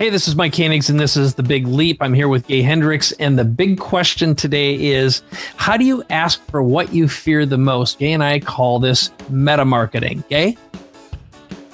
Hey, 0.00 0.08
this 0.08 0.26
is 0.26 0.34
Mike 0.34 0.54
Koenigs, 0.54 0.88
and 0.88 0.98
this 0.98 1.14
is 1.14 1.34
The 1.34 1.42
Big 1.42 1.66
Leap. 1.66 1.98
I'm 2.00 2.14
here 2.14 2.26
with 2.26 2.46
Gay 2.46 2.62
Hendricks, 2.62 3.12
and 3.20 3.38
the 3.38 3.44
big 3.44 3.78
question 3.78 4.34
today 4.34 4.74
is 4.74 5.22
how 5.56 5.76
do 5.76 5.84
you 5.84 6.02
ask 6.08 6.42
for 6.46 6.62
what 6.62 6.94
you 6.94 7.06
fear 7.06 7.44
the 7.44 7.58
most? 7.58 7.98
Gay 7.98 8.12
and 8.12 8.24
I 8.24 8.40
call 8.40 8.78
this 8.78 9.10
meta 9.28 9.66
marketing. 9.66 10.24
Gay? 10.30 10.56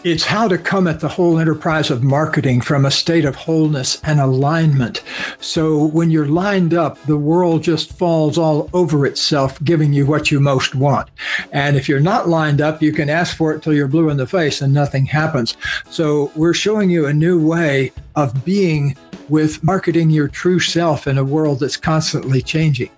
It's 0.06 0.24
how 0.24 0.46
to 0.46 0.56
come 0.56 0.86
at 0.86 1.00
the 1.00 1.08
whole 1.08 1.40
enterprise 1.40 1.90
of 1.90 2.04
marketing 2.04 2.60
from 2.60 2.86
a 2.86 2.92
state 2.92 3.24
of 3.24 3.34
wholeness 3.34 4.00
and 4.04 4.20
alignment. 4.20 5.02
So 5.40 5.86
when 5.86 6.12
you're 6.12 6.28
lined 6.28 6.74
up, 6.74 7.02
the 7.06 7.16
world 7.16 7.64
just 7.64 7.92
falls 7.92 8.38
all 8.38 8.70
over 8.72 9.04
itself, 9.04 9.60
giving 9.64 9.92
you 9.92 10.06
what 10.06 10.30
you 10.30 10.38
most 10.38 10.76
want. 10.76 11.08
And 11.50 11.76
if 11.76 11.88
you're 11.88 11.98
not 11.98 12.28
lined 12.28 12.60
up, 12.60 12.80
you 12.80 12.92
can 12.92 13.10
ask 13.10 13.36
for 13.36 13.52
it 13.52 13.64
till 13.64 13.74
you're 13.74 13.88
blue 13.88 14.08
in 14.08 14.16
the 14.16 14.28
face 14.28 14.60
and 14.60 14.72
nothing 14.72 15.06
happens. 15.06 15.56
So 15.90 16.30
we're 16.36 16.54
showing 16.54 16.88
you 16.88 17.06
a 17.06 17.12
new 17.12 17.44
way 17.44 17.90
of 18.14 18.44
being 18.44 18.96
with 19.28 19.64
marketing 19.64 20.10
your 20.10 20.28
true 20.28 20.60
self 20.60 21.08
in 21.08 21.18
a 21.18 21.24
world 21.24 21.58
that's 21.58 21.76
constantly 21.76 22.42
changing. 22.42 22.90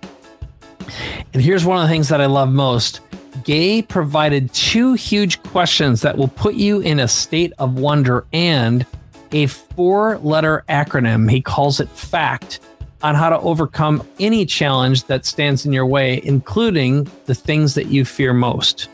And 1.33 1.41
here's 1.41 1.65
one 1.65 1.77
of 1.77 1.87
the 1.87 1.89
things 1.91 2.09
that 2.09 2.21
I 2.21 2.27
love 2.27 2.49
most 2.49 3.01
Gay 3.49 3.81
provided 3.81 4.53
two 4.53 4.93
huge 4.93 5.41
questions 5.41 6.03
that 6.03 6.15
will 6.15 6.27
put 6.27 6.53
you 6.53 6.81
in 6.81 6.99
a 6.99 7.07
state 7.07 7.51
of 7.57 7.79
wonder 7.79 8.27
and 8.31 8.85
a 9.31 9.47
four 9.47 10.19
letter 10.19 10.63
acronym. 10.69 11.27
He 11.27 11.41
calls 11.41 11.79
it 11.79 11.89
FACT 11.89 12.59
on 13.01 13.15
how 13.15 13.27
to 13.29 13.39
overcome 13.39 14.07
any 14.19 14.45
challenge 14.45 15.05
that 15.05 15.25
stands 15.25 15.65
in 15.65 15.73
your 15.73 15.87
way, 15.87 16.21
including 16.23 17.07
the 17.25 17.33
things 17.33 17.73
that 17.73 17.87
you 17.87 18.05
fear 18.05 18.33
most. 18.33 18.87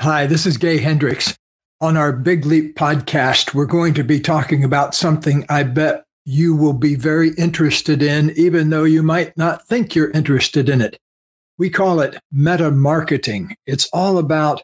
Hi, 0.00 0.26
this 0.26 0.46
is 0.46 0.56
Gay 0.56 0.78
Hendricks. 0.78 1.36
On 1.82 1.96
our 1.96 2.12
Big 2.12 2.46
Leap 2.46 2.76
podcast, 2.76 3.54
we're 3.54 3.66
going 3.66 3.92
to 3.94 4.04
be 4.04 4.20
talking 4.20 4.62
about 4.62 4.94
something 4.94 5.44
I 5.48 5.64
bet 5.64 6.04
you 6.24 6.54
will 6.54 6.74
be 6.74 6.94
very 6.94 7.30
interested 7.30 8.04
in, 8.04 8.30
even 8.36 8.70
though 8.70 8.84
you 8.84 9.02
might 9.02 9.36
not 9.36 9.66
think 9.66 9.96
you're 9.96 10.12
interested 10.12 10.68
in 10.68 10.80
it. 10.80 11.00
We 11.58 11.70
call 11.70 11.98
it 11.98 12.16
meta 12.30 12.70
marketing. 12.70 13.56
It's 13.66 13.88
all 13.92 14.18
about 14.18 14.62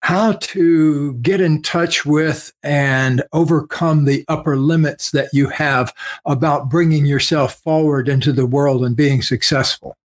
how 0.00 0.32
to 0.32 1.14
get 1.14 1.40
in 1.40 1.62
touch 1.62 2.04
with 2.04 2.52
and 2.62 3.22
overcome 3.32 4.04
the 4.04 4.22
upper 4.28 4.58
limits 4.58 5.10
that 5.12 5.30
you 5.32 5.48
have 5.48 5.94
about 6.26 6.68
bringing 6.68 7.06
yourself 7.06 7.54
forward 7.60 8.10
into 8.10 8.30
the 8.30 8.44
world 8.44 8.84
and 8.84 8.94
being 8.94 9.22
successful. 9.22 9.96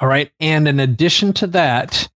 All 0.00 0.08
right. 0.08 0.32
And 0.40 0.66
in 0.66 0.80
addition 0.80 1.34
to 1.34 1.46
that, 1.48 2.08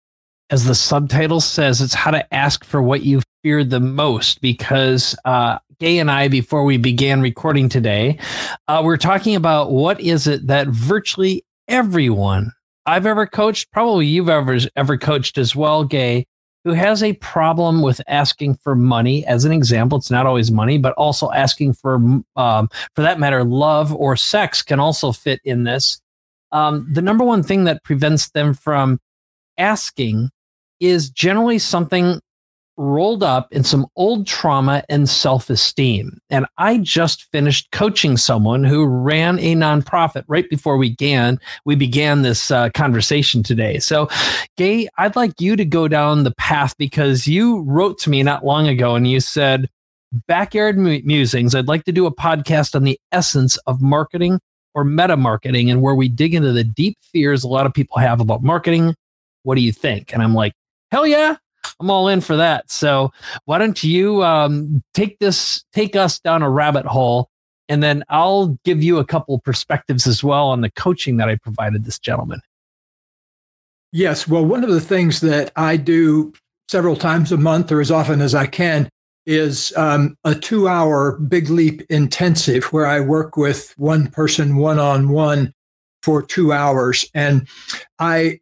as 0.54 0.66
the 0.66 0.76
subtitle 0.76 1.42
says, 1.42 1.82
it's 1.82 1.96
how 1.96 2.12
to 2.12 2.32
ask 2.32 2.64
for 2.64 2.80
what 2.80 3.02
you 3.02 3.24
fear 3.42 3.64
the 3.64 3.80
most. 3.80 4.40
Because 4.40 5.16
uh, 5.26 5.58
Gay 5.80 5.98
and 5.98 6.12
I, 6.12 6.28
before 6.28 6.64
we 6.64 6.78
began 6.78 7.22
recording 7.22 7.70
today, 7.70 8.20
uh, 8.68 8.84
we're 8.86 8.98
talking 8.98 9.36
about 9.36 9.72
what 9.72 10.00
is 10.00 10.28
it 10.28 10.46
that 10.46 10.68
virtually 10.68 11.44
everyone 11.68 12.52
I've 12.86 13.08
ever 13.08 13.26
coached, 13.26 13.72
probably 13.72 14.06
you've 14.06 14.30
ever 14.30 14.60
ever 14.76 14.96
coached 14.96 15.40
as 15.40 15.56
well, 15.56 15.86
Gay, 15.86 16.28
who 16.66 16.74
has 16.74 17.02
a 17.02 17.14
problem 17.14 17.82
with 17.82 18.00
asking 18.08 18.58
for 18.58 18.76
money. 18.76 19.26
As 19.26 19.46
an 19.46 19.52
example, 19.52 19.98
it's 19.98 20.12
not 20.12 20.28
always 20.28 20.52
money, 20.52 20.78
but 20.78 20.94
also 20.98 21.32
asking 21.32 21.74
for, 21.74 21.96
um, 22.36 22.70
for 22.96 23.02
that 23.02 23.20
matter, 23.20 23.44
love 23.44 23.92
or 23.92 24.16
sex 24.16 24.62
can 24.62 24.80
also 24.80 25.14
fit 25.14 25.42
in 25.46 25.64
this. 25.64 26.00
Um, 26.52 26.88
the 26.94 27.02
number 27.02 27.24
one 27.24 27.42
thing 27.42 27.64
that 27.64 27.84
prevents 27.84 28.30
them 28.30 28.54
from 28.54 29.00
asking 29.58 30.30
is 30.84 31.10
generally 31.10 31.58
something 31.58 32.20
rolled 32.78 33.22
up 33.22 33.48
in 33.52 33.64
some 33.64 33.86
old 33.96 34.26
trauma 34.26 34.84
and 34.90 35.08
self 35.08 35.50
esteem. 35.50 36.20
And 36.30 36.46
I 36.58 36.78
just 36.80 37.24
finished 37.32 37.72
coaching 37.72 38.18
someone 38.18 38.64
who 38.64 38.86
ran 38.86 39.40
a 39.40 39.56
nonprofit 39.56 40.24
right 40.28 40.50
before 40.50 40.78
we 40.78 40.90
began 40.90 41.40
we 41.66 41.76
began 41.76 42.22
this 42.22 42.52
uh, 42.52 42.70
conversation 42.72 43.44
today. 43.44 43.80
So, 43.80 44.10
Gay, 44.58 44.88
I'd 44.98 45.16
like 45.16 45.40
you 45.40 45.56
to 45.56 45.66
go 45.66 45.88
down 45.88 46.24
the 46.24 46.34
path 46.38 46.76
because 46.78 47.28
you 47.28 47.62
wrote 47.62 47.98
to 48.00 48.10
me 48.10 48.24
not 48.24 48.46
long 48.46 48.68
ago 48.68 48.96
and 48.96 49.08
you 49.08 49.20
said, 49.20 49.70
"Backyard 50.28 50.78
musings. 50.78 51.56
I'd 51.56 51.68
like 51.68 51.86
to 51.86 51.92
do 51.92 52.06
a 52.06 52.16
podcast 52.16 52.76
on 52.76 52.84
the 52.84 53.00
essence 53.12 53.58
of 53.68 53.82
marketing." 53.82 54.40
Or 54.76 54.84
meta 54.84 55.16
marketing, 55.16 55.70
and 55.70 55.84
where 55.84 55.94
we 55.94 56.10
dig 56.10 56.34
into 56.34 56.52
the 56.52 56.64
deep 56.64 56.98
fears 57.12 57.44
a 57.44 57.48
lot 57.48 57.68
of 57.68 57.76
people 57.76 58.00
have 58.00 58.20
about 58.20 58.42
marketing. 58.42 58.96
What 59.44 59.54
do 59.54 59.62
you 59.62 59.72
think? 59.72 60.12
And 60.12 60.24
I'm 60.24 60.34
like, 60.34 60.54
hell 60.94 61.08
yeah, 61.08 61.36
I'm 61.80 61.90
all 61.90 62.08
in 62.08 62.22
for 62.22 62.36
that. 62.36 62.70
So 62.70 63.12
why 63.46 63.58
don't 63.58 63.84
you 63.84 64.24
um, 64.24 64.84
take 64.94 65.18
this, 65.18 65.66
take 65.74 65.96
us 65.96 66.20
down 66.20 66.44
a 66.44 66.50
rabbit 66.52 66.86
hole, 66.86 67.32
and 67.68 67.82
then 67.82 68.04
I'll 68.10 68.60
give 68.64 68.84
you 68.84 69.00
a 69.00 69.06
couple 69.06 69.40
perspectives 69.40 70.06
as 70.06 70.24
well 70.24 70.50
on 70.50 70.62
the 70.62 70.70
coaching 70.70 71.18
that 71.18 71.30
I 71.30 71.36
provided 71.38 71.84
this 71.84 71.98
gentleman. 71.98 72.42
Yes, 73.92 74.28
well, 74.28 74.46
one 74.46 74.64
of 74.64 74.70
the 74.70 74.80
things 74.80 75.20
that 75.22 75.52
I 75.56 75.78
do 75.78 76.32
several 76.68 76.96
times 76.96 77.32
a 77.32 77.38
month 77.38 77.72
or 77.72 77.82
as 77.82 77.90
often 77.90 78.22
as 78.22 78.36
I 78.36 78.46
can 78.46 78.88
is 79.26 79.74
um, 79.76 80.16
a 80.24 80.36
two 80.36 80.68
hour 80.68 81.18
big 81.18 81.50
leap 81.50 81.82
intensive 81.90 82.66
where 82.66 82.86
I 82.86 83.00
work 83.00 83.36
with 83.36 83.74
one 83.78 84.12
person 84.12 84.58
one 84.58 84.78
on 84.78 85.10
one 85.10 85.54
for 86.04 86.22
two 86.22 86.54
hours. 86.54 87.04
And 87.16 87.48
I 87.98 88.42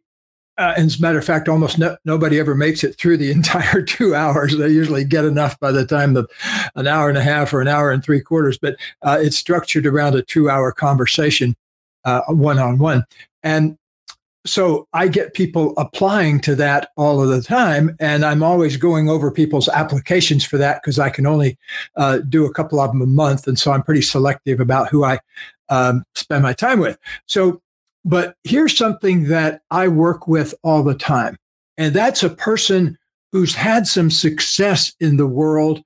uh, 0.58 0.74
as 0.76 0.98
a 0.98 1.02
matter 1.02 1.18
of 1.18 1.24
fact, 1.24 1.48
almost 1.48 1.78
no, 1.78 1.96
nobody 2.04 2.38
ever 2.38 2.54
makes 2.54 2.84
it 2.84 2.98
through 2.98 3.16
the 3.16 3.30
entire 3.32 3.82
two 3.82 4.14
hours. 4.14 4.56
They 4.56 4.68
usually 4.68 5.04
get 5.04 5.24
enough 5.24 5.58
by 5.60 5.72
the 5.72 5.86
time 5.86 6.16
of 6.16 6.30
an 6.74 6.86
hour 6.86 7.08
and 7.08 7.18
a 7.18 7.22
half 7.22 7.52
or 7.52 7.60
an 7.60 7.68
hour 7.68 7.90
and 7.90 8.02
three 8.02 8.20
quarters. 8.20 8.58
But 8.58 8.76
uh, 9.02 9.18
it's 9.20 9.36
structured 9.36 9.86
around 9.86 10.14
a 10.14 10.22
two-hour 10.22 10.72
conversation, 10.72 11.56
one 12.28 12.58
on 12.58 12.78
one, 12.78 13.04
and 13.42 13.76
so 14.44 14.88
I 14.92 15.06
get 15.08 15.34
people 15.34 15.72
applying 15.76 16.40
to 16.40 16.56
that 16.56 16.90
all 16.96 17.22
of 17.22 17.28
the 17.28 17.42
time, 17.42 17.94
and 18.00 18.24
I'm 18.24 18.42
always 18.42 18.76
going 18.76 19.08
over 19.08 19.30
people's 19.30 19.68
applications 19.68 20.44
for 20.44 20.58
that 20.58 20.82
because 20.82 20.98
I 20.98 21.10
can 21.10 21.26
only 21.26 21.56
uh, 21.96 22.18
do 22.28 22.44
a 22.44 22.52
couple 22.52 22.80
of 22.80 22.90
them 22.90 23.02
a 23.02 23.06
month, 23.06 23.46
and 23.46 23.58
so 23.58 23.70
I'm 23.70 23.84
pretty 23.84 24.02
selective 24.02 24.58
about 24.58 24.88
who 24.88 25.04
I 25.04 25.20
um, 25.68 26.04
spend 26.14 26.42
my 26.42 26.52
time 26.52 26.80
with. 26.80 26.98
So 27.26 27.61
but 28.04 28.36
here's 28.44 28.76
something 28.76 29.28
that 29.28 29.62
I 29.70 29.88
work 29.88 30.26
with 30.26 30.54
all 30.62 30.82
the 30.82 30.94
time. 30.94 31.36
And 31.76 31.94
that's 31.94 32.22
a 32.22 32.30
person 32.30 32.98
who's 33.32 33.54
had 33.54 33.86
some 33.86 34.10
success 34.10 34.92
in 35.00 35.16
the 35.16 35.26
world 35.26 35.82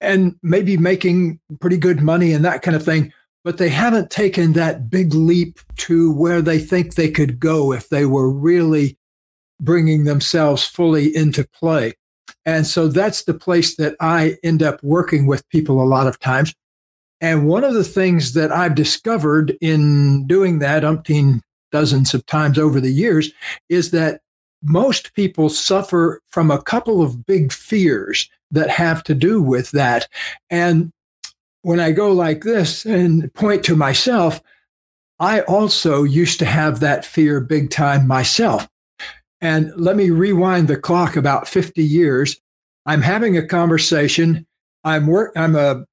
and 0.00 0.36
maybe 0.42 0.76
making 0.76 1.40
pretty 1.60 1.76
good 1.76 2.02
money 2.02 2.32
and 2.32 2.44
that 2.44 2.62
kind 2.62 2.76
of 2.76 2.84
thing, 2.84 3.12
but 3.42 3.58
they 3.58 3.68
haven't 3.68 4.10
taken 4.10 4.52
that 4.52 4.90
big 4.90 5.14
leap 5.14 5.58
to 5.76 6.12
where 6.12 6.42
they 6.42 6.58
think 6.58 6.94
they 6.94 7.10
could 7.10 7.38
go 7.40 7.72
if 7.72 7.88
they 7.88 8.06
were 8.06 8.30
really 8.30 8.96
bringing 9.60 10.04
themselves 10.04 10.64
fully 10.64 11.14
into 11.14 11.46
play. 11.48 11.94
And 12.46 12.66
so 12.66 12.88
that's 12.88 13.24
the 13.24 13.34
place 13.34 13.76
that 13.76 13.96
I 14.00 14.36
end 14.42 14.62
up 14.62 14.82
working 14.82 15.26
with 15.26 15.48
people 15.48 15.82
a 15.82 15.84
lot 15.84 16.06
of 16.06 16.20
times. 16.20 16.54
And 17.24 17.48
one 17.48 17.64
of 17.64 17.72
the 17.72 17.84
things 17.84 18.34
that 18.34 18.52
I've 18.52 18.74
discovered 18.74 19.56
in 19.62 20.26
doing 20.26 20.58
that 20.58 20.82
umpteen 20.82 21.40
dozens 21.72 22.12
of 22.12 22.26
times 22.26 22.58
over 22.58 22.82
the 22.82 22.92
years 22.92 23.32
is 23.70 23.92
that 23.92 24.20
most 24.62 25.14
people 25.14 25.48
suffer 25.48 26.20
from 26.28 26.50
a 26.50 26.60
couple 26.60 27.00
of 27.00 27.24
big 27.24 27.50
fears 27.50 28.28
that 28.50 28.68
have 28.68 29.02
to 29.04 29.14
do 29.14 29.40
with 29.40 29.70
that. 29.70 30.06
And 30.50 30.92
when 31.62 31.80
I 31.80 31.92
go 31.92 32.12
like 32.12 32.42
this 32.42 32.84
and 32.84 33.32
point 33.32 33.64
to 33.64 33.74
myself, 33.74 34.42
I 35.18 35.40
also 35.42 36.02
used 36.02 36.38
to 36.40 36.44
have 36.44 36.80
that 36.80 37.06
fear 37.06 37.40
big 37.40 37.70
time 37.70 38.06
myself. 38.06 38.68
And 39.40 39.72
let 39.78 39.96
me 39.96 40.10
rewind 40.10 40.68
the 40.68 40.76
clock 40.76 41.16
about 41.16 41.48
50 41.48 41.82
years. 41.82 42.38
I'm 42.84 43.00
having 43.00 43.34
a 43.38 43.46
conversation. 43.46 44.46
I'm 44.84 45.06
work 45.06 45.32
I'm 45.36 45.56
a 45.56 45.86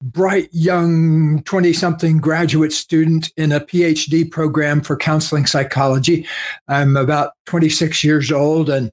bright 0.00 0.48
young 0.52 1.42
20 1.42 1.72
something 1.72 2.18
graduate 2.18 2.72
student 2.72 3.32
in 3.36 3.50
a 3.50 3.60
PhD 3.60 4.30
program 4.30 4.80
for 4.80 4.96
counseling 4.96 5.46
psychology. 5.46 6.26
I'm 6.68 6.96
about 6.96 7.32
26 7.46 8.04
years 8.04 8.30
old 8.30 8.70
and 8.70 8.90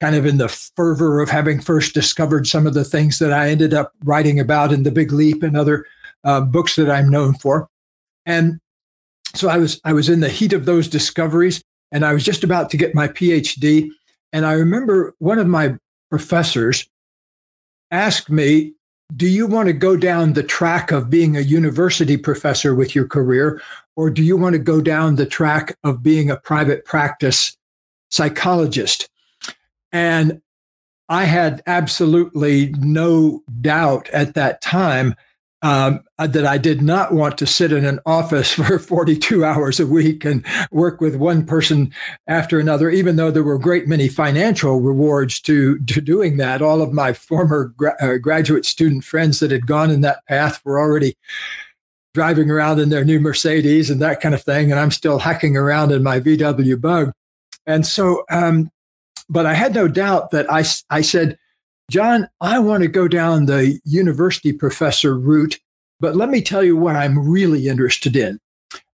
kind 0.00 0.16
of 0.16 0.26
in 0.26 0.36
the 0.36 0.48
fervor 0.48 1.20
of 1.20 1.30
having 1.30 1.60
first 1.60 1.94
discovered 1.94 2.46
some 2.46 2.66
of 2.66 2.74
the 2.74 2.84
things 2.84 3.18
that 3.20 3.32
I 3.32 3.48
ended 3.48 3.72
up 3.72 3.92
writing 4.04 4.38
about 4.38 4.72
in 4.72 4.82
The 4.82 4.90
Big 4.90 5.12
Leap 5.12 5.42
and 5.42 5.56
other 5.56 5.86
uh, 6.24 6.42
books 6.42 6.76
that 6.76 6.90
I'm 6.90 7.08
known 7.08 7.34
for. 7.34 7.68
And 8.26 8.60
so 9.34 9.48
I 9.48 9.56
was 9.56 9.80
I 9.84 9.92
was 9.92 10.08
in 10.08 10.20
the 10.20 10.28
heat 10.28 10.52
of 10.52 10.64
those 10.64 10.88
discoveries 10.88 11.62
and 11.90 12.04
I 12.04 12.12
was 12.12 12.24
just 12.24 12.44
about 12.44 12.70
to 12.70 12.76
get 12.76 12.94
my 12.94 13.08
PhD 13.08 13.90
and 14.32 14.44
I 14.46 14.52
remember 14.52 15.14
one 15.18 15.38
of 15.38 15.46
my 15.46 15.76
professors 16.10 16.88
asked 17.90 18.30
me 18.30 18.74
do 19.16 19.26
you 19.26 19.46
want 19.46 19.66
to 19.68 19.72
go 19.72 19.96
down 19.96 20.32
the 20.32 20.42
track 20.42 20.90
of 20.90 21.10
being 21.10 21.36
a 21.36 21.40
university 21.40 22.16
professor 22.16 22.74
with 22.74 22.94
your 22.94 23.06
career, 23.06 23.60
or 23.96 24.10
do 24.10 24.22
you 24.22 24.36
want 24.36 24.54
to 24.54 24.58
go 24.58 24.80
down 24.80 25.16
the 25.16 25.26
track 25.26 25.76
of 25.84 26.02
being 26.02 26.30
a 26.30 26.36
private 26.36 26.84
practice 26.84 27.56
psychologist? 28.10 29.08
And 29.92 30.40
I 31.08 31.24
had 31.24 31.62
absolutely 31.66 32.74
no 32.78 33.42
doubt 33.60 34.08
at 34.10 34.34
that 34.34 34.62
time 34.62 35.14
um, 35.64 36.04
that 36.18 36.44
I 36.44 36.58
did 36.58 36.82
not 36.82 37.14
want 37.14 37.38
to 37.38 37.46
sit 37.46 37.72
in 37.72 37.86
an 37.86 37.98
office 38.04 38.52
for 38.52 38.78
42 38.78 39.44
hours 39.44 39.80
a 39.80 39.86
week 39.86 40.24
and 40.24 40.44
work 40.70 41.00
with 41.00 41.16
one 41.16 41.44
person 41.46 41.92
after 42.28 42.60
another, 42.60 42.90
even 42.90 43.16
though 43.16 43.30
there 43.30 43.42
were 43.42 43.54
a 43.54 43.60
great 43.60 43.88
many 43.88 44.08
financial 44.08 44.80
rewards 44.80 45.40
to, 45.40 45.78
to 45.78 46.00
doing 46.02 46.36
that. 46.36 46.60
All 46.60 46.82
of 46.82 46.92
my 46.92 47.14
former 47.14 47.72
gra- 47.78 47.96
uh, 47.98 48.18
graduate 48.18 48.66
student 48.66 49.04
friends 49.04 49.40
that 49.40 49.50
had 49.50 49.66
gone 49.66 49.90
in 49.90 50.02
that 50.02 50.24
path 50.28 50.60
were 50.66 50.78
already 50.78 51.16
driving 52.12 52.50
around 52.50 52.78
in 52.78 52.90
their 52.90 53.04
new 53.04 53.18
Mercedes 53.18 53.88
and 53.88 54.02
that 54.02 54.20
kind 54.20 54.34
of 54.34 54.42
thing. 54.42 54.70
And 54.70 54.78
I'm 54.78 54.90
still 54.90 55.18
hacking 55.18 55.56
around 55.56 55.92
in 55.92 56.02
my 56.02 56.20
VW 56.20 56.78
bug. 56.78 57.10
And 57.66 57.86
so, 57.86 58.24
um, 58.30 58.70
but 59.30 59.46
I 59.46 59.54
had 59.54 59.74
no 59.74 59.88
doubt 59.88 60.30
that 60.30 60.52
I, 60.52 60.62
I 60.90 61.00
said, 61.00 61.38
John, 61.90 62.28
I 62.40 62.58
want 62.58 62.82
to 62.82 62.88
go 62.88 63.08
down 63.08 63.46
the 63.46 63.78
university 63.84 64.52
professor 64.52 65.18
route, 65.18 65.58
but 66.00 66.16
let 66.16 66.30
me 66.30 66.40
tell 66.40 66.62
you 66.62 66.76
what 66.76 66.96
I'm 66.96 67.28
really 67.28 67.68
interested 67.68 68.16
in. 68.16 68.38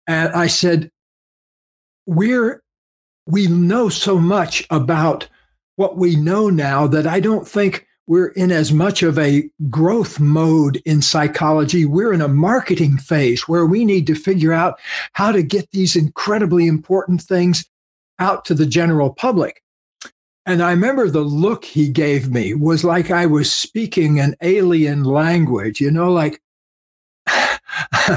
And 0.08 0.32
I 0.34 0.48
said, 0.48 0.92
we're, 2.06 2.62
we 3.26 3.48
know 3.48 3.90
so 3.90 4.20
much 4.20 4.66
about 4.70 5.28
what 5.78 5.98
we 5.98 6.16
know 6.16 6.50
now 6.50 6.88
that 6.88 7.08
I 7.08 7.20
don't 7.20 7.48
think 7.48 7.88
we're 8.08 8.28
in 8.30 8.52
as 8.52 8.72
much 8.72 9.02
of 9.02 9.18
a 9.18 9.50
growth 9.70 10.20
mode 10.20 10.82
in 10.86 11.02
psychology. 11.02 11.86
We're 11.86 12.14
in 12.14 12.22
a 12.22 12.28
marketing 12.28 12.98
phase 12.98 13.48
where 13.48 13.66
we 13.66 13.84
need 13.84 14.06
to 14.08 14.16
figure 14.16 14.54
out 14.54 14.80
how 15.14 15.32
to 15.32 15.42
get 15.42 15.72
these 15.72 15.96
incredibly 15.96 16.68
important 16.68 17.22
things 17.22 17.66
out 18.20 18.46
to 18.46 18.54
the 18.54 18.68
general 18.68 19.12
public. 19.12 19.64
And 20.46 20.62
I 20.62 20.72
remember 20.72 21.10
the 21.10 21.22
look 21.22 21.66
he 21.66 21.90
gave 21.90 22.30
me 22.30 22.54
was 22.54 22.84
like 22.84 23.10
I 23.10 23.26
was 23.26 23.52
speaking 23.52 24.20
an 24.20 24.36
alien 24.42 25.04
language, 25.04 25.82
you 25.82 25.90
know, 25.90 26.12
like, 26.12 26.40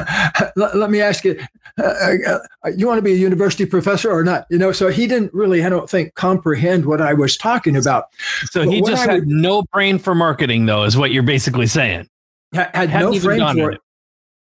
let, 0.57 0.77
let, 0.77 0.91
me 0.91 1.01
ask 1.01 1.25
you, 1.25 1.41
uh, 1.79 1.83
uh, 1.83 2.39
you 2.77 2.87
want 2.87 2.99
to 2.99 3.03
be 3.03 3.13
a 3.13 3.17
university 3.17 3.65
professor 3.65 4.11
or 4.13 4.23
not? 4.23 4.47
You 4.51 4.59
know, 4.59 4.73
so 4.73 4.89
he 4.89 5.07
didn't 5.07 5.33
really, 5.33 5.65
I 5.65 5.71
don't 5.71 5.89
think, 5.89 6.15
comprehend 6.15 6.85
what 6.85 7.01
I 7.01 7.15
was 7.15 7.39
talking 7.39 7.77
about. 7.77 8.05
So 8.51 8.67
but 8.67 8.75
he 8.75 8.83
just 8.83 9.07
had 9.07 9.21
would, 9.21 9.29
no 9.29 9.63
brain 9.73 9.99
for 9.99 10.15
marketing, 10.15 10.67
though, 10.67 10.85
is 10.85 10.99
what 10.99 11.13
you're 11.13 11.23
basically 11.23 11.67
saying. 11.67 12.09
Had, 12.53 12.91
had 12.91 13.01
no 13.01 13.19
brain 13.19 13.41
for 13.57 13.71
it. 13.73 13.81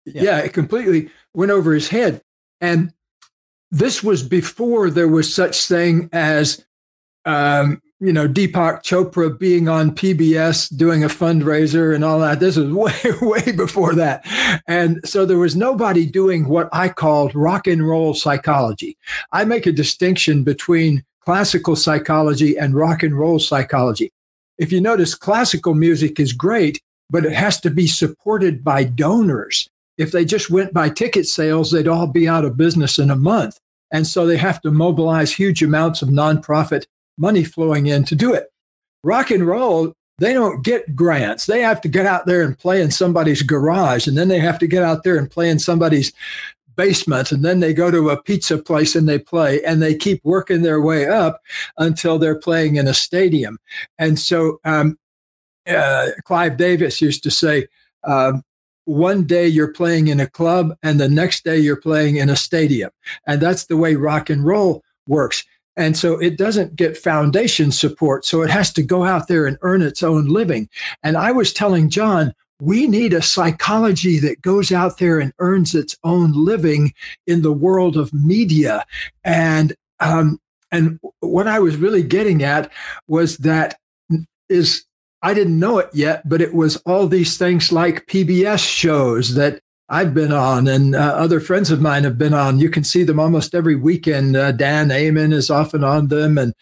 it. 0.05 0.15
Yeah. 0.15 0.23
yeah, 0.23 0.37
it 0.39 0.53
completely 0.53 1.09
went 1.35 1.51
over 1.51 1.73
his 1.73 1.87
head. 1.87 2.21
And 2.61 2.93
this 3.69 4.03
was 4.03 4.23
before 4.23 4.89
there 4.89 5.07
was 5.07 5.33
such 5.33 5.67
thing 5.67 6.09
as 6.11 6.65
um, 7.25 7.81
you 7.99 8.11
know, 8.11 8.27
Deepak 8.27 8.83
Chopra 8.83 9.37
being 9.37 9.69
on 9.69 9.95
PBS 9.95 10.75
doing 10.75 11.03
a 11.03 11.07
fundraiser 11.07 11.95
and 11.95 12.03
all 12.03 12.19
that. 12.19 12.39
This 12.39 12.57
was 12.57 12.71
way, 12.71 12.93
way 13.21 13.51
before 13.51 13.95
that. 13.95 14.25
And 14.67 14.99
so 15.07 15.25
there 15.25 15.39
was 15.39 15.55
nobody 15.55 16.05
doing 16.05 16.47
what 16.47 16.69
I 16.73 16.89
called 16.89 17.33
rock 17.33 17.67
and 17.67 17.87
roll 17.87 18.13
psychology. 18.13 18.97
I 19.31 19.45
make 19.45 19.65
a 19.65 19.71
distinction 19.71 20.43
between 20.43 21.03
classical 21.21 21.75
psychology 21.75 22.57
and 22.57 22.75
rock 22.75 23.01
and 23.01 23.17
roll 23.17 23.39
psychology. 23.39 24.11
If 24.57 24.71
you 24.71 24.81
notice, 24.81 25.15
classical 25.15 25.73
music 25.73 26.19
is 26.19 26.33
great, 26.33 26.81
but 27.09 27.25
it 27.25 27.33
has 27.33 27.59
to 27.61 27.69
be 27.69 27.87
supported 27.87 28.63
by 28.63 28.83
donors. 28.83 29.69
If 29.97 30.11
they 30.11 30.25
just 30.25 30.49
went 30.49 30.73
by 30.73 30.89
ticket 30.89 31.25
sales, 31.25 31.71
they'd 31.71 31.87
all 31.87 32.07
be 32.07 32.27
out 32.27 32.45
of 32.45 32.57
business 32.57 32.99
in 32.99 33.09
a 33.09 33.15
month. 33.15 33.59
And 33.91 34.05
so 34.05 34.25
they 34.25 34.37
have 34.37 34.61
to 34.61 34.71
mobilize 34.71 35.31
huge 35.31 35.63
amounts 35.63 36.01
of 36.01 36.09
nonprofit 36.09 36.85
money 37.17 37.43
flowing 37.43 37.87
in 37.87 38.03
to 38.05 38.15
do 38.15 38.33
it. 38.33 38.47
Rock 39.03 39.31
and 39.31 39.45
roll, 39.45 39.93
they 40.17 40.33
don't 40.33 40.63
get 40.63 40.95
grants. 40.95 41.45
They 41.45 41.61
have 41.61 41.81
to 41.81 41.87
get 41.87 42.05
out 42.05 42.25
there 42.25 42.41
and 42.41 42.57
play 42.57 42.81
in 42.81 42.91
somebody's 42.91 43.41
garage, 43.41 44.07
and 44.07 44.17
then 44.17 44.27
they 44.27 44.39
have 44.39 44.59
to 44.59 44.67
get 44.67 44.83
out 44.83 45.03
there 45.03 45.17
and 45.17 45.29
play 45.29 45.49
in 45.49 45.59
somebody's 45.59 46.13
basement, 46.75 47.31
and 47.31 47.43
then 47.43 47.59
they 47.59 47.73
go 47.73 47.89
to 47.89 48.09
a 48.09 48.21
pizza 48.21 48.57
place 48.57 48.95
and 48.95 49.07
they 49.07 49.19
play, 49.19 49.63
and 49.63 49.81
they 49.81 49.95
keep 49.95 50.19
working 50.23 50.61
their 50.61 50.81
way 50.81 51.07
up 51.07 51.41
until 51.77 52.19
they're 52.19 52.39
playing 52.39 52.75
in 52.75 52.87
a 52.87 52.93
stadium. 52.93 53.57
And 53.97 54.19
so, 54.19 54.59
um, 54.65 54.97
uh, 55.67 56.07
Clive 56.25 56.57
Davis 56.57 57.01
used 57.01 57.23
to 57.23 57.31
say, 57.31 57.67
um, 58.03 58.43
one 58.85 59.23
day 59.23 59.47
you're 59.47 59.73
playing 59.73 60.07
in 60.07 60.19
a 60.19 60.29
club 60.29 60.77
and 60.83 60.99
the 60.99 61.09
next 61.09 61.43
day 61.43 61.57
you're 61.57 61.75
playing 61.75 62.17
in 62.17 62.29
a 62.29 62.35
stadium. 62.35 62.91
And 63.27 63.41
that's 63.41 63.65
the 63.65 63.77
way 63.77 63.95
rock 63.95 64.29
and 64.29 64.45
roll 64.45 64.83
works. 65.07 65.43
And 65.77 65.97
so 65.97 66.17
it 66.19 66.37
doesn't 66.37 66.75
get 66.75 66.97
foundation 66.97 67.71
support. 67.71 68.25
So 68.25 68.41
it 68.41 68.49
has 68.49 68.71
to 68.73 68.83
go 68.83 69.03
out 69.03 69.27
there 69.27 69.45
and 69.45 69.57
earn 69.61 69.81
its 69.81 70.03
own 70.03 70.27
living. 70.27 70.69
And 71.03 71.17
I 71.17 71.31
was 71.31 71.53
telling 71.53 71.89
John, 71.89 72.33
we 72.61 72.87
need 72.87 73.13
a 73.13 73.21
psychology 73.21 74.17
that 74.19 74.41
goes 74.41 74.71
out 74.71 74.97
there 74.97 75.19
and 75.19 75.33
earns 75.39 75.75
its 75.75 75.97
own 76.03 76.31
living 76.31 76.93
in 77.27 77.41
the 77.41 77.51
world 77.51 77.97
of 77.97 78.13
media. 78.13 78.85
And, 79.23 79.75
um, 79.99 80.39
and 80.71 80.99
what 81.19 81.47
I 81.47 81.59
was 81.59 81.75
really 81.75 82.03
getting 82.03 82.43
at 82.43 82.71
was 83.07 83.37
that 83.39 83.77
is 84.47 84.85
I 85.21 85.33
didn't 85.33 85.59
know 85.59 85.79
it 85.79 85.89
yet, 85.91 86.27
but 86.29 86.41
it 86.41 86.53
was 86.53 86.77
all 86.85 87.07
these 87.07 87.37
things 87.37 87.71
like 87.71 88.05
PBS 88.05 88.59
shows 88.59 89.33
that 89.35 89.61
I've 89.89 90.13
been 90.13 90.31
on, 90.31 90.67
and 90.67 90.95
uh, 90.95 91.15
other 91.15 91.39
friends 91.39 91.69
of 91.69 91.81
mine 91.81 92.03
have 92.03 92.17
been 92.17 92.33
on. 92.33 92.59
You 92.59 92.69
can 92.69 92.83
see 92.83 93.03
them 93.03 93.19
almost 93.19 93.53
every 93.53 93.75
weekend. 93.75 94.35
Uh, 94.35 94.51
Dan 94.51 94.91
Amen 94.91 95.31
is 95.31 95.49
often 95.49 95.83
on 95.83 96.07
them, 96.07 96.37
and 96.37 96.53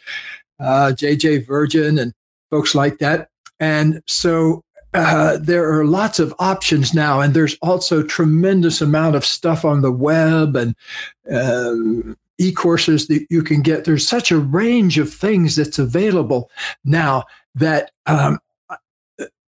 uh, 0.60 0.92
JJ 0.96 1.48
Virgin, 1.48 1.98
and 1.98 2.14
folks 2.50 2.76
like 2.76 2.98
that. 3.00 3.30
And 3.60 4.02
so 4.08 4.64
uh, 4.94 5.38
there 5.42 5.72
are 5.72 5.86
lots 5.86 6.20
of 6.20 6.34
options 6.40 6.94
now, 6.94 7.22
and 7.22 7.34
there's 7.34 7.58
also 7.62 8.04
tremendous 8.04 8.82
amount 8.82 9.16
of 9.16 9.26
stuff 9.26 9.64
on 9.64 9.82
the 9.82 9.92
web 9.92 10.56
and 10.56 10.76
um, 11.32 12.18
e-courses 12.38 13.08
that 13.08 13.26
you 13.30 13.42
can 13.42 13.62
get. 13.62 13.86
There's 13.86 14.08
such 14.08 14.32
a 14.32 14.38
range 14.38 14.98
of 14.98 15.12
things 15.12 15.56
that's 15.56 15.80
available 15.80 16.52
now 16.84 17.24
that 17.56 17.92
um, 18.06 18.40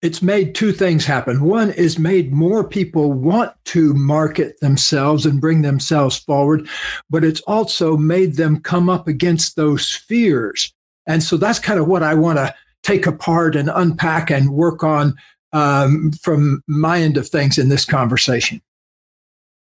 it's 0.02 0.20
made 0.20 0.54
two 0.54 0.72
things 0.72 1.06
happen. 1.06 1.42
One 1.42 1.70
is 1.70 1.98
made 1.98 2.32
more 2.32 2.66
people 2.66 3.12
want 3.12 3.52
to 3.66 3.94
market 3.94 4.58
themselves 4.58 5.24
and 5.24 5.40
bring 5.40 5.62
themselves 5.62 6.18
forward, 6.18 6.68
but 7.08 7.22
it's 7.22 7.40
also 7.42 7.96
made 7.96 8.34
them 8.34 8.60
come 8.60 8.88
up 8.90 9.06
against 9.06 9.54
those 9.54 9.92
fears. 9.92 10.74
And 11.06 11.22
so 11.22 11.36
that's 11.36 11.60
kind 11.60 11.78
of 11.78 11.86
what 11.86 12.02
I 12.02 12.14
want 12.14 12.38
to 12.38 12.52
take 12.82 13.06
apart 13.06 13.54
and 13.54 13.70
unpack 13.72 14.28
and 14.30 14.50
work 14.50 14.82
on 14.82 15.14
um, 15.52 16.10
from 16.20 16.62
my 16.66 17.00
end 17.00 17.16
of 17.16 17.28
things 17.28 17.56
in 17.56 17.68
this 17.68 17.84
conversation. 17.84 18.60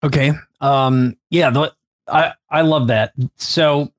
Okay. 0.04 0.32
Um, 0.60 1.16
yeah, 1.30 1.50
the, 1.50 1.74
I, 2.06 2.34
I 2.50 2.60
love 2.60 2.86
that. 2.86 3.12
So 3.36 3.92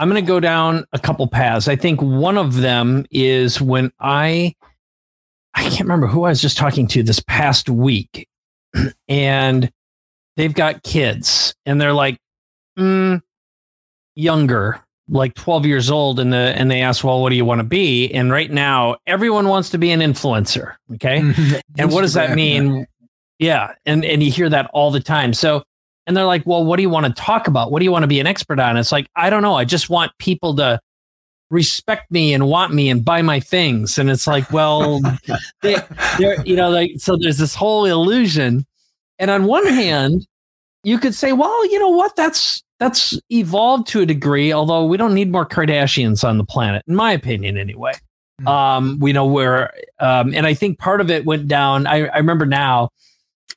I'm 0.00 0.10
going 0.10 0.22
to 0.22 0.26
go 0.26 0.40
down 0.40 0.84
a 0.92 0.98
couple 0.98 1.26
paths. 1.28 1.68
I 1.68 1.76
think 1.76 2.02
one 2.02 2.36
of 2.36 2.56
them 2.56 3.06
is 3.10 3.60
when 3.60 3.92
I 4.00 4.56
I 5.56 5.62
can't 5.62 5.80
remember 5.80 6.06
who 6.06 6.24
I 6.24 6.28
was 6.28 6.42
just 6.42 6.58
talking 6.58 6.86
to 6.88 7.02
this 7.02 7.18
past 7.20 7.70
week, 7.70 8.28
and 9.08 9.72
they've 10.36 10.52
got 10.52 10.82
kids, 10.82 11.54
and 11.64 11.80
they're 11.80 11.94
like 11.94 12.18
mm, 12.78 13.22
younger, 14.14 14.80
like 15.08 15.34
12 15.34 15.64
years 15.64 15.90
old, 15.90 16.20
and 16.20 16.32
the 16.32 16.36
and 16.36 16.70
they 16.70 16.82
ask, 16.82 17.02
well, 17.02 17.22
what 17.22 17.30
do 17.30 17.36
you 17.36 17.44
want 17.46 17.60
to 17.60 17.66
be? 17.66 18.12
And 18.12 18.30
right 18.30 18.50
now, 18.50 18.98
everyone 19.06 19.48
wants 19.48 19.70
to 19.70 19.78
be 19.78 19.90
an 19.90 20.00
influencer. 20.00 20.74
Okay, 20.94 21.18
and 21.78 21.90
what 21.90 22.02
does 22.02 22.14
that 22.14 22.36
mean? 22.36 22.86
Yeah, 23.38 23.72
and 23.86 24.04
and 24.04 24.22
you 24.22 24.30
hear 24.30 24.50
that 24.50 24.70
all 24.72 24.90
the 24.90 25.00
time. 25.00 25.32
So. 25.32 25.64
And 26.08 26.16
they're 26.16 26.24
like, 26.24 26.46
well, 26.46 26.64
what 26.64 26.76
do 26.76 26.82
you 26.82 26.88
want 26.88 27.06
to 27.06 27.12
talk 27.20 27.48
about? 27.48 27.72
What 27.72 27.80
do 27.80 27.84
you 27.84 27.90
want 27.90 28.04
to 28.04 28.06
be 28.06 28.20
an 28.20 28.28
expert 28.28 28.60
on? 28.60 28.76
It's 28.76 28.92
like, 28.92 29.08
I 29.16 29.28
don't 29.28 29.42
know. 29.42 29.56
I 29.56 29.64
just 29.64 29.90
want 29.90 30.12
people 30.20 30.54
to 30.54 30.78
respect 31.50 32.10
me 32.10 32.34
and 32.34 32.48
want 32.48 32.74
me 32.74 32.88
and 32.90 33.04
buy 33.04 33.22
my 33.22 33.40
things. 33.40 33.98
And 33.98 34.10
it's 34.10 34.26
like 34.26 34.50
well 34.52 35.00
they, 35.62 35.76
are 35.76 36.44
you 36.44 36.56
know 36.56 36.70
like 36.70 36.92
so 36.98 37.16
there's 37.16 37.38
this 37.38 37.54
whole 37.54 37.84
illusion. 37.84 38.66
And 39.18 39.30
on 39.30 39.44
one 39.44 39.66
hand 39.66 40.26
you 40.82 40.98
could 40.98 41.14
say 41.14 41.32
well 41.32 41.66
you 41.70 41.78
know 41.78 41.90
what? 41.90 42.16
That's 42.16 42.62
that's 42.78 43.18
evolved 43.30 43.86
to 43.88 44.00
a 44.00 44.06
degree 44.06 44.52
although 44.52 44.84
we 44.84 44.96
don't 44.96 45.14
need 45.14 45.32
more 45.32 45.46
kardashians 45.46 46.26
on 46.28 46.38
the 46.38 46.44
planet 46.44 46.82
in 46.86 46.94
my 46.94 47.12
opinion 47.12 47.56
anyway. 47.56 47.92
Mm-hmm. 48.42 48.48
um 48.48 48.98
we 49.00 49.14
know 49.14 49.24
where 49.24 49.72
um 49.98 50.34
and 50.34 50.46
i 50.46 50.52
think 50.52 50.78
part 50.78 51.00
of 51.00 51.10
it 51.10 51.24
went 51.24 51.48
down 51.48 51.86
i, 51.86 52.04
I 52.06 52.18
remember 52.18 52.44
now 52.44 52.90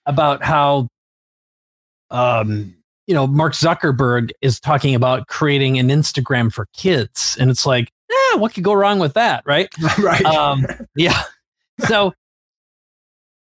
about 0.05 0.41
how 0.41 0.87
um 2.11 2.73
you 3.09 3.15
know, 3.15 3.25
Mark 3.25 3.53
Zuckerberg 3.53 4.29
is 4.39 4.59
talking 4.59 4.93
about 4.93 5.25
creating 5.25 5.79
an 5.79 5.87
Instagram 5.87 6.53
for 6.53 6.67
kids. 6.73 7.35
And 7.39 7.49
it's 7.49 7.65
like, 7.65 7.91
yeah, 8.07 8.37
what 8.37 8.53
could 8.53 8.63
go 8.63 8.71
wrong 8.73 8.99
with 8.99 9.15
that? 9.15 9.41
Right. 9.47 9.67
right. 9.97 10.23
Um, 10.23 10.67
yeah. 10.95 11.23
So 11.87 12.13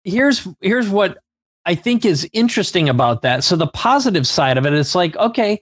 here's 0.05 0.47
here's 0.61 0.87
what 0.87 1.17
I 1.65 1.75
think 1.75 2.05
is 2.05 2.25
interesting 2.31 2.87
about 2.87 3.21
that. 3.23 3.43
So 3.43 3.57
the 3.57 3.67
positive 3.67 4.25
side 4.25 4.57
of 4.57 4.65
it, 4.65 4.71
it's 4.71 4.95
like, 4.95 5.17
okay, 5.17 5.61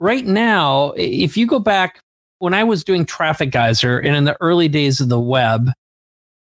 right 0.00 0.26
now, 0.26 0.92
if 0.96 1.36
you 1.36 1.46
go 1.46 1.60
back 1.60 2.00
when 2.40 2.52
I 2.52 2.64
was 2.64 2.82
doing 2.82 3.06
Traffic 3.06 3.52
Geyser 3.52 3.96
and 4.00 4.16
in 4.16 4.24
the 4.24 4.36
early 4.40 4.66
days 4.66 5.00
of 5.00 5.08
the 5.08 5.20
web, 5.20 5.70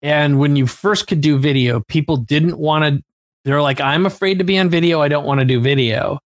and 0.02 0.38
when 0.38 0.56
you 0.56 0.66
first 0.66 1.06
could 1.06 1.22
do 1.22 1.38
video, 1.38 1.80
people 1.88 2.18
didn't 2.18 2.58
want 2.58 2.84
to, 2.84 3.02
they're 3.46 3.62
like, 3.62 3.80
I'm 3.80 4.04
afraid 4.04 4.36
to 4.40 4.44
be 4.44 4.58
on 4.58 4.68
video. 4.68 5.00
I 5.00 5.08
don't 5.08 5.24
want 5.24 5.40
to 5.40 5.46
do 5.46 5.58
video. 5.58 6.18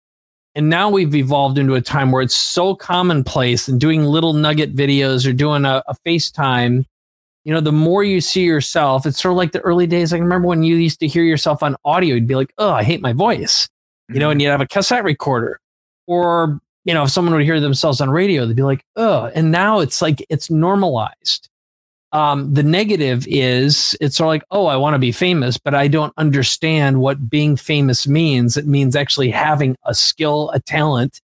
And 0.56 0.70
now 0.70 0.90
we've 0.90 1.14
evolved 1.14 1.58
into 1.58 1.76
a 1.76 1.82
time 1.82 2.12
where 2.12 2.22
it's 2.22 2.36
so 2.36 2.76
commonplace 2.76 3.68
and 3.68 3.80
doing 3.80 4.06
little 4.06 4.32
nugget 4.32 4.74
videos 4.74 5.28
or 5.28 5.34
doing 5.34 5.66
a, 5.66 5.84
a 5.88 5.96
FaceTime. 6.06 6.86
You 7.44 7.54
know, 7.54 7.60
the 7.60 7.74
more 7.74 8.04
you 8.04 8.22
see 8.22 8.44
yourself, 8.44 9.06
it's 9.06 9.22
sort 9.22 9.34
of 9.34 9.38
like 9.38 9.52
the 9.52 9.60
early 9.60 9.86
days. 9.86 10.14
I 10.14 10.18
remember 10.18 10.48
when 10.48 10.64
you 10.64 10.78
used 10.78 11.02
to 11.02 11.08
hear 11.08 11.24
yourself 11.24 11.62
on 11.62 11.76
audio, 11.84 12.16
you'd 12.16 12.26
be 12.26 12.36
like, 12.36 12.54
oh, 12.58 12.72
I 12.72 12.84
hate 12.84 13.02
my 13.02 13.12
voice. 13.12 13.68
You 14.08 14.20
know, 14.20 14.26
mm-hmm. 14.26 14.32
and 14.32 14.42
you'd 14.42 14.50
have 14.50 14.62
a 14.62 14.68
cassette 14.68 15.04
recorder. 15.04 15.60
Or, 16.08 16.60
you 16.86 16.94
know, 16.94 17.04
if 17.04 17.10
someone 17.10 17.34
would 17.34 17.44
hear 17.44 17.60
themselves 17.60 18.00
on 18.00 18.10
radio, 18.10 18.46
they'd 18.46 18.56
be 18.56 18.62
like, 18.62 18.84
oh, 18.96 19.30
and 19.36 19.52
now 19.52 19.80
it's 19.80 20.02
like 20.02 20.26
it's 20.30 20.50
normalized. 20.50 21.50
Um, 22.16 22.54
the 22.54 22.64
negative 22.64 23.28
is 23.28 23.98
it's 24.00 24.16
sort 24.16 24.28
of 24.28 24.30
like, 24.30 24.44
oh, 24.50 24.68
I 24.68 24.78
want 24.78 24.94
to 24.94 25.00
be 25.00 25.12
famous, 25.12 25.58
but 25.58 25.76
I 25.76 25.90
don't 25.90 26.14
understand 26.16 27.02
what 27.02 27.30
being 27.30 27.58
famous 27.58 28.08
means. 28.08 28.56
It 28.56 28.66
means 28.66 28.96
actually 28.96 29.30
having 29.32 29.76
a 29.84 29.94
skill, 29.94 30.50
a 30.54 30.62
talent. 30.62 31.20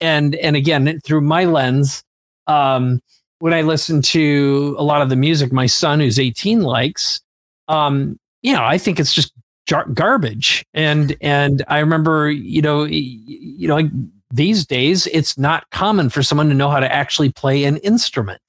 And 0.00 0.36
and 0.36 0.54
again, 0.54 1.00
through 1.04 1.22
my 1.22 1.46
lens, 1.46 2.04
um, 2.46 3.00
when 3.40 3.54
I 3.54 3.62
listen 3.62 4.00
to 4.02 4.76
a 4.78 4.84
lot 4.84 5.02
of 5.02 5.08
the 5.08 5.16
music 5.16 5.52
my 5.52 5.66
son 5.66 5.98
who's 5.98 6.16
18 6.16 6.62
likes, 6.62 7.20
um, 7.66 8.16
you 8.42 8.52
know, 8.52 8.62
I 8.62 8.78
think 8.78 9.00
it's 9.00 9.12
just 9.12 9.32
jar- 9.66 9.88
garbage. 9.88 10.64
And 10.74 11.16
and 11.20 11.64
I 11.66 11.80
remember, 11.80 12.30
you 12.30 12.62
know, 12.62 12.84
you 12.84 13.66
know, 13.66 13.90
these 14.30 14.64
days 14.64 15.08
it's 15.08 15.36
not 15.36 15.68
common 15.70 16.08
for 16.08 16.22
someone 16.22 16.48
to 16.50 16.54
know 16.54 16.70
how 16.70 16.78
to 16.78 16.92
actually 16.92 17.32
play 17.32 17.64
an 17.64 17.78
instrument. 17.78 18.40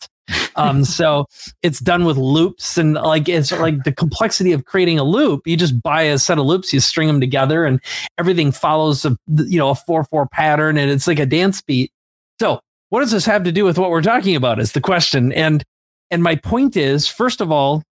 Um, 0.55 0.83
so 0.83 1.27
it's 1.61 1.79
done 1.79 2.03
with 2.03 2.17
loops 2.17 2.77
and 2.77 2.95
like 2.95 3.29
it's 3.29 3.51
like 3.51 3.83
the 3.83 3.91
complexity 3.91 4.51
of 4.51 4.65
creating 4.65 4.99
a 4.99 5.03
loop. 5.03 5.45
You 5.45 5.55
just 5.55 5.81
buy 5.81 6.03
a 6.03 6.17
set 6.17 6.39
of 6.39 6.45
loops, 6.45 6.73
you 6.73 6.79
string 6.79 7.07
them 7.07 7.21
together, 7.21 7.63
and 7.65 7.79
everything 8.17 8.51
follows 8.51 9.05
a 9.05 9.15
you 9.27 9.57
know 9.57 9.69
a 9.69 9.75
four 9.75 10.03
four 10.03 10.27
pattern, 10.27 10.77
and 10.77 10.89
it's 10.89 11.07
like 11.07 11.19
a 11.19 11.25
dance 11.25 11.61
beat. 11.61 11.91
So 12.39 12.59
what 12.89 13.01
does 13.01 13.11
this 13.11 13.25
have 13.25 13.43
to 13.43 13.51
do 13.51 13.65
with 13.65 13.77
what 13.77 13.89
we're 13.89 14.01
talking 14.01 14.35
about? 14.35 14.59
Is 14.59 14.71
the 14.71 14.81
question. 14.81 15.31
And 15.33 15.63
and 16.09 16.23
my 16.23 16.35
point 16.35 16.77
is, 16.77 17.07
first 17.07 17.41
of 17.41 17.51
all, 17.51 17.83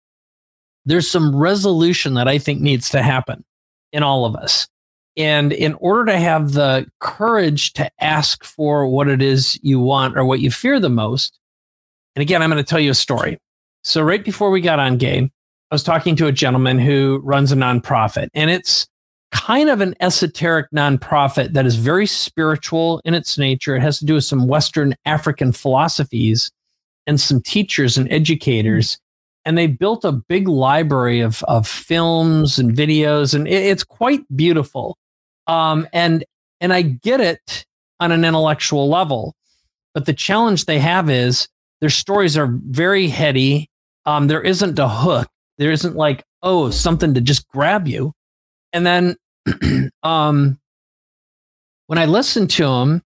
there's 0.85 1.11
some 1.11 1.35
resolution 1.35 2.15
that 2.15 2.29
I 2.29 2.39
think 2.39 2.61
needs 2.61 2.89
to 2.91 3.03
happen 3.03 3.45
in 3.93 4.03
all 4.03 4.25
of 4.25 4.37
us. 4.37 4.69
And 5.17 5.53
in 5.53 5.75
order 5.75 6.07
to 6.07 6.19
have 6.19 6.53
the 6.53 6.87
courage 7.01 7.73
to 7.75 7.91
ask 8.01 8.45
for 8.45 8.87
what 8.87 9.09
it 9.09 9.23
is 9.23 9.59
you 9.63 9.79
want 9.79 10.17
or 10.17 10.25
what 10.25 10.41
you 10.41 10.51
fear 10.51 10.81
the 10.81 10.91
most, 10.91 11.39
and 12.15 12.23
again, 12.23 12.43
I'm 12.43 12.51
going 12.51 12.63
to 12.63 12.69
tell 12.69 12.81
you 12.81 12.91
a 12.91 12.95
story. 12.95 13.39
So, 13.83 14.03
right 14.03 14.25
before 14.25 14.51
we 14.51 14.61
got 14.61 14.79
on 14.79 14.97
game, 14.97 15.31
I 15.71 15.75
was 15.75 15.83
talking 15.83 16.17
to 16.17 16.27
a 16.27 16.33
gentleman 16.33 16.79
who 16.79 17.21
runs 17.23 17.53
a 17.53 17.57
nonprofit, 17.57 18.29
and 18.35 18.51
it's 18.51 18.87
kind 19.35 19.69
of 19.69 19.81
an 19.81 19.95
esoteric 20.01 20.71
nonprofit 20.71 21.53
that 21.55 21.67
is 21.67 21.75
very 21.75 22.07
spiritual 22.07 23.01
in 23.05 23.15
its 23.15 23.37
nature. 23.37 23.75
It 23.75 23.81
has 23.81 23.99
to 23.99 24.07
do 24.07 24.15
with 24.15 24.25
some 24.25 24.47
Western 24.47 24.95
African 25.05 25.51
philosophies 25.51 26.53
and 27.07 27.21
some 27.21 27.43
teachers 27.43 27.99
and 27.99 28.11
educators. 28.13 28.99
And 29.45 29.59
they 29.59 29.67
built 29.67 30.05
a 30.05 30.13
big 30.13 30.49
library 30.49 31.21
of, 31.21 31.43
of 31.45 31.67
films 31.67 32.59
and 32.59 32.75
videos, 32.75 33.35
and 33.35 33.47
it, 33.47 33.65
it's 33.65 33.85
quite 33.85 34.23
beautiful. 34.35 34.97
Um, 35.47 35.87
and 35.93 36.25
and 36.61 36.73
I 36.73 36.83
get 36.83 37.21
it 37.21 37.67
on 38.01 38.13
an 38.13 38.25
intellectual 38.25 38.89
level, 38.89 39.35
but 39.93 40.07
the 40.07 40.15
challenge 40.15 40.65
they 40.65 40.79
have 40.79 41.11
is 41.11 41.49
their 41.81 41.91
stories 41.91 42.37
are 42.37 42.49
very 42.51 43.09
heady. 43.09 43.69
Um, 44.07 44.27
there 44.27 44.43
isn't 44.43 44.79
a 44.79 44.89
hook. 44.89 45.29
There 45.59 45.71
isn't 45.71 45.97
like, 45.97 46.25
oh, 46.43 46.71
something 46.71 47.15
to 47.15 47.21
just 47.21 47.49
grab 47.49 47.87
you. 47.87 48.13
And 48.73 48.87
then 48.87 49.17
um, 50.03 50.59
when 51.87 51.99
I 51.99 52.07
listened 52.07 52.51
to 52.51 52.67
him 52.67 53.03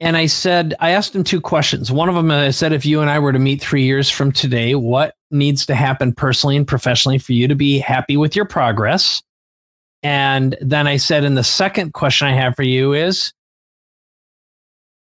and 0.00 0.16
I 0.16 0.26
said, 0.26 0.74
I 0.80 0.90
asked 0.90 1.14
him 1.14 1.24
two 1.24 1.40
questions. 1.40 1.90
One 1.90 2.08
of 2.08 2.14
them, 2.14 2.30
I 2.30 2.50
said, 2.50 2.72
if 2.72 2.84
you 2.84 3.00
and 3.00 3.08
I 3.08 3.18
were 3.18 3.32
to 3.32 3.38
meet 3.38 3.62
three 3.62 3.84
years 3.84 4.10
from 4.10 4.32
today, 4.32 4.74
what 4.74 5.14
needs 5.30 5.64
to 5.66 5.74
happen 5.74 6.12
personally 6.12 6.56
and 6.56 6.66
professionally 6.66 7.18
for 7.18 7.32
you 7.32 7.48
to 7.48 7.54
be 7.54 7.78
happy 7.78 8.16
with 8.16 8.36
your 8.36 8.44
progress? 8.44 9.22
And 10.02 10.56
then 10.60 10.86
I 10.86 10.98
said, 10.98 11.24
and 11.24 11.36
the 11.36 11.44
second 11.44 11.94
question 11.94 12.28
I 12.28 12.34
have 12.34 12.54
for 12.54 12.62
you 12.62 12.92
is 12.92 13.32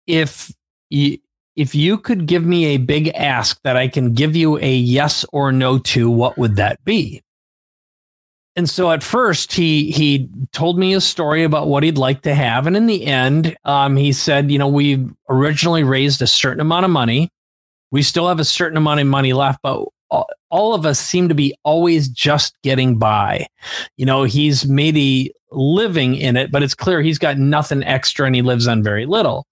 if 0.07 0.53
you, 0.89 1.19
if 1.61 1.75
you 1.75 1.99
could 1.99 2.25
give 2.25 2.47
me 2.47 2.65
a 2.65 2.79
big 2.79 3.09
ask 3.09 3.61
that 3.65 3.77
I 3.77 3.87
can 3.87 4.15
give 4.15 4.35
you 4.35 4.57
a 4.61 4.75
yes 4.75 5.27
or 5.31 5.53
no 5.53 5.79
to, 5.79 6.09
what 6.09 6.39
would 6.39 6.57
that 6.57 6.83
be? 6.87 7.23
And 8.57 8.69
so 8.69 8.91
at 8.91 9.03
first 9.03 9.53
he 9.53 9.91
he 9.91 10.31
told 10.53 10.79
me 10.79 10.95
a 10.95 11.03
story 11.03 11.45
about 11.45 11.69
what 11.69 11.83
he'd 11.83 11.99
like 11.99 12.23
to 12.23 12.35
have, 12.35 12.67
and 12.67 12.79
in 12.79 12.87
the 12.87 13.05
end, 13.05 13.57
um, 13.67 13.97
he 13.97 14.11
said, 14.11 14.51
you 14.51 14.59
know, 14.59 14.69
we 14.69 15.07
originally 15.29 15.85
raised 15.85 16.23
a 16.23 16.27
certain 16.27 16.61
amount 16.61 16.87
of 16.87 16.91
money. 16.91 17.29
We 17.91 18.03
still 18.03 18.27
have 18.27 18.41
a 18.41 18.45
certain 18.45 18.79
amount 18.79 19.01
of 19.01 19.07
money 19.07 19.35
left, 19.35 19.61
but 19.63 19.85
all 20.51 20.75
of 20.75 20.87
us 20.87 20.99
seem 20.99 21.29
to 21.29 21.35
be 21.35 21.55
always 21.63 22.09
just 22.09 22.55
getting 22.63 22.99
by. 22.99 23.47
You 23.99 24.07
know, 24.07 24.25
he's 24.25 24.69
a 24.69 25.31
living 25.53 26.17
in 26.17 26.37
it, 26.39 26.51
but 26.51 26.63
it's 26.63 26.75
clear 26.75 27.03
he's 27.03 27.19
got 27.19 27.37
nothing 27.37 27.85
extra 27.85 28.27
and 28.27 28.35
he 28.35 28.41
lives 28.43 28.67
on 28.67 28.83
very 28.83 29.05
little 29.05 29.47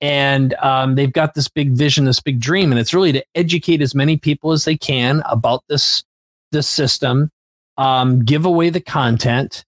and 0.00 0.54
um, 0.54 0.94
they've 0.94 1.12
got 1.12 1.34
this 1.34 1.48
big 1.48 1.72
vision, 1.72 2.04
this 2.04 2.20
big 2.20 2.40
dream, 2.40 2.70
and 2.70 2.78
it's 2.78 2.94
really 2.94 3.12
to 3.12 3.24
educate 3.34 3.82
as 3.82 3.94
many 3.94 4.16
people 4.16 4.52
as 4.52 4.64
they 4.64 4.76
can 4.76 5.22
about 5.26 5.64
this 5.68 6.04
this 6.52 6.68
system, 6.68 7.30
um, 7.76 8.24
give 8.24 8.46
away 8.46 8.70
the 8.70 8.80
content. 8.80 9.64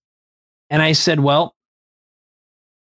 And 0.70 0.82
I 0.82 0.92
said, 0.92 1.20
well, 1.20 1.54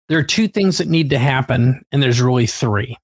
there 0.08 0.18
are 0.18 0.24
two 0.24 0.48
things 0.48 0.78
that 0.78 0.88
need 0.88 1.10
to 1.10 1.18
happen, 1.18 1.82
and 1.92 2.02
there's 2.02 2.20
really 2.20 2.46
three. 2.46 2.96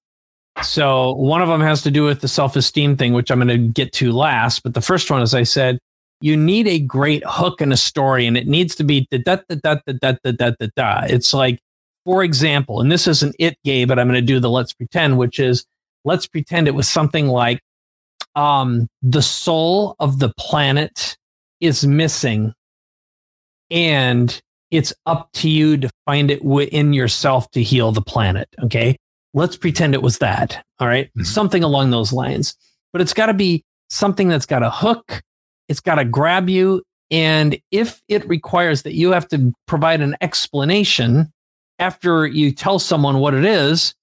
So 0.63 1.13
one 1.13 1.41
of 1.41 1.49
them 1.49 1.61
has 1.61 1.81
to 1.83 1.91
do 1.91 2.03
with 2.03 2.21
the 2.21 2.27
self 2.27 2.55
esteem 2.55 2.97
thing, 2.97 3.13
which 3.13 3.31
I'm 3.31 3.39
going 3.39 3.47
to 3.47 3.57
get 3.57 3.93
to 3.93 4.11
last. 4.11 4.63
But 4.63 4.73
the 4.73 4.81
first 4.81 5.09
one, 5.09 5.21
as 5.21 5.33
I 5.33 5.43
said, 5.43 5.79
you 6.21 6.37
need 6.37 6.67
a 6.67 6.79
great 6.79 7.23
hook 7.27 7.61
in 7.61 7.71
a 7.71 7.77
story, 7.77 8.25
and 8.25 8.37
it 8.37 8.47
needs 8.47 8.75
to 8.75 8.83
be 8.83 9.07
da 9.11 9.19
da 9.19 9.37
da 9.49 9.55
da 9.87 9.95
da 10.13 10.31
da 10.31 10.51
da 10.59 10.67
da. 10.75 11.01
It's 11.07 11.33
like 11.33 11.59
for 12.05 12.23
example, 12.23 12.79
and 12.79 12.91
this 12.91 13.07
isn't 13.07 13.35
it 13.39 13.57
gay, 13.65 13.85
but 13.85 13.99
I'm 13.99 14.07
going 14.07 14.15
to 14.15 14.21
do 14.21 14.39
the 14.39 14.49
let's 14.49 14.73
pretend, 14.73 15.17
which 15.17 15.39
is 15.39 15.65
let's 16.05 16.27
pretend 16.27 16.67
it 16.67 16.75
was 16.75 16.87
something 16.87 17.27
like 17.27 17.59
um, 18.35 18.87
the 19.01 19.21
soul 19.21 19.95
of 19.99 20.19
the 20.19 20.31
planet 20.37 21.17
is 21.59 21.85
missing 21.85 22.53
and 23.71 24.41
it's 24.71 24.93
up 25.05 25.29
to 25.33 25.49
you 25.49 25.77
to 25.77 25.89
find 26.05 26.29
it 26.29 26.43
within 26.43 26.93
yourself 26.93 27.49
to 27.51 27.63
heal 27.63 27.91
the 27.91 28.01
planet. 28.01 28.47
Okay. 28.63 28.97
Let's 29.33 29.57
pretend 29.57 29.93
it 29.93 30.01
was 30.01 30.19
that. 30.19 30.63
All 30.79 30.87
right? 30.87 31.07
mm-hmm. 31.07 31.23
Something 31.23 31.63
along 31.63 31.91
those 31.91 32.13
lines. 32.13 32.55
But 32.93 33.01
it's 33.01 33.13
got 33.13 33.27
to 33.27 33.33
be 33.33 33.63
something 33.89 34.27
that's 34.27 34.45
got 34.45 34.63
a 34.63 34.69
hook, 34.69 35.21
it's 35.67 35.79
got 35.79 35.95
to 35.95 36.05
grab 36.05 36.49
you. 36.49 36.83
And 37.11 37.59
if 37.71 38.01
it 38.07 38.27
requires 38.27 38.81
that 38.83 38.93
you 38.93 39.11
have 39.11 39.27
to 39.29 39.53
provide 39.67 40.01
an 40.01 40.15
explanation, 40.21 41.31
after 41.79 42.25
you 42.25 42.51
tell 42.51 42.79
someone 42.79 43.19
what 43.19 43.33
it 43.33 43.45
is, 43.45 43.93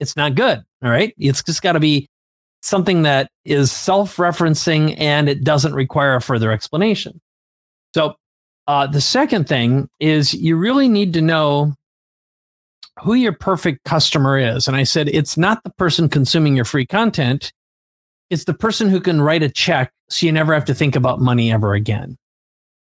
it's 0.00 0.16
not 0.16 0.34
good. 0.34 0.62
All 0.82 0.90
right. 0.90 1.14
It's 1.18 1.42
just 1.42 1.62
got 1.62 1.72
to 1.72 1.80
be 1.80 2.08
something 2.62 3.02
that 3.02 3.30
is 3.44 3.72
self 3.72 4.16
referencing 4.16 4.94
and 4.98 5.28
it 5.28 5.44
doesn't 5.44 5.74
require 5.74 6.14
a 6.14 6.20
further 6.20 6.52
explanation. 6.52 7.20
So, 7.94 8.14
uh, 8.66 8.86
the 8.86 9.00
second 9.00 9.48
thing 9.48 9.88
is 9.98 10.34
you 10.34 10.56
really 10.56 10.88
need 10.88 11.14
to 11.14 11.22
know 11.22 11.74
who 13.02 13.14
your 13.14 13.32
perfect 13.32 13.84
customer 13.84 14.38
is. 14.38 14.68
And 14.68 14.76
I 14.76 14.82
said, 14.82 15.08
it's 15.08 15.38
not 15.38 15.62
the 15.64 15.70
person 15.70 16.08
consuming 16.08 16.54
your 16.54 16.64
free 16.64 16.84
content, 16.84 17.52
it's 18.28 18.44
the 18.44 18.54
person 18.54 18.90
who 18.90 19.00
can 19.00 19.22
write 19.22 19.42
a 19.42 19.48
check 19.48 19.90
so 20.10 20.26
you 20.26 20.32
never 20.32 20.52
have 20.52 20.64
to 20.66 20.74
think 20.74 20.96
about 20.96 21.20
money 21.20 21.50
ever 21.50 21.74
again. 21.74 22.16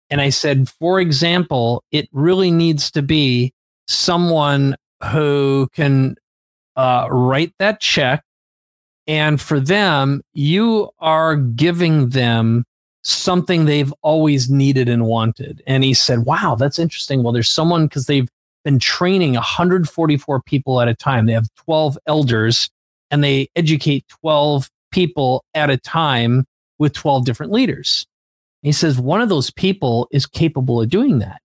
And 0.08 0.20
I 0.20 0.30
said, 0.30 0.68
for 0.68 1.00
example, 1.00 1.82
it 1.90 2.08
really 2.12 2.50
needs 2.50 2.90
to 2.92 3.02
be 3.02 3.52
someone 3.86 4.76
who 5.12 5.68
can 5.72 6.16
uh, 6.76 7.08
write 7.10 7.52
that 7.58 7.80
check. 7.80 8.22
And 9.06 9.40
for 9.40 9.60
them, 9.60 10.22
you 10.32 10.90
are 10.98 11.36
giving 11.36 12.08
them 12.10 12.64
something 13.02 13.64
they've 13.64 13.94
always 14.02 14.50
needed 14.50 14.88
and 14.88 15.06
wanted. 15.06 15.62
And 15.66 15.84
he 15.84 15.94
said, 15.94 16.26
Wow, 16.26 16.56
that's 16.58 16.78
interesting. 16.78 17.22
Well, 17.22 17.32
there's 17.32 17.48
someone 17.48 17.86
because 17.86 18.06
they've 18.06 18.28
been 18.64 18.80
training 18.80 19.34
144 19.34 20.42
people 20.42 20.80
at 20.80 20.88
a 20.88 20.94
time. 20.94 21.26
They 21.26 21.32
have 21.32 21.46
12 21.54 21.96
elders 22.08 22.68
and 23.12 23.22
they 23.22 23.48
educate 23.54 24.06
12 24.08 24.68
people 24.90 25.44
at 25.54 25.70
a 25.70 25.76
time 25.76 26.44
with 26.78 26.92
12 26.92 27.24
different 27.24 27.52
leaders. 27.52 28.06
he 28.62 28.72
says, 28.72 28.98
one 28.98 29.20
of 29.20 29.28
those 29.28 29.50
people 29.52 30.08
is 30.10 30.26
capable 30.26 30.82
of 30.82 30.88
doing 30.88 31.20
that. 31.20 31.40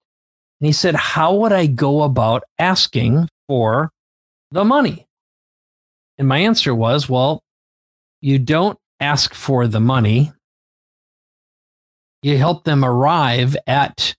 And 0.62 0.68
he 0.68 0.72
said, 0.72 0.96
How 0.96 1.34
would 1.34 1.52
I 1.52 1.66
go 1.66 2.04
about 2.04 2.44
asking 2.60 3.28
for 3.48 3.92
the 4.52 4.64
money? 4.64 5.08
And 6.20 6.28
my 6.28 6.38
answer 6.38 6.76
was, 6.76 7.10
Well, 7.10 7.42
you 8.22 8.38
don't 8.38 8.78
ask 9.00 9.34
for 9.34 9.66
the 9.66 9.80
money. 9.80 10.32
You 12.22 12.38
help 12.38 12.64
them 12.64 12.86
arrive 12.86 13.58
at 13.66 14.14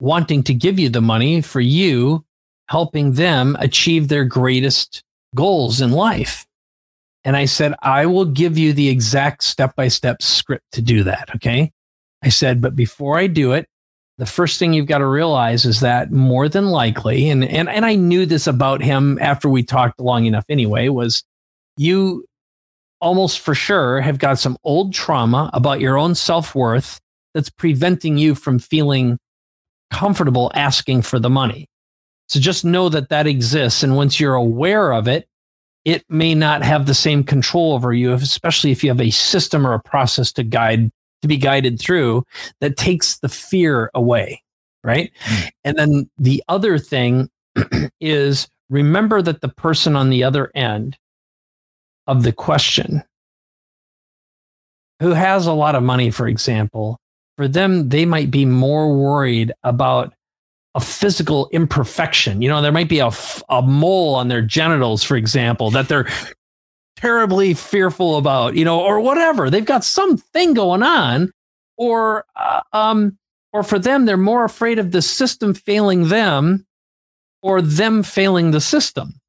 wanting 0.00 0.42
to 0.44 0.54
give 0.54 0.78
you 0.78 0.88
the 0.88 1.02
money 1.02 1.42
for 1.42 1.60
you, 1.60 2.24
helping 2.70 3.12
them 3.12 3.54
achieve 3.60 4.08
their 4.08 4.24
greatest 4.24 5.02
goals 5.34 5.82
in 5.82 5.92
life. 5.92 6.46
And 7.24 7.36
I 7.36 7.44
said, 7.44 7.74
I 7.82 8.06
will 8.06 8.24
give 8.24 8.56
you 8.56 8.72
the 8.72 8.88
exact 8.88 9.44
step 9.44 9.76
by 9.76 9.88
step 9.88 10.22
script 10.22 10.64
to 10.72 10.80
do 10.80 11.04
that. 11.04 11.34
Okay. 11.36 11.70
I 12.22 12.30
said, 12.30 12.62
but 12.62 12.74
before 12.74 13.18
I 13.18 13.26
do 13.26 13.52
it, 13.52 13.66
the 14.18 14.26
first 14.26 14.58
thing 14.58 14.72
you've 14.72 14.86
got 14.86 14.98
to 14.98 15.06
realize 15.06 15.64
is 15.64 15.80
that 15.80 16.12
more 16.12 16.48
than 16.48 16.66
likely, 16.66 17.28
and, 17.30 17.44
and, 17.44 17.68
and 17.68 17.84
I 17.84 17.94
knew 17.94 18.26
this 18.26 18.46
about 18.46 18.82
him 18.82 19.18
after 19.20 19.48
we 19.48 19.62
talked 19.62 20.00
long 20.00 20.26
enough 20.26 20.44
anyway, 20.48 20.88
was 20.88 21.24
you 21.76 22.24
almost 23.00 23.40
for 23.40 23.54
sure 23.54 24.00
have 24.00 24.18
got 24.18 24.38
some 24.38 24.56
old 24.64 24.94
trauma 24.94 25.50
about 25.52 25.80
your 25.80 25.98
own 25.98 26.14
self 26.14 26.54
worth 26.54 27.00
that's 27.34 27.50
preventing 27.50 28.18
you 28.18 28.34
from 28.34 28.58
feeling 28.58 29.18
comfortable 29.90 30.50
asking 30.54 31.02
for 31.02 31.18
the 31.18 31.30
money. 31.30 31.66
So 32.28 32.40
just 32.40 32.64
know 32.64 32.88
that 32.88 33.08
that 33.08 33.26
exists. 33.26 33.82
And 33.82 33.96
once 33.96 34.20
you're 34.20 34.34
aware 34.34 34.92
of 34.92 35.08
it, 35.08 35.26
it 35.84 36.04
may 36.08 36.34
not 36.34 36.62
have 36.62 36.86
the 36.86 36.94
same 36.94 37.24
control 37.24 37.72
over 37.72 37.92
you, 37.92 38.12
especially 38.12 38.70
if 38.70 38.84
you 38.84 38.90
have 38.90 39.00
a 39.00 39.10
system 39.10 39.66
or 39.66 39.74
a 39.74 39.82
process 39.82 40.32
to 40.32 40.44
guide 40.44 40.90
to 41.22 41.28
be 41.28 41.36
guided 41.36 41.80
through 41.80 42.24
that 42.60 42.76
takes 42.76 43.18
the 43.18 43.28
fear 43.28 43.90
away. 43.94 44.42
Right. 44.84 45.12
Mm. 45.24 45.50
And 45.64 45.78
then 45.78 46.10
the 46.18 46.42
other 46.48 46.78
thing 46.78 47.30
is 48.00 48.48
remember 48.68 49.22
that 49.22 49.40
the 49.40 49.48
person 49.48 49.96
on 49.96 50.10
the 50.10 50.24
other 50.24 50.50
end 50.54 50.98
of 52.06 52.24
the 52.24 52.32
question 52.32 53.02
who 55.00 55.10
has 55.10 55.46
a 55.46 55.52
lot 55.52 55.74
of 55.74 55.82
money, 55.82 56.10
for 56.10 56.28
example, 56.28 56.98
for 57.36 57.48
them, 57.48 57.88
they 57.88 58.04
might 58.04 58.30
be 58.30 58.44
more 58.44 58.94
worried 58.96 59.52
about 59.64 60.12
a 60.74 60.80
physical 60.80 61.48
imperfection. 61.52 62.40
You 62.40 62.48
know, 62.48 62.62
there 62.62 62.72
might 62.72 62.88
be 62.88 63.00
a, 63.00 63.10
a 63.48 63.62
mole 63.62 64.14
on 64.14 64.28
their 64.28 64.42
genitals, 64.42 65.02
for 65.02 65.16
example, 65.16 65.70
that 65.72 65.88
they're 65.88 66.08
terribly 67.02 67.52
fearful 67.52 68.16
about, 68.16 68.54
you 68.54 68.64
know, 68.64 68.80
or 68.80 69.00
whatever. 69.00 69.50
They've 69.50 69.64
got 69.64 69.84
something 69.84 70.54
going 70.54 70.84
on, 70.84 71.32
or 71.76 72.24
uh, 72.36 72.60
um, 72.72 73.18
or 73.52 73.64
for 73.64 73.78
them, 73.78 74.06
they're 74.06 74.16
more 74.16 74.44
afraid 74.44 74.78
of 74.78 74.92
the 74.92 75.02
system 75.02 75.52
failing 75.52 76.08
them, 76.08 76.64
or 77.42 77.60
them 77.60 78.04
failing 78.04 78.52
the 78.52 78.60
system. 78.60 79.20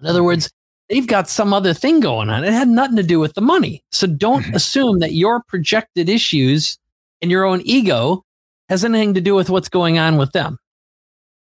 In 0.00 0.06
other 0.06 0.24
words, 0.24 0.50
they've 0.88 1.06
got 1.06 1.28
some 1.28 1.52
other 1.52 1.72
thing 1.72 2.00
going 2.00 2.30
on. 2.30 2.44
It 2.44 2.52
had 2.52 2.68
nothing 2.68 2.96
to 2.96 3.02
do 3.02 3.20
with 3.20 3.34
the 3.34 3.40
money. 3.40 3.82
So 3.92 4.06
don't 4.06 4.42
mm-hmm. 4.42 4.56
assume 4.56 4.98
that 4.98 5.12
your 5.12 5.42
projected 5.44 6.08
issues 6.08 6.78
and 7.22 7.30
your 7.30 7.44
own 7.44 7.62
ego 7.64 8.24
has 8.68 8.84
anything 8.84 9.14
to 9.14 9.20
do 9.20 9.34
with 9.34 9.50
what's 9.50 9.68
going 9.68 9.98
on 9.98 10.18
with 10.18 10.32
them. 10.32 10.58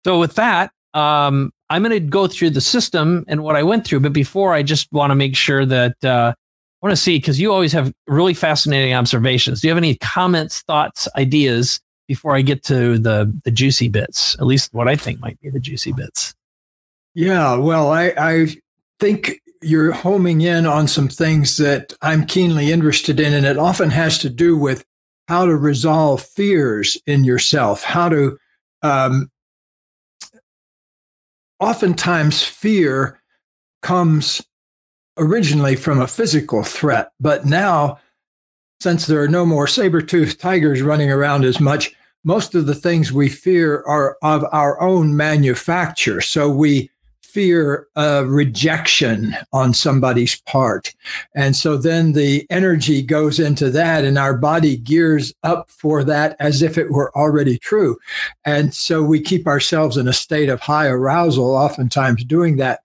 So 0.05 0.19
with 0.19 0.35
that, 0.35 0.71
um, 0.93 1.51
I'm 1.73 1.81
going 1.81 1.89
to 1.89 1.99
go 1.99 2.27
through 2.27 2.51
the 2.51 2.61
system 2.61 3.25
and 3.27 3.41
what 3.41 3.55
I 3.55 3.63
went 3.63 3.83
through. 3.83 4.01
But 4.01 4.13
before, 4.13 4.53
I 4.53 4.61
just 4.61 4.91
want 4.91 5.09
to 5.09 5.15
make 5.15 5.35
sure 5.35 5.65
that 5.65 5.95
uh, 6.05 6.35
I 6.37 6.85
want 6.85 6.95
to 6.95 7.01
see 7.01 7.17
because 7.17 7.39
you 7.39 7.51
always 7.51 7.71
have 7.71 7.91
really 8.05 8.35
fascinating 8.35 8.93
observations. 8.93 9.61
Do 9.61 9.67
you 9.67 9.71
have 9.71 9.79
any 9.79 9.95
comments, 9.95 10.61
thoughts, 10.61 11.07
ideas 11.17 11.79
before 12.07 12.35
I 12.35 12.43
get 12.43 12.63
to 12.65 12.99
the 12.99 13.33
the 13.43 13.49
juicy 13.49 13.89
bits? 13.89 14.35
At 14.35 14.45
least 14.45 14.71
what 14.71 14.87
I 14.87 14.95
think 14.95 15.19
might 15.19 15.39
be 15.41 15.49
the 15.49 15.59
juicy 15.59 15.93
bits. 15.93 16.35
Yeah, 17.15 17.55
well, 17.55 17.91
I, 17.91 18.13
I 18.19 18.47
think 18.99 19.41
you're 19.63 19.93
homing 19.93 20.41
in 20.41 20.67
on 20.67 20.87
some 20.87 21.07
things 21.07 21.57
that 21.57 21.91
I'm 22.03 22.27
keenly 22.27 22.71
interested 22.71 23.19
in, 23.19 23.33
and 23.33 23.47
it 23.47 23.57
often 23.57 23.89
has 23.89 24.19
to 24.19 24.29
do 24.29 24.55
with 24.55 24.85
how 25.27 25.47
to 25.47 25.55
resolve 25.55 26.21
fears 26.21 26.99
in 27.07 27.23
yourself, 27.23 27.83
how 27.83 28.09
to. 28.09 28.37
Um, 28.83 29.31
oftentimes, 31.63 32.43
fear 32.43 33.21
comes 33.81 34.41
originally 35.17 35.75
from 35.75 36.01
a 36.01 36.07
physical 36.07 36.63
threat, 36.63 37.11
but 37.19 37.45
now, 37.45 37.99
since 38.79 39.05
there 39.05 39.21
are 39.21 39.27
no 39.27 39.45
more 39.45 39.67
saber-toothed 39.67 40.39
tigers 40.39 40.81
running 40.81 41.09
around 41.09 41.45
as 41.45 41.59
much, 41.59 41.95
most 42.23 42.55
of 42.55 42.65
the 42.65 42.75
things 42.75 43.11
we 43.11 43.29
fear 43.29 43.83
are 43.85 44.17
of 44.21 44.45
our 44.51 44.79
own 44.81 45.15
manufacture. 45.15 46.21
So 46.21 46.49
we 46.49 46.89
fear 47.33 47.87
of 47.95 48.29
rejection 48.29 49.35
on 49.51 49.73
somebody's 49.73 50.39
part. 50.41 50.93
And 51.35 51.55
so 51.55 51.77
then 51.77 52.13
the 52.13 52.45
energy 52.51 53.01
goes 53.01 53.39
into 53.39 53.71
that, 53.71 54.05
and 54.05 54.19
our 54.19 54.37
body 54.37 54.77
gears 54.77 55.33
up 55.41 55.71
for 55.71 56.03
that 56.03 56.35
as 56.39 56.61
if 56.61 56.77
it 56.77 56.91
were 56.91 57.11
already 57.17 57.57
true. 57.57 57.97
And 58.45 58.71
so 58.71 59.01
we 59.01 59.19
keep 59.19 59.47
ourselves 59.47 59.97
in 59.97 60.07
a 60.07 60.13
state 60.13 60.49
of 60.49 60.59
high 60.59 60.87
arousal, 60.87 61.55
oftentimes 61.55 62.23
doing 62.23 62.57
that. 62.57 62.81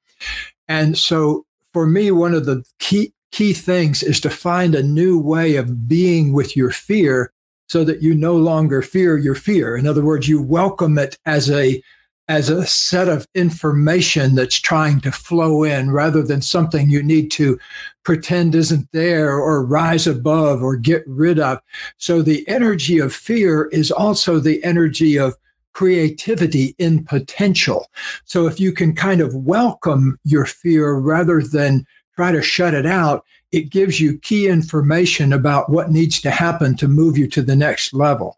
And 0.67 0.97
so 0.97 1.45
for 1.75 1.87
me, 1.87 2.11
one 2.11 2.33
of 2.33 2.47
the 2.47 2.65
key 2.79 3.13
key 3.31 3.53
things 3.53 4.03
is 4.03 4.21
to 4.21 4.31
find 4.31 4.75
a 4.75 4.83
new 4.83 5.19
way 5.19 5.57
of 5.57 5.87
being 5.87 6.33
with 6.33 6.57
your 6.57 6.71
fear 6.71 7.31
so 7.67 7.85
that 7.85 8.03
you 8.03 8.15
no 8.15 8.35
longer 8.35 8.81
fear 8.81 9.19
your 9.19 9.35
fear. 9.35 9.77
In 9.77 9.87
other 9.87 10.03
words, 10.03 10.27
you 10.27 10.41
welcome 10.41 10.97
it 10.97 11.19
as 11.27 11.51
a 11.51 11.83
as 12.29 12.51
a 12.51 12.67
set 12.67 13.09
of 13.09 13.27
information 13.35 14.35
that's 14.35 14.57
trying 14.61 15.01
to 15.01 15.11
flow 15.11 15.65
in 15.65 15.91
rather 15.91 16.23
than 16.23 16.43
something 16.43 16.91
you 16.91 17.03
need 17.03 17.31
to 17.31 17.59
pretend 18.05 18.55
isn't 18.55 18.87
there 18.93 19.39
or 19.39 19.65
rise 19.65 20.07
above 20.07 20.63
or 20.63 20.77
get 20.77 21.03
rid 21.07 21.39
of. 21.39 21.59
So 21.97 22.21
the 22.21 22.47
energy 22.47 22.99
of 22.99 23.15
fear 23.15 23.67
is 23.67 23.91
also 23.91 24.39
the 24.39 24.63
energy 24.63 25.19
of 25.19 25.37
creativity 25.73 26.75
in 26.79 27.05
potential. 27.05 27.87
So 28.25 28.47
if 28.47 28.61
you 28.61 28.73
can 28.73 28.95
kind 28.95 29.21
of 29.21 29.35
welcome 29.35 30.19
your 30.25 30.45
fear 30.45 30.95
rather 30.95 31.41
than 31.41 31.87
try 32.15 32.33
to 32.33 32.43
shut 32.43 32.75
it 32.75 32.85
out, 32.85 33.25
it 33.53 33.71
gives 33.71 34.01
you 34.01 34.19
key 34.19 34.49
information 34.49 35.33
about 35.33 35.71
what 35.71 35.91
needs 35.91 36.21
to 36.21 36.31
happen 36.31 36.77
to 36.77 36.89
move 36.89 37.17
you 37.17 37.27
to 37.29 37.43
the 37.43 37.57
next 37.57 37.95
level. 37.95 38.37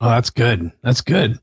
Oh, 0.00 0.10
that's 0.10 0.30
good. 0.30 0.70
That's 0.82 1.00
good. 1.00 1.40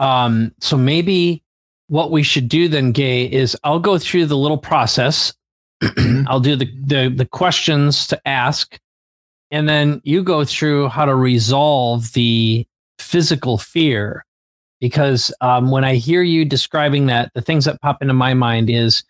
Um, 0.00 0.52
so 0.60 0.76
maybe 0.76 1.44
what 1.86 2.10
we 2.10 2.22
should 2.22 2.48
do 2.48 2.68
then, 2.68 2.90
Gay, 2.90 3.24
is 3.26 3.56
I'll 3.62 3.78
go 3.78 3.98
through 3.98 4.26
the 4.26 4.36
little 4.36 4.58
process. 4.58 5.32
I'll 6.26 6.40
do 6.40 6.56
the, 6.56 6.70
the 6.84 7.08
the 7.14 7.26
questions 7.26 8.06
to 8.08 8.28
ask, 8.28 8.78
and 9.50 9.68
then 9.68 10.00
you 10.02 10.22
go 10.22 10.44
through 10.44 10.88
how 10.88 11.04
to 11.04 11.14
resolve 11.14 12.12
the 12.14 12.66
physical 12.98 13.58
fear. 13.58 14.24
Because 14.80 15.30
um, 15.42 15.70
when 15.70 15.84
I 15.84 15.96
hear 15.96 16.22
you 16.22 16.46
describing 16.46 17.04
that, 17.06 17.30
the 17.34 17.42
things 17.42 17.66
that 17.66 17.82
pop 17.82 18.00
into 18.00 18.14
my 18.14 18.32
mind 18.32 18.70
is 18.70 19.04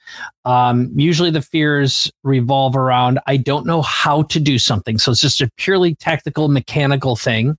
um, 0.44 0.90
usually 0.96 1.31
the 1.31 1.42
fears 1.42 2.11
revolve 2.24 2.74
around 2.74 3.20
I 3.29 3.37
don't 3.37 3.66
know 3.66 3.81
how 3.83 4.22
to 4.22 4.40
do 4.40 4.59
something. 4.59 4.98
So 4.98 5.12
it's 5.12 5.20
just 5.20 5.40
a 5.40 5.50
purely 5.59 5.94
tactical, 5.94 6.48
mechanical 6.48 7.14
thing 7.14 7.57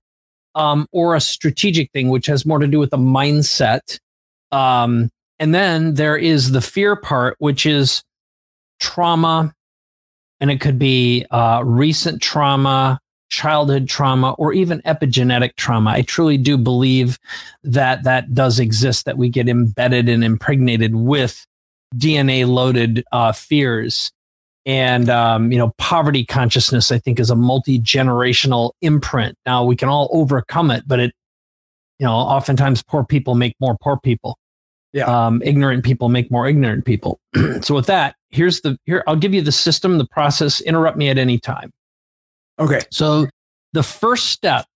um, 0.54 0.86
or 0.92 1.14
a 1.14 1.20
strategic 1.20 1.90
thing, 1.92 2.08
which 2.08 2.26
has 2.26 2.46
more 2.46 2.58
to 2.58 2.66
do 2.66 2.78
with 2.78 2.90
the 2.90 2.98
mindset. 2.98 3.98
Um, 4.50 5.10
and 5.38 5.54
then 5.54 5.94
there 5.94 6.16
is 6.16 6.52
the 6.52 6.60
fear 6.60 6.96
part, 6.96 7.36
which 7.38 7.66
is 7.66 8.02
trauma, 8.80 9.54
and 10.40 10.50
it 10.50 10.60
could 10.60 10.78
be 10.78 11.24
uh, 11.30 11.62
recent 11.64 12.20
trauma, 12.20 13.00
childhood 13.30 13.88
trauma, 13.88 14.32
or 14.32 14.52
even 14.52 14.82
epigenetic 14.82 15.56
trauma. 15.56 15.90
I 15.90 16.02
truly 16.02 16.36
do 16.36 16.58
believe 16.58 17.18
that 17.64 18.04
that 18.04 18.34
does 18.34 18.58
exist, 18.60 19.04
that 19.06 19.18
we 19.18 19.28
get 19.30 19.48
embedded 19.48 20.08
and 20.08 20.22
impregnated 20.22 20.94
with 20.94 21.46
DNA 21.96 22.46
loaded 22.46 23.04
uh, 23.12 23.32
fears 23.32 24.12
and 24.64 25.08
um, 25.08 25.50
you 25.50 25.58
know 25.58 25.72
poverty 25.78 26.24
consciousness 26.24 26.92
i 26.92 26.98
think 26.98 27.18
is 27.18 27.30
a 27.30 27.36
multi-generational 27.36 28.72
imprint. 28.80 29.36
Now 29.46 29.64
we 29.64 29.76
can 29.76 29.88
all 29.88 30.08
overcome 30.12 30.70
it 30.70 30.84
but 30.86 31.00
it 31.00 31.12
you 31.98 32.06
know 32.06 32.12
oftentimes 32.12 32.82
poor 32.82 33.04
people 33.04 33.34
make 33.34 33.54
more 33.60 33.76
poor 33.80 33.98
people. 33.98 34.38
Yeah. 34.92 35.04
Um, 35.04 35.40
ignorant 35.42 35.84
people 35.84 36.10
make 36.10 36.30
more 36.30 36.46
ignorant 36.46 36.84
people. 36.84 37.18
So 37.62 37.74
with 37.74 37.86
that 37.86 38.16
here's 38.30 38.60
the 38.60 38.78
here 38.84 39.04
i'll 39.06 39.16
give 39.16 39.34
you 39.34 39.42
the 39.42 39.52
system 39.52 39.98
the 39.98 40.06
process. 40.06 40.60
Interrupt 40.60 40.96
me 40.96 41.08
at 41.08 41.18
any 41.18 41.38
time. 41.38 41.70
Okay. 42.58 42.80
So 42.90 43.26
the 43.72 43.82
first 43.82 44.26
step 44.26 44.66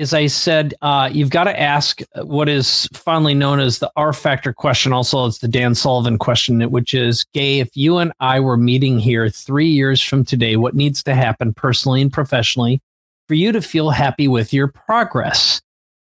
is 0.00 0.14
I 0.14 0.28
said 0.28 0.72
uh, 0.80 1.10
you've 1.12 1.28
got 1.28 1.44
to 1.44 1.60
ask 1.60 2.00
what 2.22 2.48
is 2.48 2.88
fondly 2.94 3.34
known 3.34 3.60
as 3.60 3.80
the 3.80 3.92
R 3.96 4.14
factor 4.14 4.50
question. 4.50 4.94
Also, 4.94 5.26
it's 5.26 5.40
the 5.40 5.46
Dan 5.46 5.74
Sullivan 5.74 6.16
question, 6.16 6.62
which 6.70 6.94
is, 6.94 7.24
Gay, 7.34 7.60
if 7.60 7.76
you 7.76 7.98
and 7.98 8.10
I 8.18 8.40
were 8.40 8.56
meeting 8.56 8.98
here 8.98 9.28
three 9.28 9.68
years 9.68 10.00
from 10.00 10.24
today, 10.24 10.56
what 10.56 10.74
needs 10.74 11.02
to 11.02 11.14
happen 11.14 11.52
personally 11.52 12.00
and 12.00 12.10
professionally 12.10 12.80
for 13.28 13.34
you 13.34 13.52
to 13.52 13.60
feel 13.60 13.90
happy 13.90 14.26
with 14.26 14.54
your 14.54 14.68
progress? 14.68 15.60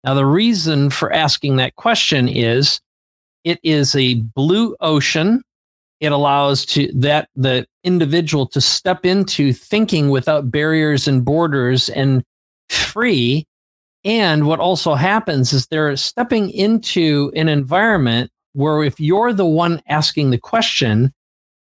Now, 0.05 0.15
the 0.15 0.25
reason 0.25 0.91
for 0.91 1.13
asking 1.13 1.57
that 1.57 1.75
question 1.75 2.29
is 2.29 2.81
it 3.43 3.59
is 3.65 3.97
a 3.97 4.15
blue 4.15 4.77
ocean. 4.81 5.43
It 5.99 6.13
allows 6.13 6.65
to 6.67 6.93
that 6.95 7.29
the 7.35 7.67
individual 7.83 8.47
to 8.47 8.61
step 8.61 9.05
into 9.05 9.53
thinking 9.53 10.11
without 10.11 10.49
barriers 10.49 11.09
and 11.09 11.25
borders 11.25 11.89
and 11.89 12.23
free. 12.69 13.49
And 14.05 14.47
what 14.47 14.61
also 14.61 14.95
happens 14.95 15.53
is 15.53 15.67
they're 15.67 15.97
stepping 15.97 16.51
into 16.51 17.31
an 17.37 17.49
environment 17.49 18.31
where 18.53 18.83
if 18.83 18.99
you're 18.99 19.33
the 19.33 19.47
one 19.47 19.83
asking 19.89 20.31
the 20.31 20.39
question, 20.39 21.13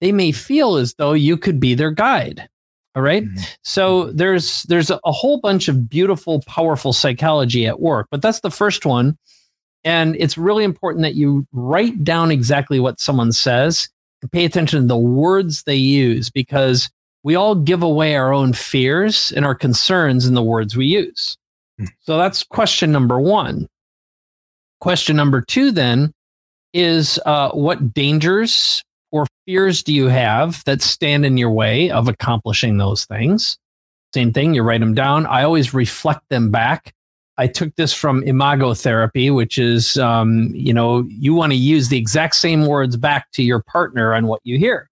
they 0.01 0.13
may 0.13 0.33
feel 0.33 0.77
as 0.77 0.95
though 0.95 1.13
you 1.13 1.37
could 1.37 1.59
be 1.59 1.75
their 1.75 1.91
guide. 1.91 2.49
All 2.95 3.03
right? 3.03 3.25
mm-hmm. 3.25 3.43
So 3.63 4.11
there's 4.13 4.63
there's 4.65 4.91
a, 4.91 5.01
a 5.05 5.13
whole 5.13 5.41
bunch 5.41 5.69
of 5.69 5.89
beautiful, 5.89 6.43
powerful 6.47 6.93
psychology 6.93 7.67
at 7.67 7.81
work, 7.81 8.09
but 8.11 8.23
that's 8.23 8.41
the 8.41 8.51
first 8.51 8.87
one. 8.87 9.19
And 9.85 10.17
it's 10.17 10.39
really 10.39 10.65
important 10.65 11.03
that 11.03 11.15
you 11.15 11.47
write 11.53 12.03
down 12.05 12.31
exactly 12.31 12.81
what 12.81 13.01
someone 13.01 13.33
says 13.33 13.89
and 14.23 14.33
pay 14.33 14.45
attention 14.45 14.83
to 14.83 14.87
the 14.87 14.99
words 14.99 15.63
they 15.63 15.77
use 15.77 16.31
because 16.31 16.91
we 17.23 17.35
all 17.35 17.55
give 17.55 17.83
away 17.83 18.17
our 18.17 18.33
own 18.33 18.53
fears 18.53 19.33
and 19.33 19.45
our 19.45 19.55
concerns 19.55 20.27
in 20.27 20.35
the 20.35 20.43
words 20.43 20.77
we 20.77 20.87
use. 20.87 21.37
So 22.01 22.17
that's 22.19 22.43
question 22.43 22.93
number 22.93 23.21
one. 23.21 23.69
Question 24.81 25.17
number 25.17 25.41
two 25.41 25.71
then 25.71 26.13
is 26.73 27.19
uh, 27.27 27.51
what 27.51 27.95
dangers 27.95 28.83
or 29.11 29.27
fears 29.47 29.83
do 29.83 29.93
you 29.93 30.07
have 30.07 30.63
that 30.65 30.83
stand 30.83 31.25
in 31.25 31.37
your 31.37 31.51
way 31.51 31.91
of 31.91 32.09
accomplishing 32.09 32.77
those 32.77 33.05
things? 33.07 33.59
Same 34.15 34.33
thing, 34.33 34.55
you 34.55 34.63
write 34.63 34.81
them 34.81 34.95
down. 34.95 35.27
I 35.27 35.43
always 35.43 35.75
reflect 35.75 36.23
them 36.31 36.51
back. 36.51 36.95
I 37.37 37.47
took 37.47 37.75
this 37.77 37.93
from 37.93 38.23
imago 38.25 38.75
therapy, 38.75 39.31
which 39.31 39.59
is, 39.59 39.97
um, 39.99 40.51
you 40.53 40.73
know, 40.73 41.07
you 41.09 41.35
want 41.35 41.53
to 41.53 41.59
use 41.59 41.89
the 41.89 41.97
exact 41.97 42.35
same 42.35 42.67
words 42.67 42.97
back 42.97 43.31
to 43.33 43.43
your 43.43 43.63
partner 43.63 44.13
on 44.15 44.27
what 44.27 44.41
you 44.43 44.59
hear. 44.59 44.91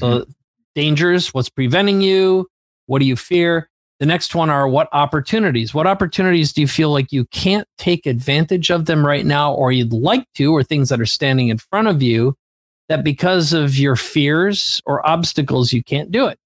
So, 0.00 0.06
mm-hmm. 0.06 0.30
dangers, 0.74 1.32
what's 1.32 1.48
preventing 1.48 2.00
you? 2.00 2.48
What 2.86 2.98
do 2.98 3.04
you 3.04 3.14
fear? 3.14 3.68
The 3.98 4.06
next 4.06 4.34
one 4.34 4.50
are 4.50 4.68
what 4.68 4.88
opportunities? 4.92 5.72
What 5.72 5.86
opportunities 5.86 6.52
do 6.52 6.60
you 6.60 6.68
feel 6.68 6.90
like 6.90 7.12
you 7.12 7.24
can't 7.26 7.66
take 7.78 8.04
advantage 8.04 8.70
of 8.70 8.84
them 8.84 9.06
right 9.06 9.24
now, 9.24 9.54
or 9.54 9.72
you'd 9.72 9.92
like 9.92 10.26
to, 10.34 10.54
or 10.54 10.62
things 10.62 10.90
that 10.90 11.00
are 11.00 11.06
standing 11.06 11.48
in 11.48 11.58
front 11.58 11.88
of 11.88 12.02
you 12.02 12.36
that 12.88 13.04
because 13.04 13.52
of 13.52 13.78
your 13.78 13.96
fears 13.96 14.80
or 14.86 15.06
obstacles, 15.08 15.72
you 15.72 15.82
can't 15.82 16.10
do 16.10 16.26
it. 16.26 16.38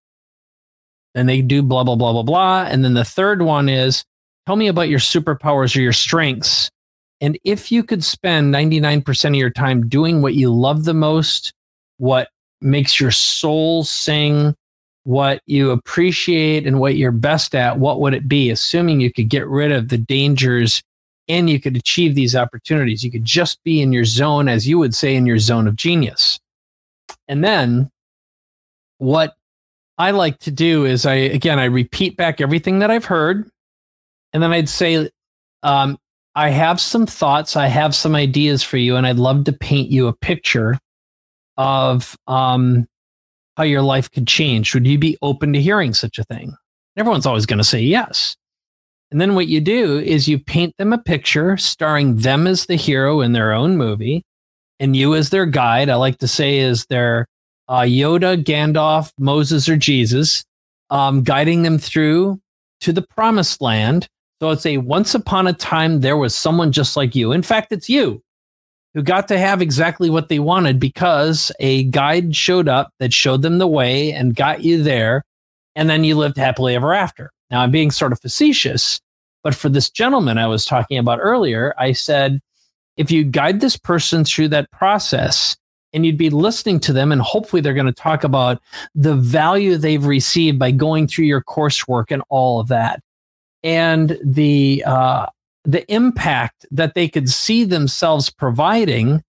And 1.14 1.28
they 1.28 1.42
do 1.42 1.62
blah, 1.62 1.82
blah, 1.82 1.96
blah, 1.96 2.12
blah, 2.12 2.22
blah. 2.22 2.62
And 2.62 2.84
then 2.84 2.94
the 2.94 3.04
third 3.04 3.42
one 3.42 3.68
is 3.68 4.04
tell 4.46 4.56
me 4.56 4.68
about 4.68 4.88
your 4.88 5.00
superpowers 5.00 5.76
or 5.76 5.80
your 5.80 5.92
strengths. 5.92 6.70
And 7.20 7.38
if 7.44 7.70
you 7.70 7.82
could 7.82 8.04
spend 8.04 8.54
99% 8.54 9.28
of 9.28 9.34
your 9.34 9.50
time 9.50 9.88
doing 9.88 10.22
what 10.22 10.34
you 10.34 10.54
love 10.54 10.84
the 10.84 10.94
most, 10.94 11.52
what 11.98 12.28
makes 12.60 13.00
your 13.00 13.10
soul 13.10 13.84
sing, 13.84 14.54
what 15.04 15.40
you 15.46 15.70
appreciate 15.70 16.66
and 16.66 16.80
what 16.80 16.96
you're 16.96 17.12
best 17.12 17.54
at, 17.54 17.78
what 17.78 18.00
would 18.00 18.14
it 18.14 18.28
be? 18.28 18.50
Assuming 18.50 19.00
you 19.00 19.12
could 19.12 19.28
get 19.28 19.46
rid 19.48 19.72
of 19.72 19.88
the 19.88 19.98
dangers 19.98 20.82
and 21.28 21.48
you 21.48 21.60
could 21.60 21.76
achieve 21.76 22.14
these 22.14 22.34
opportunities. 22.36 23.04
You 23.04 23.10
could 23.10 23.24
just 23.24 23.62
be 23.62 23.80
in 23.80 23.92
your 23.92 24.04
zone, 24.04 24.48
as 24.48 24.66
you 24.66 24.78
would 24.78 24.94
say, 24.94 25.14
in 25.14 25.26
your 25.26 25.38
zone 25.38 25.66
of 25.66 25.76
genius. 25.76 26.40
And 27.28 27.44
then 27.44 27.90
what 28.98 29.34
I 29.96 30.10
like 30.10 30.38
to 30.40 30.50
do 30.50 30.84
is 30.84 31.06
I, 31.06 31.14
again, 31.14 31.58
I 31.58 31.66
repeat 31.66 32.16
back 32.16 32.40
everything 32.40 32.80
that 32.80 32.90
I've 32.90 33.04
heard. 33.04 33.48
And 34.32 34.42
then 34.42 34.52
I'd 34.52 34.68
say, 34.68 35.08
um, 35.62 35.98
I 36.34 36.50
have 36.50 36.80
some 36.80 37.06
thoughts, 37.06 37.56
I 37.56 37.66
have 37.66 37.94
some 37.94 38.14
ideas 38.14 38.62
for 38.62 38.76
you, 38.76 38.96
and 38.96 39.06
I'd 39.06 39.16
love 39.16 39.44
to 39.44 39.52
paint 39.52 39.90
you 39.90 40.06
a 40.06 40.12
picture 40.12 40.78
of 41.56 42.16
um, 42.26 42.86
how 43.60 43.64
your 43.64 43.82
life 43.82 44.10
could 44.10 44.26
change. 44.26 44.72
Would 44.72 44.86
you 44.86 44.96
be 44.96 45.18
open 45.20 45.52
to 45.52 45.60
hearing 45.60 45.92
such 45.92 46.18
a 46.18 46.24
thing? 46.24 46.56
Everyone's 46.96 47.26
always 47.26 47.44
going 47.44 47.58
to 47.58 47.64
say 47.64 47.82
yes. 47.82 48.34
And 49.10 49.20
then 49.20 49.34
what 49.34 49.48
you 49.48 49.60
do 49.60 49.98
is 49.98 50.26
you 50.26 50.38
paint 50.38 50.74
them 50.78 50.94
a 50.94 50.98
picture 50.98 51.58
starring 51.58 52.16
them 52.16 52.46
as 52.46 52.64
the 52.64 52.76
hero 52.76 53.20
in 53.20 53.32
their 53.32 53.52
own 53.52 53.76
movie 53.76 54.22
and 54.78 54.96
you 54.96 55.14
as 55.14 55.28
their 55.28 55.44
guide. 55.44 55.90
I 55.90 55.96
like 55.96 56.16
to 56.20 56.26
say 56.26 56.56
is 56.56 56.86
their 56.86 57.26
uh, 57.68 57.80
Yoda, 57.80 58.42
Gandalf, 58.42 59.12
Moses, 59.18 59.68
or 59.68 59.76
Jesus, 59.76 60.42
um, 60.88 61.22
guiding 61.22 61.62
them 61.62 61.76
through 61.76 62.40
to 62.80 62.94
the 62.94 63.02
promised 63.02 63.60
land. 63.60 64.08
So 64.40 64.48
it's 64.48 64.64
a 64.64 64.78
once 64.78 65.14
upon 65.14 65.48
a 65.48 65.52
time 65.52 66.00
there 66.00 66.16
was 66.16 66.34
someone 66.34 66.72
just 66.72 66.96
like 66.96 67.14
you. 67.14 67.32
In 67.32 67.42
fact, 67.42 67.72
it's 67.72 67.90
you 67.90 68.22
who 68.94 69.02
got 69.02 69.28
to 69.28 69.38
have 69.38 69.62
exactly 69.62 70.10
what 70.10 70.28
they 70.28 70.38
wanted 70.38 70.80
because 70.80 71.52
a 71.60 71.84
guide 71.84 72.34
showed 72.34 72.68
up 72.68 72.92
that 72.98 73.12
showed 73.12 73.42
them 73.42 73.58
the 73.58 73.66
way 73.66 74.12
and 74.12 74.34
got 74.34 74.64
you 74.64 74.82
there. 74.82 75.24
And 75.76 75.88
then 75.88 76.02
you 76.02 76.16
lived 76.16 76.36
happily 76.36 76.74
ever 76.74 76.92
after. 76.92 77.30
Now, 77.50 77.60
I'm 77.60 77.70
being 77.70 77.90
sort 77.90 78.12
of 78.12 78.20
facetious, 78.20 79.00
but 79.42 79.54
for 79.54 79.68
this 79.68 79.90
gentleman 79.90 80.38
I 80.38 80.46
was 80.46 80.64
talking 80.64 80.98
about 80.98 81.20
earlier, 81.20 81.74
I 81.78 81.92
said, 81.92 82.40
if 82.96 83.10
you 83.10 83.24
guide 83.24 83.60
this 83.60 83.76
person 83.76 84.24
through 84.24 84.48
that 84.48 84.70
process 84.72 85.56
and 85.92 86.04
you'd 86.04 86.18
be 86.18 86.30
listening 86.30 86.78
to 86.80 86.92
them, 86.92 87.12
and 87.12 87.20
hopefully 87.20 87.62
they're 87.62 87.74
going 87.74 87.86
to 87.86 87.92
talk 87.92 88.24
about 88.24 88.60
the 88.94 89.16
value 89.16 89.76
they've 89.76 90.04
received 90.04 90.58
by 90.58 90.70
going 90.70 91.06
through 91.06 91.24
your 91.24 91.42
coursework 91.42 92.06
and 92.10 92.22
all 92.28 92.60
of 92.60 92.68
that, 92.68 93.00
and 93.62 94.16
the 94.22 94.84
uh, 94.86 95.26
the 95.64 95.90
impact 95.92 96.66
that 96.70 96.94
they 96.94 97.08
could 97.08 97.28
see 97.28 97.64
themselves 97.64 98.30
providing 98.30 99.22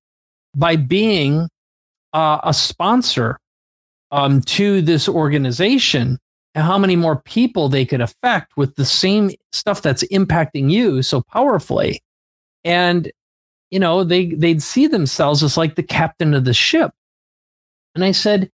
by 0.55 0.75
being 0.75 1.49
uh, 2.13 2.39
a 2.43 2.53
sponsor 2.53 3.39
um, 4.11 4.41
to 4.41 4.81
this 4.81 5.07
organization 5.07 6.17
and 6.53 6.65
how 6.65 6.77
many 6.77 6.95
more 6.95 7.21
people 7.21 7.69
they 7.69 7.85
could 7.85 8.01
affect 8.01 8.57
with 8.57 8.75
the 8.75 8.85
same 8.85 9.31
stuff 9.53 9.81
that's 9.81 10.03
impacting 10.05 10.69
you 10.69 11.01
so 11.01 11.21
powerfully. 11.21 12.01
And, 12.63 13.11
you 13.69 13.79
know, 13.79 14.03
they, 14.03 14.27
they'd 14.27 14.61
see 14.61 14.87
themselves 14.87 15.43
as 15.43 15.57
like 15.57 15.75
the 15.75 15.83
captain 15.83 16.33
of 16.33 16.43
the 16.43 16.53
ship. 16.53 16.91
And 17.95 18.03
I 18.03 18.11
said, 18.11 18.49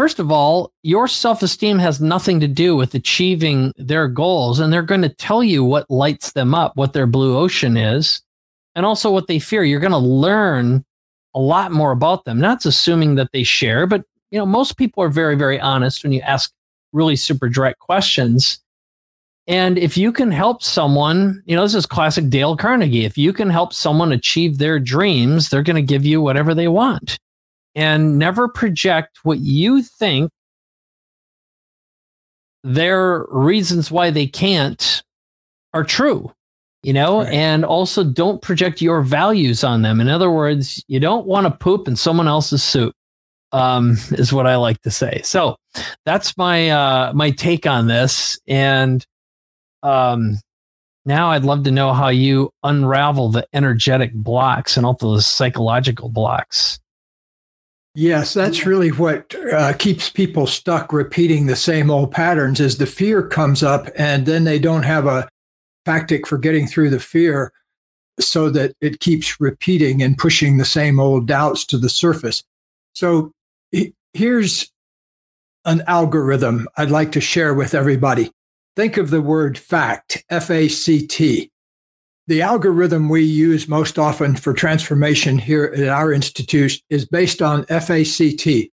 first 0.00 0.18
of 0.18 0.32
all, 0.32 0.72
your 0.82 1.06
self 1.06 1.42
esteem 1.42 1.78
has 1.78 2.00
nothing 2.00 2.40
to 2.40 2.48
do 2.48 2.74
with 2.74 2.94
achieving 2.94 3.70
their 3.76 4.08
goals. 4.08 4.58
And 4.58 4.72
they're 4.72 4.80
going 4.80 5.02
to 5.02 5.10
tell 5.10 5.44
you 5.44 5.62
what 5.62 5.90
lights 5.90 6.32
them 6.32 6.54
up, 6.54 6.74
what 6.74 6.94
their 6.94 7.06
blue 7.06 7.36
ocean 7.36 7.76
is, 7.76 8.22
and 8.74 8.86
also 8.86 9.10
what 9.10 9.26
they 9.26 9.38
fear. 9.38 9.62
You're 9.62 9.78
going 9.78 9.92
to 9.92 9.98
learn 9.98 10.86
a 11.34 11.38
lot 11.38 11.70
more 11.70 11.92
about 11.92 12.24
them, 12.24 12.40
not 12.40 12.64
assuming 12.64 13.16
that 13.16 13.28
they 13.34 13.42
share, 13.42 13.86
but, 13.86 14.02
you 14.30 14.38
know, 14.38 14.46
most 14.46 14.78
people 14.78 15.02
are 15.02 15.10
very, 15.10 15.36
very 15.36 15.60
honest 15.60 16.02
when 16.02 16.14
you 16.14 16.22
ask 16.22 16.50
really 16.94 17.14
super 17.14 17.50
direct 17.50 17.78
questions. 17.80 18.58
And 19.46 19.76
if 19.76 19.98
you 19.98 20.12
can 20.12 20.30
help 20.30 20.62
someone, 20.62 21.42
you 21.44 21.54
know, 21.54 21.62
this 21.62 21.74
is 21.74 21.84
classic 21.84 22.30
Dale 22.30 22.56
Carnegie. 22.56 23.04
If 23.04 23.18
you 23.18 23.34
can 23.34 23.50
help 23.50 23.74
someone 23.74 24.12
achieve 24.12 24.56
their 24.56 24.80
dreams, 24.80 25.50
they're 25.50 25.62
going 25.62 25.76
to 25.76 25.82
give 25.82 26.06
you 26.06 26.22
whatever 26.22 26.54
they 26.54 26.68
want. 26.68 27.18
And 27.74 28.18
never 28.18 28.48
project 28.48 29.20
what 29.22 29.38
you 29.38 29.82
think 29.82 30.30
their 32.62 33.26
reasons 33.30 33.90
why 33.90 34.10
they 34.10 34.26
can't 34.26 35.02
are 35.72 35.84
true, 35.84 36.32
you 36.82 36.92
know, 36.92 37.20
right. 37.22 37.32
and 37.32 37.64
also 37.64 38.04
don't 38.04 38.42
project 38.42 38.80
your 38.80 39.02
values 39.02 39.64
on 39.64 39.82
them. 39.82 40.00
In 40.00 40.08
other 40.08 40.30
words, 40.30 40.82
you 40.88 41.00
don't 41.00 41.26
want 41.26 41.46
to 41.46 41.50
poop 41.50 41.88
in 41.88 41.96
someone 41.96 42.28
else's 42.28 42.62
soup 42.62 42.94
um, 43.52 43.92
is 44.12 44.32
what 44.32 44.46
I 44.46 44.56
like 44.56 44.80
to 44.82 44.90
say. 44.90 45.20
So 45.24 45.56
that's 46.04 46.36
my 46.36 46.70
uh, 46.70 47.12
my 47.14 47.30
take 47.30 47.66
on 47.66 47.86
this. 47.86 48.38
And 48.46 49.04
um, 49.82 50.38
now 51.04 51.30
I'd 51.30 51.44
love 51.44 51.64
to 51.64 51.70
know 51.70 51.92
how 51.92 52.08
you 52.08 52.50
unravel 52.62 53.30
the 53.30 53.46
energetic 53.52 54.12
blocks 54.12 54.76
and 54.76 54.84
also 54.84 55.14
the 55.14 55.22
psychological 55.22 56.08
blocks. 56.08 56.79
Yes, 57.94 58.34
that's 58.34 58.66
really 58.66 58.90
what 58.90 59.34
uh, 59.52 59.72
keeps 59.72 60.10
people 60.10 60.46
stuck 60.46 60.92
repeating 60.92 61.46
the 61.46 61.56
same 61.56 61.90
old 61.90 62.12
patterns 62.12 62.60
is 62.60 62.78
the 62.78 62.86
fear 62.86 63.20
comes 63.26 63.64
up 63.64 63.88
and 63.96 64.26
then 64.26 64.44
they 64.44 64.60
don't 64.60 64.84
have 64.84 65.06
a 65.06 65.28
tactic 65.84 66.26
for 66.26 66.38
getting 66.38 66.68
through 66.68 66.90
the 66.90 67.00
fear 67.00 67.52
so 68.20 68.48
that 68.50 68.74
it 68.80 69.00
keeps 69.00 69.40
repeating 69.40 70.02
and 70.02 70.18
pushing 70.18 70.56
the 70.56 70.64
same 70.64 71.00
old 71.00 71.26
doubts 71.26 71.64
to 71.64 71.78
the 71.78 71.88
surface. 71.88 72.44
So 72.92 73.32
here's 74.12 74.70
an 75.64 75.82
algorithm 75.86 76.68
I'd 76.76 76.90
like 76.90 77.10
to 77.12 77.20
share 77.20 77.54
with 77.54 77.74
everybody. 77.74 78.30
Think 78.76 78.98
of 78.98 79.10
the 79.10 79.20
word 79.20 79.58
fact, 79.58 80.24
F 80.30 80.48
A 80.50 80.68
C 80.68 81.06
T. 81.06 81.49
The 82.26 82.42
algorithm 82.42 83.08
we 83.08 83.22
use 83.22 83.66
most 83.66 83.98
often 83.98 84.36
for 84.36 84.52
transformation 84.52 85.38
here 85.38 85.72
at 85.76 85.88
our 85.88 86.12
institute 86.12 86.80
is 86.88 87.04
based 87.04 87.42
on 87.42 87.64
FACT. 87.66 88.70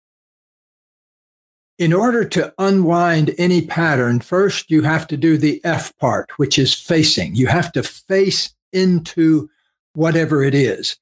in 1.79 1.93
order 1.93 2.25
to 2.25 2.53
unwind 2.59 3.35
any 3.39 3.61
pattern, 3.63 4.21
first 4.21 4.71
you 4.71 4.83
have 4.83 5.07
to 5.07 5.17
do 5.17 5.37
the 5.37 5.61
F 5.65 5.97
part, 5.99 6.31
which 6.39 6.59
is 6.59 6.75
facing. 6.75 7.35
You 7.35 7.47
have 7.49 7.71
to 7.73 7.83
face 7.83 8.55
into 8.73 9.49
whatever 9.95 10.43
it 10.43 10.55
is. 10.55 10.97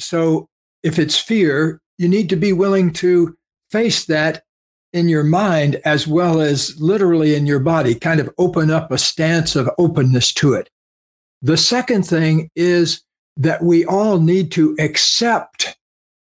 So 0.00 0.48
if 0.82 0.98
it's 0.98 1.18
fear, 1.18 1.80
you 1.98 2.08
need 2.08 2.28
to 2.30 2.36
be 2.36 2.52
willing 2.52 2.92
to 2.94 3.36
face 3.70 4.04
that 4.06 4.44
in 4.92 5.08
your 5.08 5.24
mind 5.24 5.76
as 5.84 6.06
well 6.06 6.40
as 6.40 6.80
literally 6.80 7.34
in 7.34 7.46
your 7.46 7.60
body, 7.60 7.94
kind 7.94 8.20
of 8.20 8.30
open 8.38 8.70
up 8.70 8.92
a 8.92 8.98
stance 8.98 9.56
of 9.56 9.70
openness 9.78 10.32
to 10.34 10.54
it. 10.54 10.70
The 11.44 11.58
second 11.58 12.04
thing 12.04 12.50
is 12.56 13.02
that 13.36 13.62
we 13.62 13.84
all 13.84 14.18
need 14.18 14.50
to 14.52 14.74
accept 14.78 15.76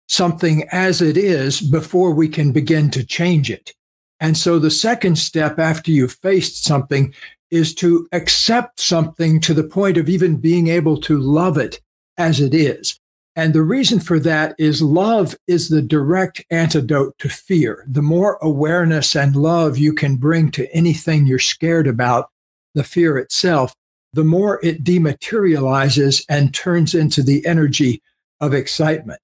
something 0.09 0.67
as 0.73 1.03
it 1.03 1.19
is 1.19 1.61
before 1.61 2.13
we 2.13 2.27
can 2.27 2.53
begin 2.53 2.91
to 2.93 3.05
change 3.05 3.51
it. 3.51 3.75
And 4.19 4.35
so 4.35 4.59
the 4.59 4.71
second 4.71 5.19
step 5.19 5.59
after 5.59 5.91
you've 5.91 6.15
faced 6.15 6.65
something 6.65 7.13
is 7.51 7.75
to 7.75 8.09
accept 8.13 8.81
something 8.81 9.41
to 9.41 9.53
the 9.53 9.63
point 9.63 9.99
of 9.99 10.09
even 10.09 10.37
being 10.37 10.69
able 10.69 10.99
to 11.03 11.19
love 11.19 11.59
it 11.59 11.83
as 12.17 12.41
it 12.41 12.55
is. 12.55 12.99
And 13.37 13.53
the 13.53 13.63
reason 13.63 14.01
for 14.01 14.19
that 14.21 14.55
is 14.59 14.81
love 14.81 15.37
is 15.47 15.69
the 15.69 15.83
direct 15.83 16.43
antidote 16.51 17.19
to 17.19 17.29
fear. 17.29 17.85
The 17.87 18.01
more 18.01 18.39
awareness 18.41 19.15
and 19.15 19.37
love 19.37 19.77
you 19.77 19.93
can 19.93 20.17
bring 20.17 20.51
to 20.53 20.75
anything 20.75 21.27
you're 21.27 21.39
scared 21.39 21.87
about, 21.87 22.31
the 22.75 22.85
fear 22.85 23.19
itself, 23.19 23.75
the 24.13 24.25
more 24.25 24.59
it 24.63 24.85
dematerializes 24.85 26.25
and 26.29 26.53
turns 26.53 26.95
into 26.95 27.23
the 27.23 27.45
energy 27.47 28.03
of 28.41 28.55
excitement. 28.55 29.21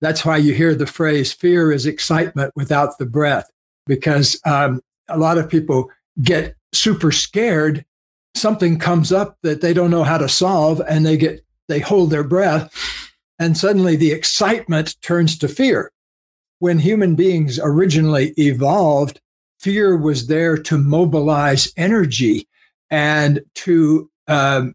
That's 0.00 0.24
why 0.24 0.36
you 0.36 0.54
hear 0.54 0.74
the 0.74 0.86
phrase 0.86 1.32
fear 1.32 1.72
is 1.72 1.86
excitement 1.86 2.52
without 2.54 2.98
the 2.98 3.06
breath 3.06 3.50
because 3.86 4.40
um, 4.44 4.80
a 5.08 5.18
lot 5.18 5.38
of 5.38 5.50
people 5.50 5.90
get 6.22 6.54
super 6.72 7.10
scared. 7.10 7.84
Something 8.34 8.78
comes 8.78 9.12
up 9.12 9.38
that 9.42 9.60
they 9.60 9.72
don't 9.72 9.90
know 9.90 10.04
how 10.04 10.18
to 10.18 10.28
solve, 10.28 10.80
and 10.88 11.04
they 11.04 11.16
get 11.16 11.44
they 11.66 11.80
hold 11.80 12.10
their 12.10 12.24
breath, 12.24 12.72
and 13.38 13.56
suddenly 13.56 13.96
the 13.96 14.12
excitement 14.12 15.00
turns 15.02 15.36
to 15.38 15.48
fear. 15.48 15.90
When 16.60 16.78
human 16.78 17.14
beings 17.14 17.58
originally 17.60 18.34
evolved, 18.36 19.20
fear 19.58 19.96
was 19.96 20.26
there 20.26 20.56
to 20.56 20.78
mobilize 20.78 21.72
energy 21.76 22.46
and 22.90 23.40
to 23.54 24.10
um, 24.28 24.74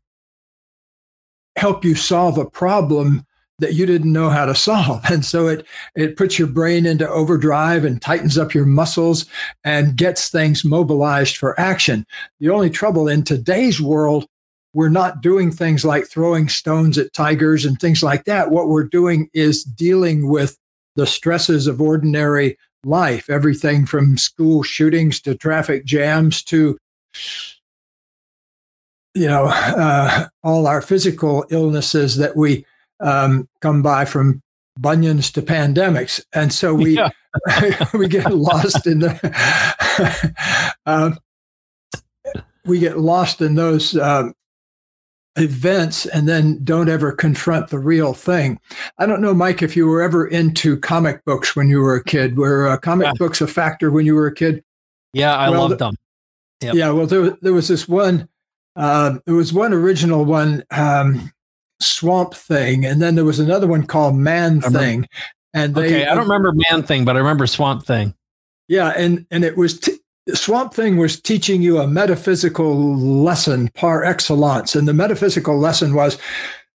help 1.56 1.86
you 1.86 1.96
solve 1.96 2.38
a 2.38 2.46
problem 2.46 3.26
that 3.60 3.76
you 3.76 3.86
didn't 3.86 4.12
know 4.12 4.30
how 4.30 4.46
to 4.46 4.56
solve. 4.56 5.02
And 5.12 5.24
so 5.24 5.48
it 5.48 5.66
it 5.96 6.18
puts 6.18 6.38
your 6.39 6.48
brain 6.48 6.86
into 6.86 7.08
overdrive 7.08 7.86
and 7.86 8.02
tightens 8.02 8.38
up 8.38 8.54
your 8.54 8.66
muscles 8.66 9.26
and 9.63 9.96
gets 9.96 10.30
things 10.30 10.66
mobilized 10.66 11.38
for 11.38 11.60
action. 11.60 12.06
The 12.39 12.50
only 12.50 12.70
trouble 12.70 13.08
in 13.08 13.24
today's 13.24 13.80
world, 13.80 14.26
we're 14.74 14.89
not 14.89 15.22
doing 15.22 15.52
things 15.52 15.86
like 15.86 16.08
throwing 16.08 16.50
stones 16.50 16.98
at 16.98 17.13
tigers 17.13 17.63
and 17.63 17.80
things 17.80 18.02
like 18.02 18.26
that. 18.26 18.50
What 18.50 18.70
we're 18.70 18.84
doing 18.84 19.30
is 19.34 19.63
dealing 19.63 20.28
with 20.28 20.58
the 20.96 21.06
stresses 21.08 21.68
of 21.68 21.80
ordinary 21.80 22.58
life, 22.84 23.30
everything 23.30 23.86
from 23.86 24.18
school 24.18 24.63
shootings 24.63 25.22
to 25.22 25.36
traffic 25.36 25.86
jams 25.86 26.44
to 26.44 26.78
you 29.13 29.28
know 29.28 29.45
uh, 29.47 30.28
all 30.43 30.67
our 30.67 30.82
physical 30.82 31.45
illnesses 31.49 32.17
that 32.17 32.36
we 32.36 32.65
um, 32.99 33.47
come 33.62 33.82
by 33.82 34.06
from 34.06 34.41
bunions 34.78 35.32
to 35.32 35.41
pandemics, 35.41 36.21
and 36.34 36.54
so 36.54 36.73
we 36.73 36.97
yeah. 36.97 37.10
we 37.93 38.08
get 38.08 38.34
lost 38.34 38.88
in 38.88 38.99
the 38.99 40.34
um, 40.86 41.17
we 42.65 42.80
get 42.80 42.99
lost 42.99 43.41
in 43.41 43.56
those 43.56 43.97
um, 43.97 44.34
events 45.38 46.06
and 46.06 46.28
then 46.28 46.63
don't 46.63 46.89
ever 46.89 47.12
confront 47.12 47.69
the 47.69 47.80
real 47.80 48.13
thing. 48.13 48.60
I 48.97 49.06
don't 49.06 49.21
know, 49.21 49.34
Mike, 49.34 49.62
if 49.62 49.76
you 49.76 49.88
were 49.88 50.02
ever 50.02 50.28
into 50.28 50.78
comic 50.80 51.23
books 51.26 51.56
when 51.56 51.67
you 51.67 51.80
were 51.80 51.95
a 51.95 52.04
kid. 52.04 52.38
Were 52.38 52.67
uh, 52.67 52.78
comic 52.78 53.08
yeah. 53.08 53.13
books 53.17 53.41
a 53.41 53.47
factor 53.47 53.91
when 53.91 54.06
you 54.06 54.15
were 54.15 54.28
a 54.28 54.34
kid? 54.34 54.63
Yeah, 55.13 55.36
I 55.36 55.49
well, 55.49 55.67
loved 55.67 55.80
them. 55.80 55.95
Yep. 56.62 56.76
Yeah, 56.76 56.91
well, 56.91 57.08
there, 57.08 57.32
there 57.41 57.54
was 57.54 57.67
this 57.67 57.88
one. 57.88 58.28
Uh, 58.76 59.20
there 59.26 59.36
was 59.36 59.54
one 59.54 59.74
original 59.74 60.26
one. 60.26 60.64
Um, 60.72 61.32
Swamp 61.80 62.34
Thing, 62.34 62.86
and 62.86 63.02
then 63.02 63.16
there 63.16 63.26
was 63.26 63.40
another 63.40 63.68
one 63.68 63.86
called 63.86 64.16
Man 64.16 64.62
Thing. 64.62 65.08
And 65.54 65.76
they, 65.76 65.86
okay, 65.86 66.06
I 66.08 66.16
don't 66.16 66.30
remember 66.30 66.54
Man 66.72 66.84
Thing, 66.84 67.06
but 67.06 67.16
I 67.16 67.20
remember 67.20 67.46
Swamp 67.46 67.86
Thing. 67.86 68.16
Yeah, 68.68 68.94
and 68.96 69.26
and 69.30 69.44
it 69.44 69.58
was 69.58 69.80
t- 69.80 70.00
Swamp 70.34 70.74
Thing 70.74 70.98
was 70.98 71.20
teaching 71.20 71.62
you 71.62 71.80
a 71.80 71.88
metaphysical 71.88 72.96
lesson 72.98 73.70
par 73.76 74.04
excellence, 74.04 74.76
and 74.76 74.88
the 74.88 74.94
metaphysical 74.94 75.58
lesson 75.60 75.94
was 75.94 76.18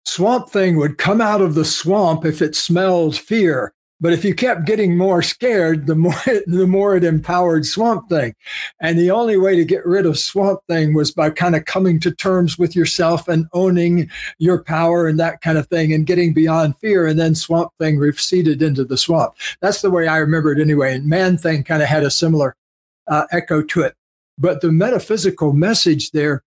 Swamp 0.06 0.50
Thing 0.50 0.78
would 0.78 0.98
come 0.98 1.22
out 1.22 1.42
of 1.42 1.56
the 1.56 1.66
swamp 1.66 2.26
if 2.26 2.42
it 2.42 2.56
smelled 2.56 3.18
fear, 3.18 3.74
but 4.06 4.14
if 4.14 4.24
you 4.24 4.36
kept 4.36 4.68
getting 4.68 4.96
more 4.96 5.24
scared, 5.24 5.88
the 5.88 5.96
more 5.96 6.14
the 6.46 6.68
more 6.68 6.96
it 6.96 7.04
empowered 7.04 7.66
Swamp 7.66 8.08
Thing. 8.08 8.36
And 8.80 9.00
the 9.00 9.10
only 9.10 9.36
way 9.36 9.56
to 9.56 9.66
get 9.66 9.84
rid 9.84 10.06
of 10.06 10.20
Swamp 10.20 10.60
Thing 10.70 10.94
was 10.94 11.10
by 11.12 11.32
kind 11.32 11.56
of 11.56 11.66
coming 11.66 12.00
to 12.02 12.12
terms 12.12 12.56
with 12.56 12.76
yourself 12.76 13.28
and 13.28 13.48
owning 13.54 14.08
your 14.38 14.64
power 14.64 15.08
and 15.08 15.20
that 15.20 15.42
kind 15.42 15.58
of 15.58 15.66
thing 15.70 15.92
and 15.92 16.06
getting 16.06 16.36
beyond 16.36 16.78
fear. 16.78 17.08
And 17.08 17.18
then 17.18 17.34
Swamp 17.34 17.72
Thing 17.80 17.98
receded 17.98 18.62
into 18.62 18.86
the 18.86 18.96
swamp. 18.96 19.34
That's 19.60 19.82
the 19.82 19.90
way 19.90 20.08
I 20.08 20.18
remember 20.18 20.52
it 20.52 20.62
anyway. 20.62 20.94
And 20.94 21.08
Man 21.08 21.36
Thing 21.36 21.64
kind 21.64 21.82
of 21.82 21.90
had 21.90 22.04
a 22.04 22.12
similar 22.12 22.56
uh, 23.08 23.26
echo 23.32 23.64
to 23.64 23.82
it. 23.82 23.96
But 24.38 24.62
the 24.62 24.72
metaphysical 24.72 25.52
message 25.52 26.12
there 26.12 26.44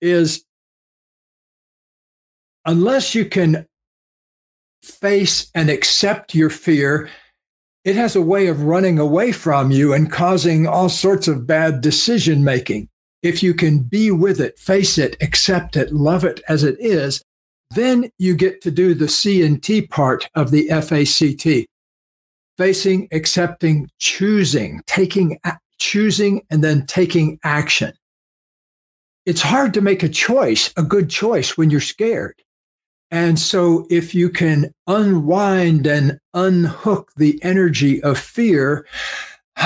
is 0.00 0.44
unless 2.64 3.16
you 3.16 3.24
can 3.24 3.66
face 4.82 5.50
and 5.54 5.70
accept 5.70 6.34
your 6.34 6.50
fear, 6.50 7.10
it 7.84 7.96
has 7.96 8.14
a 8.14 8.22
way 8.22 8.46
of 8.46 8.64
running 8.64 8.98
away 8.98 9.32
from 9.32 9.70
you 9.70 9.92
and 9.94 10.12
causing 10.12 10.66
all 10.66 10.88
sorts 10.88 11.28
of 11.28 11.46
bad 11.46 11.80
decision 11.80 12.44
making. 12.44 12.88
If 13.22 13.42
you 13.42 13.54
can 13.54 13.82
be 13.82 14.10
with 14.10 14.40
it, 14.40 14.58
face 14.58 14.98
it, 14.98 15.16
accept 15.22 15.76
it, 15.76 15.92
love 15.92 16.24
it 16.24 16.42
as 16.48 16.64
it 16.64 16.76
is, 16.80 17.22
then 17.70 18.10
you 18.18 18.34
get 18.34 18.60
to 18.62 18.70
do 18.70 18.94
the 18.94 19.08
C 19.08 19.42
and 19.44 19.62
T 19.62 19.86
part 19.86 20.28
of 20.34 20.50
the 20.50 20.68
FACT. 20.68 21.66
Facing, 22.58 23.08
accepting, 23.12 23.88
choosing, 23.98 24.82
taking, 24.86 25.38
choosing, 25.78 26.42
and 26.50 26.62
then 26.62 26.84
taking 26.86 27.38
action. 27.44 27.92
It's 29.24 29.42
hard 29.42 29.72
to 29.74 29.80
make 29.80 30.02
a 30.02 30.08
choice, 30.08 30.72
a 30.76 30.82
good 30.82 31.08
choice, 31.08 31.56
when 31.56 31.70
you're 31.70 31.80
scared. 31.80 32.34
And 33.10 33.38
so, 33.40 33.86
if 33.90 34.14
you 34.14 34.30
can 34.30 34.72
unwind 34.86 35.86
and 35.86 36.20
unhook 36.32 37.12
the 37.16 37.42
energy 37.42 38.00
of 38.02 38.18
fear, 38.18 38.86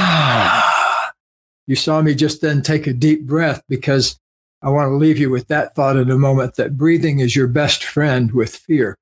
you 1.67 1.77
saw 1.77 2.01
me 2.01 2.15
just 2.15 2.41
then 2.41 2.63
take 2.63 2.87
a 2.87 2.95
deep 2.95 3.27
breath 3.27 3.63
because 3.69 4.19
I 4.63 4.71
want 4.71 4.89
to 4.89 4.97
leave 4.97 5.19
you 5.19 5.29
with 5.29 5.49
that 5.49 5.75
thought 5.75 5.97
in 5.97 6.11
a 6.11 6.17
moment 6.17 6.57
that 6.57 6.79
breathing 6.79 7.19
is 7.19 7.37
your 7.37 7.47
best 7.47 7.85
friend 7.85 8.33
with 8.33 8.57
fear. 8.57 8.97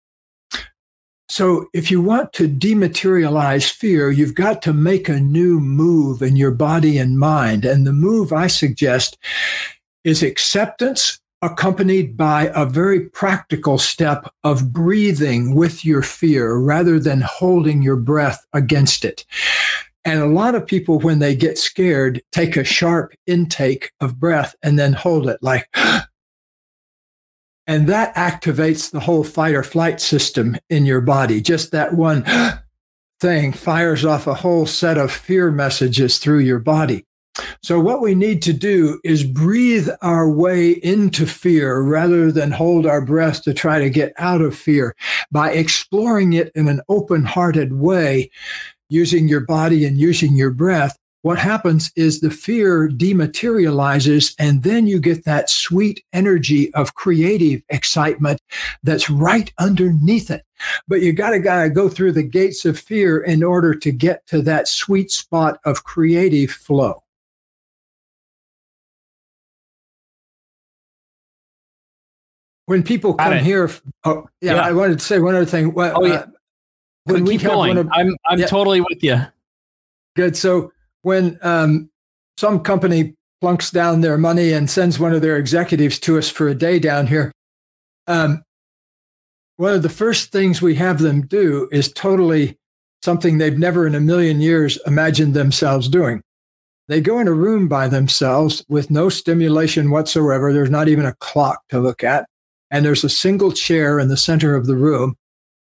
So, 1.29 1.69
if 1.73 1.89
you 1.91 2.03
want 2.03 2.33
to 2.35 2.49
dematerialize 2.49 3.71
fear, 3.71 4.11
you've 4.11 4.35
got 4.35 4.61
to 4.63 4.73
make 4.73 5.09
a 5.09 5.21
new 5.21 5.61
move 5.61 6.21
in 6.21 6.35
your 6.35 6.51
body 6.51 6.99
and 6.99 7.17
mind. 7.17 7.65
And 7.65 7.87
the 7.87 7.93
move 7.93 8.33
I 8.33 8.49
suggest 8.49 9.17
is 10.03 10.23
acceptance 10.23 11.21
accompanied 11.43 12.17
by 12.17 12.51
a 12.55 12.65
very 12.65 13.01
practical 13.01 13.77
step 13.77 14.33
of 14.45 14.73
breathing 14.73 15.55
with 15.55 15.85
your 15.85 16.03
fear 16.03 16.55
rather 16.57 16.99
than 17.01 17.21
holding 17.21 17.83
your 17.83 17.97
breath 17.97 18.47
against 18.53 19.05
it. 19.05 19.27
And 20.05 20.21
a 20.21 20.27
lot 20.27 20.55
of 20.55 20.67
people, 20.67 20.99
when 20.99 21.19
they 21.19 21.35
get 21.35 21.59
scared, 21.59 22.23
take 22.33 22.57
a 22.57 22.65
sharp 22.65 23.15
intake 23.27 23.93
of 24.01 24.19
breath 24.19 24.55
and 24.63 24.79
then 24.79 24.93
hold 24.93 25.29
it 25.29 25.39
like, 25.43 25.69
and 27.67 27.89
that 27.89 28.15
activates 28.15 28.91
the 28.91 29.01
whole 29.01 29.25
fight 29.25 29.55
or 29.55 29.63
flight 29.63 30.01
system 30.01 30.57
in 30.71 30.87
your 30.87 31.01
body. 31.01 31.41
Just 31.41 31.71
that 31.73 31.95
one 31.95 32.25
thing 33.21 33.53
fires 33.53 34.05
off 34.05 34.27
a 34.27 34.35
whole 34.35 34.67
set 34.67 34.99
of 34.99 35.13
fear 35.13 35.51
messages 35.53 36.19
through 36.19 36.41
your 36.41 36.59
body. 36.59 37.05
So, 37.63 37.81
what 37.81 38.03
we 38.03 38.15
need 38.15 38.43
to 38.43 38.53
do 38.53 39.01
is 39.05 39.25
breathe 39.25 39.89
our 40.03 40.29
way 40.31 40.73
into 40.73 41.27
fear 41.27 41.81
rather 41.81 42.31
than 42.31 42.51
hold 42.51 42.87
our 42.87 43.01
breath 43.01 43.43
to 43.45 43.55
try 43.55 43.79
to 43.79 43.89
get 43.89 44.13
out 44.19 44.43
of 44.43 44.57
fear 44.57 44.95
by 45.31 45.53
exploring 45.53 46.35
it 46.35 46.53
in 46.55 46.69
an 46.69 46.83
open 46.89 47.25
hearted 47.25 47.73
way, 47.75 48.31
using 48.89 49.29
your 49.29 49.41
body 49.41 49.85
and 49.87 49.99
using 49.99 50.35
your 50.35 50.51
breath. 50.51 50.99
What 51.23 51.39
happens 51.39 51.93
is 51.95 52.19
the 52.21 52.33
fear 52.33 52.89
dematerializes, 52.89 54.35
and 54.41 54.65
then 54.65 54.89
you 54.89 54.99
get 54.99 55.25
that 55.25 55.49
sweet 55.49 56.05
energy 56.13 56.75
of 56.75 56.97
creative 56.97 57.63
excitement 57.69 58.41
that's 58.83 59.09
right 59.09 59.53
underneath 59.59 60.33
it. 60.33 60.43
But 60.89 61.01
you 61.01 61.13
got 61.13 61.31
to 61.31 61.39
gotta 61.39 61.71
go 61.71 61.89
through 61.89 62.13
the 62.13 62.25
gates 62.25 62.65
of 62.65 62.79
fear 62.79 63.23
in 63.23 63.45
order 63.45 63.73
to 63.73 63.93
get 63.93 64.27
to 64.27 64.43
that 64.43 64.67
sweet 64.67 65.13
spot 65.13 65.61
of 65.65 65.85
creative 65.85 66.51
flow. 66.51 67.02
When 72.67 72.83
people 72.83 73.15
come 73.15 73.39
here, 73.39 73.71
oh, 74.05 74.29
yeah, 74.41 74.55
yeah, 74.55 74.61
I 74.63 74.73
wanted 74.73 74.99
to 74.99 75.05
say 75.05 75.19
one 75.19 75.35
other 75.35 75.47
thing. 75.47 75.73
Well, 75.75 75.93
oh, 75.97 76.07
yeah. 76.07 76.15
Uh, 76.15 76.27
when 77.05 77.25
we 77.25 77.39
keep 77.39 77.49
going, 77.49 77.79
of, 77.79 77.89
I'm 77.93 78.17
I'm 78.27 78.39
yeah, 78.39 78.47
totally 78.47 78.81
with 78.81 79.03
you. 79.03 79.21
Good. 80.15 80.37
So 80.37 80.73
when 81.03 81.39
um, 81.43 81.91
some 82.37 82.61
company 82.61 83.15
plunks 83.41 83.71
down 83.71 84.01
their 84.01 84.17
money 84.17 84.53
and 84.53 84.71
sends 84.71 85.01
one 85.01 85.13
of 85.13 85.21
their 85.21 85.37
executives 85.37 85.99
to 86.01 86.19
us 86.19 86.29
for 86.29 86.47
a 86.49 86.55
day 86.55 86.79
down 86.79 87.09
here, 87.09 87.33
um, 88.07 88.43
one 89.57 89.75
of 89.75 89.83
the 89.83 89.89
first 89.89 90.31
things 90.31 90.63
we 90.63 90.77
have 90.77 91.01
them 91.01 91.27
do 91.27 91.69
is 91.73 91.93
totally 91.93 92.57
something 93.03 93.39
they've 93.39 93.59
never 93.59 93.87
in 93.87 93.97
a 93.97 94.01
million 94.01 94.41
years 94.41 94.79
imagined 94.87 95.35
themselves 95.35 95.89
doing. 95.89 96.23
They 96.89 97.01
go 97.01 97.19
in 97.19 97.29
a 97.29 97.33
room 97.33 97.69
by 97.69 97.89
themselves 97.89 98.65
with 98.69 98.91
no 98.91 99.09
stimulation 99.09 99.91
whatsoever. 99.91 100.53
There's 100.53 100.71
not 100.71 100.89
even 100.89 101.07
a 101.07 101.15
clock 101.15 101.63
to 101.71 101.81
look 101.81 102.05
at. 102.05 102.27
And 102.73 102.85
there's 102.85 103.05
a 103.05 103.09
single 103.09 103.53
chair 103.53 104.01
in 104.01 104.09
the 104.09 104.17
center 104.17 104.57
of 104.57 104.67
the 104.67 104.77
room. 104.77 105.17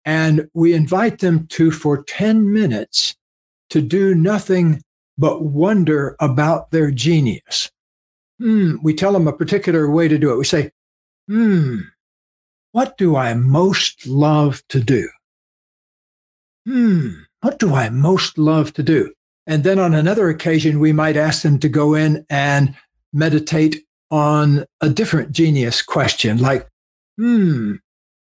And 0.04 0.50
we 0.52 0.74
invite 0.74 1.20
them 1.20 1.46
to, 1.48 1.70
for 1.70 2.02
10 2.02 2.52
minutes, 2.52 3.16
to 3.70 3.80
do 3.80 4.14
nothing 4.14 4.82
but 5.16 5.44
wonder 5.44 6.16
about 6.20 6.70
their 6.70 6.90
genius. 6.90 7.70
Hmm, 8.40 8.76
we 8.82 8.94
tell 8.94 9.12
them 9.12 9.28
a 9.28 9.32
particular 9.32 9.90
way 9.90 10.08
to 10.08 10.18
do 10.18 10.32
it. 10.32 10.36
We 10.36 10.44
say, 10.44 10.70
hmm, 11.28 11.78
what 12.72 12.98
do 12.98 13.16
I 13.16 13.34
most 13.34 14.06
love 14.06 14.62
to 14.68 14.80
do? 14.80 15.08
Hmm, 16.66 17.10
what 17.40 17.58
do 17.58 17.74
I 17.74 17.88
most 17.90 18.38
love 18.38 18.72
to 18.74 18.82
do? 18.82 19.12
And 19.46 19.64
then 19.64 19.78
on 19.78 19.94
another 19.94 20.28
occasion, 20.28 20.78
we 20.78 20.92
might 20.92 21.16
ask 21.16 21.42
them 21.42 21.58
to 21.60 21.68
go 21.68 21.94
in 21.94 22.26
and 22.28 22.74
meditate 23.12 23.84
on 24.10 24.64
a 24.80 24.88
different 24.88 25.32
genius 25.32 25.80
question, 25.80 26.38
like, 26.38 26.68
hmm, 27.18 27.74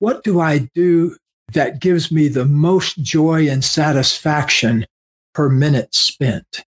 what 0.01 0.25
do 0.25 0.41
I 0.41 0.69
do 0.75 1.17
that 1.53 1.81
gives 1.81 2.11
me 2.11 2.29
the 2.29 2.45
most 2.45 3.01
joy 3.03 3.49
and 3.49 3.65
satisfaction 3.65 4.87
per 5.35 5.49
minute 5.49 5.95
spent? 5.95 6.65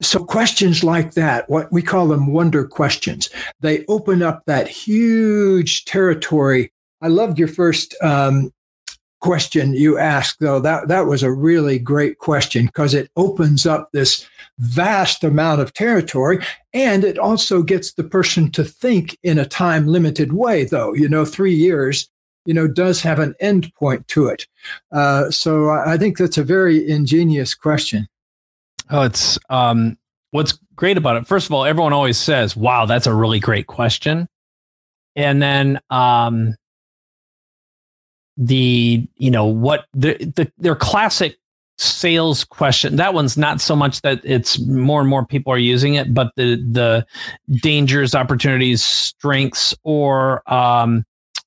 So 0.00 0.24
questions 0.24 0.82
like 0.82 1.12
that, 1.14 1.48
what 1.48 1.70
we 1.72 1.82
call 1.82 2.08
them 2.08 2.32
wonder 2.32 2.66
questions, 2.66 3.28
they 3.60 3.84
open 3.86 4.22
up 4.22 4.42
that 4.46 4.66
huge 4.66 5.84
territory. 5.84 6.72
I 7.00 7.08
loved 7.08 7.38
your 7.38 7.48
first 7.48 7.94
um, 8.02 8.50
question 9.22 9.72
you 9.72 9.98
asked, 9.98 10.40
though, 10.40 10.60
that, 10.60 10.88
that 10.88 11.06
was 11.06 11.22
a 11.22 11.32
really 11.32 11.78
great 11.78 12.18
question 12.18 12.66
because 12.66 12.92
it 12.92 13.10
opens 13.16 13.64
up 13.64 13.88
this 13.92 14.28
vast 14.58 15.24
amount 15.24 15.60
of 15.60 15.72
territory 15.72 16.38
and 16.74 17.04
it 17.04 17.18
also 17.18 17.62
gets 17.62 17.92
the 17.92 18.04
person 18.04 18.50
to 18.50 18.64
think 18.64 19.16
in 19.22 19.38
a 19.38 19.46
time 19.46 19.86
limited 19.86 20.32
way, 20.32 20.64
though. 20.64 20.92
You 20.92 21.08
know, 21.08 21.24
three 21.24 21.54
years, 21.54 22.10
you 22.44 22.52
know, 22.52 22.66
does 22.66 23.00
have 23.00 23.18
an 23.18 23.34
end 23.40 23.72
point 23.74 24.06
to 24.08 24.26
it. 24.26 24.46
Uh, 24.90 25.30
so 25.30 25.70
I 25.70 25.96
think 25.96 26.18
that's 26.18 26.38
a 26.38 26.44
very 26.44 26.88
ingenious 26.88 27.54
question. 27.54 28.08
Oh, 28.90 29.02
it's 29.02 29.38
um, 29.48 29.96
what's 30.32 30.58
great 30.74 30.98
about 30.98 31.16
it. 31.16 31.26
First 31.26 31.46
of 31.46 31.52
all, 31.52 31.64
everyone 31.64 31.92
always 31.92 32.18
says, 32.18 32.56
wow, 32.56 32.86
that's 32.86 33.06
a 33.06 33.14
really 33.14 33.40
great 33.40 33.68
question. 33.68 34.28
And 35.14 35.40
then, 35.40 35.78
um, 35.90 36.56
the 38.36 39.06
you 39.16 39.30
know 39.30 39.46
what 39.46 39.86
the, 39.92 40.14
the 40.36 40.50
their 40.58 40.76
classic 40.76 41.36
sales 41.78 42.44
question 42.44 42.96
that 42.96 43.12
one's 43.12 43.36
not 43.36 43.60
so 43.60 43.74
much 43.74 44.00
that 44.02 44.20
it's 44.24 44.58
more 44.60 45.00
and 45.00 45.10
more 45.10 45.26
people 45.26 45.52
are 45.52 45.58
using 45.58 45.94
it 45.94 46.14
but 46.14 46.32
the 46.36 46.56
the 46.70 47.04
dangers 47.60 48.14
opportunities 48.14 48.82
strengths 48.82 49.74
or 49.82 50.42
um 50.52 51.04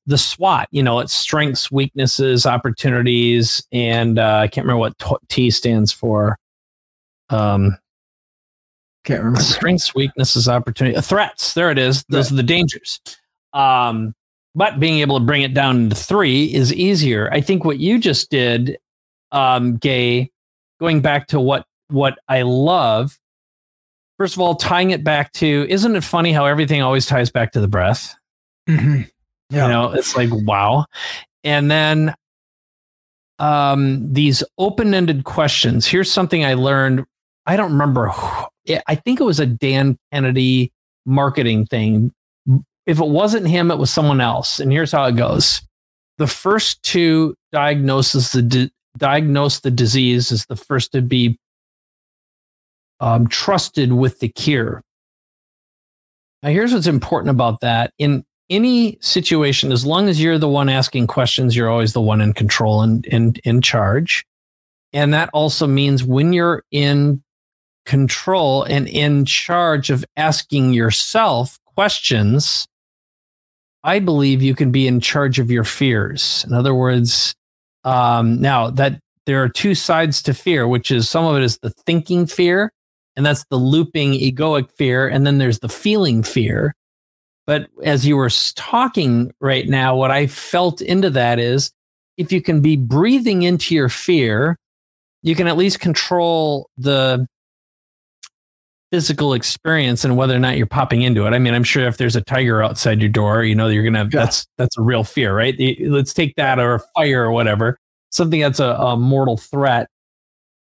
the 0.07 0.17
SWOT, 0.17 0.67
you 0.71 0.83
know, 0.83 0.99
it's 0.99 1.13
strengths, 1.13 1.71
weaknesses, 1.71 2.45
opportunities, 2.45 3.65
and 3.71 4.19
uh, 4.19 4.39
I 4.43 4.47
can't 4.47 4.65
remember 4.65 4.79
what 4.79 5.19
T 5.29 5.49
stands 5.49 5.91
for. 5.91 6.37
Um, 7.29 7.77
can't 9.03 9.19
remember. 9.19 9.41
Strengths, 9.41 9.95
weaknesses, 9.95 10.47
opportunity, 10.47 10.95
uh, 10.95 11.01
threats. 11.01 11.53
There 11.53 11.71
it 11.71 11.77
is. 11.77 12.03
Those 12.09 12.31
are 12.31 12.35
the 12.35 12.43
dangers. 12.43 12.99
Um, 13.53 14.13
but 14.55 14.79
being 14.79 14.99
able 14.99 15.19
to 15.19 15.25
bring 15.25 15.41
it 15.41 15.53
down 15.53 15.77
into 15.77 15.95
three 15.95 16.53
is 16.53 16.73
easier. 16.73 17.29
I 17.31 17.41
think 17.41 17.65
what 17.65 17.77
you 17.77 17.99
just 17.99 18.29
did, 18.31 18.77
um, 19.31 19.75
Gay, 19.77 20.31
going 20.79 21.01
back 21.01 21.27
to 21.27 21.39
what 21.39 21.65
what 21.89 22.17
I 22.27 22.43
love. 22.43 23.19
First 24.17 24.35
of 24.35 24.39
all, 24.39 24.55
tying 24.55 24.91
it 24.91 25.03
back 25.03 25.33
to, 25.33 25.67
isn't 25.69 25.93
it 25.93 26.03
funny 26.03 26.31
how 26.31 26.45
everything 26.45 26.81
always 26.81 27.05
ties 27.05 27.29
back 27.29 27.51
to 27.51 27.59
the 27.59 27.67
breath? 27.67 28.15
Mm-hmm. 28.69 29.01
Yeah. 29.49 29.63
You 29.63 29.71
know, 29.71 29.91
it's 29.91 30.15
like 30.15 30.29
wow. 30.31 30.85
And 31.43 31.69
then 31.69 32.15
um, 33.39 34.13
these 34.13 34.41
open-ended 34.57 35.25
questions. 35.25 35.85
Here's 35.85 36.09
something 36.09 36.45
I 36.45 36.53
learned. 36.53 37.03
I 37.45 37.57
don't 37.57 37.73
remember. 37.73 38.11
I 38.87 38.95
think 38.95 39.19
it 39.19 39.25
was 39.25 39.39
a 39.39 39.45
Dan 39.45 39.97
Kennedy 40.11 40.71
marketing 41.05 41.65
thing 41.65 42.13
if 42.85 42.99
it 42.99 43.07
wasn't 43.07 43.47
him, 43.47 43.71
it 43.71 43.77
was 43.77 43.91
someone 43.91 44.21
else. 44.21 44.59
And 44.59 44.71
here's 44.71 44.91
how 44.91 45.05
it 45.05 45.15
goes: 45.15 45.61
the 46.17 46.27
first 46.27 46.81
to 46.83 47.35
diagnose 47.51 48.13
the 48.31 48.41
di- 48.41 48.71
diagnose 48.97 49.59
the 49.59 49.71
disease 49.71 50.31
is 50.31 50.45
the 50.45 50.55
first 50.55 50.91
to 50.93 51.01
be 51.01 51.37
um, 52.99 53.27
trusted 53.27 53.93
with 53.93 54.19
the 54.19 54.29
cure. 54.29 54.81
Now, 56.43 56.49
here's 56.49 56.73
what's 56.73 56.87
important 56.87 57.31
about 57.31 57.61
that. 57.61 57.91
In 57.97 58.23
any 58.49 58.97
situation, 59.01 59.71
as 59.71 59.85
long 59.85 60.07
as 60.07 60.21
you're 60.21 60.37
the 60.37 60.47
one 60.47 60.69
asking 60.69 61.07
questions, 61.07 61.55
you're 61.55 61.69
always 61.69 61.93
the 61.93 62.01
one 62.01 62.21
in 62.21 62.33
control 62.33 62.81
and 62.81 63.05
in, 63.07 63.33
in 63.43 63.61
charge. 63.61 64.25
And 64.93 65.13
that 65.13 65.29
also 65.33 65.65
means 65.67 66.03
when 66.03 66.31
you're 66.31 66.63
in 66.71 67.23
control 67.85 68.63
and 68.63 68.87
in 68.87 69.25
charge 69.25 69.89
of 69.89 70.05
asking 70.15 70.73
yourself 70.73 71.57
questions, 71.75 72.67
I 73.85 73.99
believe 73.99 74.41
you 74.41 74.55
can 74.55 74.71
be 74.71 74.87
in 74.87 74.99
charge 74.99 75.37
of 75.37 75.51
your 75.51 75.63
fears. 75.63 76.43
In 76.47 76.53
other 76.53 76.73
words, 76.73 77.35
um, 77.83 78.41
now 78.41 78.71
that 78.71 78.99
there 79.27 79.43
are 79.43 79.47
two 79.47 79.75
sides 79.75 80.23
to 80.23 80.33
fear, 80.33 80.67
which 80.67 80.89
is 80.89 81.07
some 81.07 81.23
of 81.23 81.37
it 81.37 81.43
is 81.43 81.59
the 81.59 81.69
thinking 81.69 82.25
fear, 82.25 82.71
and 83.15 83.23
that's 83.23 83.45
the 83.51 83.57
looping 83.57 84.13
egoic 84.13 84.71
fear, 84.71 85.07
and 85.07 85.25
then 85.25 85.37
there's 85.37 85.59
the 85.59 85.69
feeling 85.69 86.23
fear. 86.23 86.73
But 87.45 87.67
as 87.83 88.07
you 88.07 88.17
were 88.17 88.31
talking 88.55 89.31
right 89.39 89.69
now, 89.69 89.95
what 89.95 90.09
I 90.09 90.25
felt 90.25 90.81
into 90.81 91.11
that 91.11 91.37
is 91.37 91.71
if 92.17 92.31
you 92.31 92.41
can 92.41 92.61
be 92.61 92.75
breathing 92.77 93.43
into 93.43 93.75
your 93.75 93.89
fear, 93.89 94.57
you 95.21 95.35
can 95.35 95.45
at 95.45 95.57
least 95.57 95.79
control 95.79 96.71
the 96.75 97.27
physical 98.91 99.33
experience 99.33 100.05
and 100.05 100.15
whether 100.15 100.35
or 100.35 100.39
not 100.39 100.57
you're 100.57 100.65
popping 100.65 101.01
into 101.01 101.25
it. 101.25 101.31
I 101.31 101.39
mean, 101.39 101.53
I'm 101.53 101.63
sure 101.63 101.87
if 101.87 101.97
there's 101.97 102.15
a 102.15 102.21
tiger 102.21 102.63
outside 102.63 103.01
your 103.01 103.09
door, 103.09 103.43
you 103.43 103.55
know, 103.55 103.67
you're 103.67 103.83
gonna 103.83 104.03
yeah. 104.03 104.09
that's 104.25 104.47
that's 104.57 104.77
a 104.77 104.81
real 104.81 105.03
fear, 105.03 105.35
right? 105.35 105.55
Let's 105.81 106.13
take 106.13 106.35
that 106.35 106.59
or 106.59 106.75
a 106.75 106.79
fire 106.95 107.25
or 107.25 107.31
whatever, 107.31 107.77
something 108.11 108.39
that's 108.39 108.59
a, 108.59 108.71
a 108.71 108.97
mortal 108.97 109.37
threat. 109.37 109.87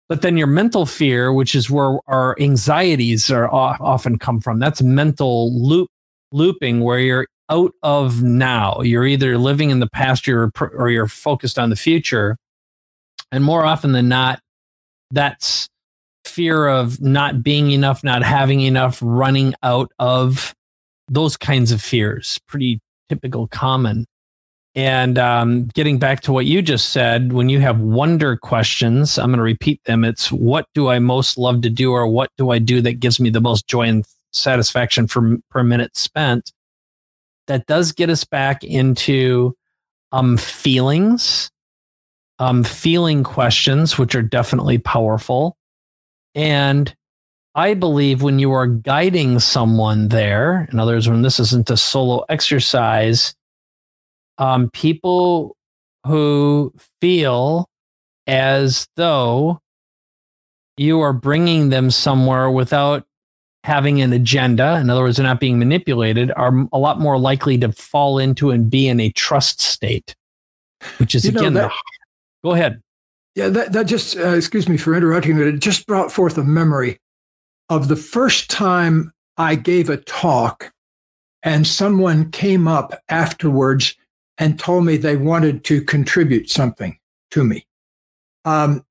But 0.08 0.22
then 0.22 0.36
your 0.36 0.46
mental 0.46 0.86
fear, 0.86 1.32
which 1.32 1.54
is 1.54 1.70
where 1.70 1.98
our 2.06 2.34
anxieties 2.40 3.30
are 3.30 3.52
often 3.52 4.18
come 4.18 4.40
from, 4.40 4.58
that's 4.58 4.80
mental 4.80 5.52
loop 5.54 5.88
looping 6.32 6.80
where 6.80 6.98
you're 6.98 7.26
out 7.50 7.72
of 7.82 8.22
now. 8.22 8.80
You're 8.80 9.06
either 9.06 9.38
living 9.38 9.70
in 9.70 9.80
the 9.80 9.88
past 9.88 10.28
or, 10.28 10.50
or 10.60 10.90
you're 10.90 11.08
focused 11.08 11.58
on 11.58 11.70
the 11.70 11.76
future. 11.76 12.36
And 13.32 13.44
more 13.44 13.64
often 13.64 13.92
than 13.92 14.08
not, 14.08 14.40
that's 15.10 15.68
fear 16.38 16.68
of 16.68 17.00
not 17.00 17.42
being 17.42 17.72
enough, 17.72 18.04
not 18.04 18.22
having 18.22 18.60
enough, 18.60 19.00
running 19.02 19.52
out 19.64 19.90
of 19.98 20.54
those 21.08 21.36
kinds 21.36 21.72
of 21.72 21.82
fears, 21.82 22.38
pretty 22.46 22.80
typical, 23.08 23.48
common. 23.48 24.06
And 24.76 25.18
um, 25.18 25.64
getting 25.74 25.98
back 25.98 26.20
to 26.20 26.32
what 26.32 26.46
you 26.46 26.62
just 26.62 26.90
said, 26.90 27.32
when 27.32 27.48
you 27.48 27.58
have 27.58 27.80
wonder 27.80 28.36
questions, 28.36 29.18
I'm 29.18 29.30
going 29.30 29.38
to 29.38 29.42
repeat 29.42 29.82
them. 29.82 30.04
It's 30.04 30.30
what 30.30 30.66
do 30.74 30.86
I 30.86 31.00
most 31.00 31.38
love 31.38 31.60
to 31.62 31.70
do, 31.70 31.90
or 31.90 32.06
what 32.06 32.30
do 32.38 32.50
I 32.50 32.60
do 32.60 32.80
that 32.82 33.00
gives 33.00 33.18
me 33.18 33.30
the 33.30 33.40
most 33.40 33.66
joy 33.66 33.88
and 33.88 34.06
satisfaction 34.30 35.08
for, 35.08 35.38
per 35.50 35.64
minute 35.64 35.96
spent? 35.96 36.52
That 37.48 37.66
does 37.66 37.90
get 37.90 38.10
us 38.10 38.22
back 38.22 38.62
into 38.62 39.56
um, 40.12 40.36
feelings, 40.36 41.50
um, 42.38 42.62
feeling 42.62 43.24
questions, 43.24 43.98
which 43.98 44.14
are 44.14 44.22
definitely 44.22 44.78
powerful. 44.78 45.57
And 46.38 46.94
I 47.56 47.74
believe 47.74 48.22
when 48.22 48.38
you 48.38 48.52
are 48.52 48.68
guiding 48.68 49.40
someone 49.40 50.08
there, 50.08 50.68
in 50.70 50.78
other 50.78 50.92
words, 50.92 51.08
when 51.08 51.22
this 51.22 51.40
isn't 51.40 51.68
a 51.68 51.76
solo 51.76 52.24
exercise, 52.28 53.34
um, 54.38 54.70
people 54.70 55.56
who 56.06 56.72
feel 57.00 57.68
as 58.28 58.86
though 58.94 59.58
you 60.76 61.00
are 61.00 61.12
bringing 61.12 61.70
them 61.70 61.90
somewhere 61.90 62.48
without 62.48 63.04
having 63.64 64.00
an 64.00 64.12
agenda, 64.12 64.78
in 64.80 64.90
other 64.90 65.02
words, 65.02 65.16
they're 65.16 65.26
not 65.26 65.40
being 65.40 65.58
manipulated, 65.58 66.30
are 66.36 66.68
a 66.72 66.78
lot 66.78 67.00
more 67.00 67.18
likely 67.18 67.58
to 67.58 67.72
fall 67.72 68.20
into 68.20 68.52
and 68.52 68.70
be 68.70 68.86
in 68.86 69.00
a 69.00 69.10
trust 69.10 69.60
state, 69.60 70.14
which 70.98 71.16
is 71.16 71.24
you 71.24 71.30
again, 71.30 71.54
that, 71.54 71.68
the, 71.70 72.48
go 72.48 72.54
ahead. 72.54 72.80
Yeah, 73.38 73.50
that, 73.50 73.72
that 73.72 73.86
just, 73.86 74.16
uh, 74.16 74.30
excuse 74.30 74.68
me 74.68 74.76
for 74.76 74.96
interrupting, 74.96 75.36
but 75.36 75.46
it 75.46 75.60
just 75.60 75.86
brought 75.86 76.10
forth 76.10 76.36
a 76.38 76.42
memory 76.42 76.98
of 77.68 77.86
the 77.86 77.94
first 77.94 78.50
time 78.50 79.12
I 79.36 79.54
gave 79.54 79.88
a 79.88 79.96
talk 79.96 80.72
and 81.44 81.64
someone 81.64 82.32
came 82.32 82.66
up 82.66 83.00
afterwards 83.08 83.94
and 84.38 84.58
told 84.58 84.86
me 84.86 84.96
they 84.96 85.16
wanted 85.16 85.62
to 85.66 85.82
contribute 85.82 86.50
something 86.50 86.98
to 87.30 87.44
me. 87.44 87.64
Um, 88.44 88.84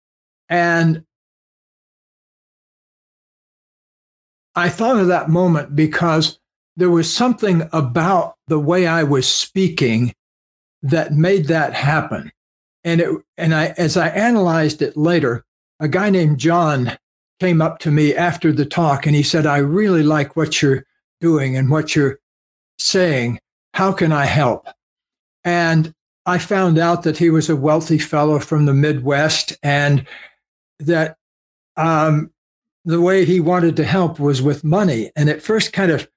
and 0.47 1.03
I 4.55 4.69
thought 4.69 4.95
of 4.95 5.07
that 5.07 5.27
moment 5.27 5.75
because 5.75 6.39
there 6.77 6.89
was 6.89 7.13
something 7.13 7.67
about 7.73 8.35
the 8.47 8.59
way 8.59 8.87
I 8.87 9.03
was 9.03 9.27
speaking 9.27 10.13
that 10.83 11.11
made 11.11 11.47
that 11.47 11.73
happen. 11.73 12.31
And 12.83 13.01
it, 13.01 13.09
and 13.37 13.53
I, 13.53 13.73
as 13.77 13.97
I 13.97 14.09
analyzed 14.09 14.81
it 14.81 14.95
later, 14.95 15.45
a 15.79 15.87
guy 15.87 16.09
named 16.09 16.39
John 16.39 16.97
came 17.39 17.61
up 17.61 17.79
to 17.79 17.91
me 17.91 18.15
after 18.15 18.51
the 18.51 18.65
talk 18.65 19.05
and 19.05 19.15
he 19.15 19.23
said, 19.23 19.45
I 19.45 19.57
really 19.57 20.03
like 20.03 20.35
what 20.35 20.61
you're 20.61 20.85
doing 21.21 21.55
and 21.55 21.69
what 21.69 21.95
you're 21.95 22.19
saying. 22.79 23.39
How 23.73 23.91
can 23.91 24.11
I 24.11 24.25
help? 24.25 24.67
And 25.43 25.93
I 26.25 26.39
found 26.39 26.77
out 26.77 27.03
that 27.03 27.17
he 27.17 27.29
was 27.29 27.49
a 27.49 27.55
wealthy 27.55 27.99
fellow 27.99 28.39
from 28.39 28.65
the 28.65 28.73
Midwest 28.73 29.55
and 29.63 30.05
that 30.79 31.17
um, 31.77 32.31
the 32.85 33.01
way 33.01 33.23
he 33.23 33.39
wanted 33.39 33.75
to 33.77 33.83
help 33.83 34.19
was 34.19 34.41
with 34.41 34.63
money. 34.63 35.11
And 35.15 35.29
at 35.29 35.41
first, 35.41 35.73
kind 35.73 35.91
of, 35.91 36.07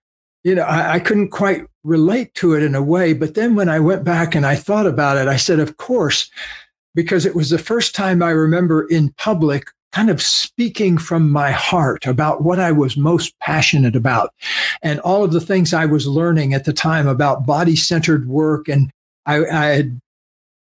you 0.44 0.54
know, 0.54 0.62
I, 0.62 0.94
I, 0.94 1.00
couldn't 1.00 1.28
quite 1.28 1.66
relate 1.84 2.34
to 2.34 2.54
it 2.54 2.62
in 2.62 2.74
a 2.74 2.82
way. 2.82 3.12
But 3.12 3.34
then 3.34 3.54
when 3.54 3.68
I 3.68 3.78
went 3.78 4.04
back 4.04 4.34
and 4.34 4.46
I 4.46 4.54
thought 4.54 4.86
about 4.86 5.18
it, 5.18 5.28
I 5.28 5.36
said, 5.36 5.60
of 5.60 5.76
course, 5.76 6.30
because 6.94 7.26
it 7.26 7.34
was 7.34 7.50
the 7.50 7.58
first 7.58 7.94
time 7.94 8.22
I 8.22 8.30
remember 8.30 8.86
in 8.88 9.12
public 9.18 9.64
kind 9.92 10.08
of 10.08 10.22
speaking 10.22 10.96
from 10.96 11.30
my 11.30 11.50
heart 11.50 12.06
about 12.06 12.42
what 12.42 12.60
I 12.60 12.70
was 12.70 12.96
most 12.96 13.38
passionate 13.40 13.96
about 13.96 14.32
and 14.82 15.00
all 15.00 15.24
of 15.24 15.32
the 15.32 15.40
things 15.40 15.74
I 15.74 15.86
was 15.86 16.06
learning 16.06 16.54
at 16.54 16.64
the 16.64 16.72
time 16.72 17.08
about 17.08 17.44
body 17.44 17.74
centered 17.74 18.28
work. 18.28 18.68
And 18.68 18.90
I, 19.26 19.44
I 19.46 19.64
had 19.66 20.00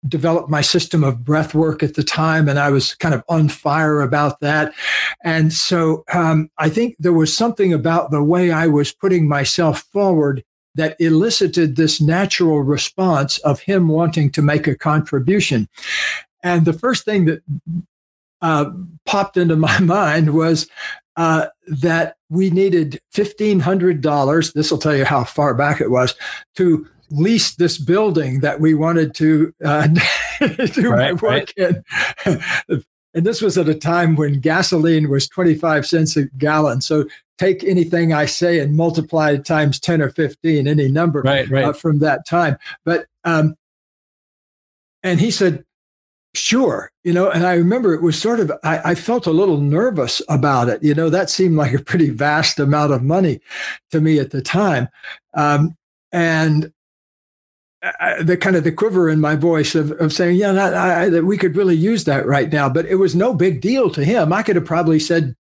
developed 0.07 0.49
my 0.49 0.61
system 0.61 1.03
of 1.03 1.25
breath 1.25 1.55
work 1.55 1.83
at 1.83 1.95
the 1.95 2.05
time, 2.05 2.49
and 2.49 2.59
I 2.59 2.71
was 2.71 2.95
kind 2.95 3.15
of 3.15 3.25
on 3.29 3.49
fire 3.49 4.01
about 4.01 4.41
that. 4.41 4.73
And 5.25 5.53
so 5.53 6.05
um, 6.13 6.51
I 6.59 6.69
think 6.69 6.97
there 6.99 7.13
was 7.13 7.37
something 7.37 7.73
about 7.73 8.11
the 8.11 8.23
way 8.23 8.53
I 8.53 8.67
was 8.69 8.93
putting 8.93 9.29
myself 9.29 9.81
forward 9.93 10.45
that 10.75 10.97
elicited 11.01 11.75
this 11.75 12.01
natural 12.01 12.63
response 12.63 13.39
of 13.39 13.61
him 13.61 13.89
wanting 13.89 14.31
to 14.31 14.43
make 14.43 14.69
a 14.69 14.77
contribution. 14.77 15.69
And 16.43 16.65
the 16.65 16.73
first 16.73 17.05
thing 17.05 17.25
that 17.25 17.43
uh, 18.41 18.71
popped 19.05 19.37
into 19.37 19.57
my 19.57 19.79
mind 19.81 20.35
was 20.35 20.69
uh, 21.17 21.47
that 21.67 22.17
we 22.29 22.51
needed 22.51 23.01
$1,500. 23.13 24.53
This 24.53 24.71
will 24.71 24.79
tell 24.79 24.95
you 24.95 25.05
how 25.05 25.25
far 25.25 25.53
back 25.55 25.81
it 25.81 25.91
was 25.91 26.15
to 26.55 26.87
leased 27.11 27.59
this 27.59 27.79
building 27.79 28.41
that 28.41 28.61
we 28.61 28.75
wanted 28.75 29.15
to 29.17 29.53
uh, 29.65 29.87
do 30.73 30.91
right, 30.91 30.91
my 30.91 31.13
work 31.13 31.23
right. 31.23 31.53
in. 31.57 31.85
and 33.15 33.27
this 33.27 33.41
was 33.41 33.57
at 33.59 33.69
a 33.69 33.75
time 33.75 34.17
when 34.17 34.41
gasoline 34.41 35.09
was 35.09 35.29
25 35.29 35.87
cents 35.87 36.17
a 36.17 36.25
gallon. 36.39 36.81
So 36.81 37.07
take 37.39 37.65
anything 37.65 38.13
I 38.13 38.27
say 38.27 38.59
and 38.59 38.77
multiply 38.77 39.33
it 39.33 39.45
times 39.45 39.81
10 39.81 40.03
or 40.03 40.11
15, 40.11 40.67
any 40.67 40.89
number 40.89 41.23
right, 41.23 41.49
right. 41.49 41.65
Uh, 41.65 41.73
from 41.73 42.01
that 42.01 42.27
time. 42.27 42.57
But, 42.85 43.07
um, 43.25 43.57
and 45.03 45.21
he 45.21 45.31
said, 45.31 45.65
sure 46.35 46.93
you 47.05 47.13
know 47.13 47.31
and 47.31 47.47
i 47.47 47.55
remember 47.55 47.95
it 47.95 48.03
was 48.03 48.21
sort 48.21 48.39
of 48.39 48.53
I, 48.63 48.91
I, 48.91 48.95
felt 48.95 49.27
a 49.27 49.33
little 49.33 49.57
nervous 49.57 50.21
about 50.29 50.69
it 50.69 50.83
you 50.83 50.95
know 50.95 51.09
that 51.09 51.31
seemed 51.31 51.57
like 51.57 51.73
a 51.73 51.83
pretty 51.83 52.11
vast 52.11 52.61
amount 52.61 52.93
of 52.93 53.03
money 53.03 53.41
to 53.91 54.01
me 54.01 54.19
at 54.19 54.31
the 54.31 54.43
time 54.43 54.89
um, 55.35 55.77
and 56.13 56.71
the 58.23 58.37
kind 58.37 58.57
of 58.57 58.65
the 58.65 58.73
quiver 58.73 59.09
in 59.09 59.21
my 59.21 59.37
voice 59.37 59.75
of, 59.75 59.93
of 59.93 60.13
saying, 60.13 60.37
yeah, 60.37 60.53
that, 60.53 60.75
I, 60.75 61.09
that 61.11 61.25
we 61.25 61.39
could 61.39 61.57
really 61.57 61.77
use 61.77 62.05
that 62.05 62.27
right 62.27 62.53
now. 62.53 62.69
But 62.69 62.87
it 62.87 62.97
was 62.97 63.15
no 63.15 63.35
big 63.35 63.61
deal 63.61 63.91
to 63.91 64.05
him. 64.05 64.33
I 64.33 64.43
could 64.43 64.57
have 64.57 64.65
probably 64.65 64.99
said 64.99 65.35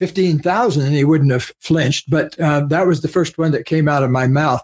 15,000 0.00 0.84
and 0.84 0.94
he 0.94 1.04
wouldn't 1.04 1.30
have 1.30 1.52
flinched. 1.60 2.10
But 2.10 2.38
uh, 2.38 2.66
that 2.66 2.86
was 2.86 3.00
the 3.00 3.08
first 3.08 3.38
one 3.38 3.52
that 3.52 3.66
came 3.66 3.88
out 3.88 4.02
of 4.02 4.10
my 4.10 4.26
mouth. 4.26 4.62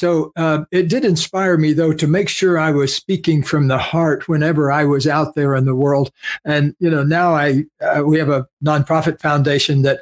So 0.00 0.32
uh, 0.34 0.64
it 0.70 0.88
did 0.88 1.04
inspire 1.04 1.58
me, 1.58 1.74
though, 1.74 1.92
to 1.92 2.06
make 2.06 2.30
sure 2.30 2.58
I 2.58 2.70
was 2.70 2.96
speaking 2.96 3.42
from 3.42 3.68
the 3.68 3.76
heart 3.76 4.28
whenever 4.28 4.72
I 4.72 4.86
was 4.86 5.06
out 5.06 5.34
there 5.34 5.54
in 5.54 5.66
the 5.66 5.74
world. 5.74 6.10
And 6.42 6.74
you 6.80 6.88
know, 6.88 7.02
now 7.02 7.34
I 7.34 7.64
uh, 7.82 8.04
we 8.06 8.18
have 8.18 8.30
a 8.30 8.48
nonprofit 8.64 9.20
foundation 9.20 9.82
that 9.82 10.00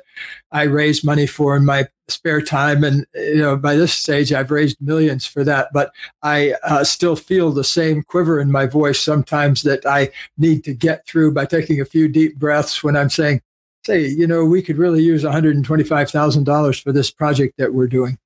I 0.53 0.63
raise 0.63 1.03
money 1.03 1.27
for 1.27 1.57
in 1.57 1.65
my 1.65 1.89
spare 2.07 2.41
time, 2.41 2.85
and 2.85 3.07
you 3.13 3.39
know, 3.39 3.57
by 3.57 3.75
this 3.75 3.93
stage, 3.93 4.33
I've 4.33 4.53
raised 4.53 4.81
millions 4.81 5.27
for 5.27 5.43
that. 5.43 5.71
But 5.73 5.91
I 6.23 6.55
uh, 6.63 6.85
still 6.85 7.17
feel 7.17 7.51
the 7.51 7.65
same 7.65 8.05
quiver 8.05 8.39
in 8.39 8.53
my 8.53 8.67
voice 8.67 9.01
sometimes 9.01 9.65
that 9.65 9.85
I 9.85 10.11
need 10.37 10.63
to 10.63 10.75
get 10.75 11.09
through 11.09 11.33
by 11.33 11.45
taking 11.45 11.81
a 11.81 11.85
few 11.85 12.07
deep 12.07 12.39
breaths 12.39 12.85
when 12.85 12.97
I'm 12.97 13.11
saying, 13.11 13.43
"Say, 13.85 14.07
you 14.07 14.29
know, 14.29 14.45
we 14.45 14.63
could 14.63 14.79
really 14.79 15.03
use 15.03 15.25
one 15.25 15.33
hundred 15.33 15.57
and 15.57 15.65
twenty-five 15.65 16.09
thousand 16.09 16.45
dollars 16.45 16.79
for 16.79 16.93
this 16.93 17.11
project 17.11 17.55
that 17.59 17.75
we're 17.75 17.89
doing." 17.89 18.17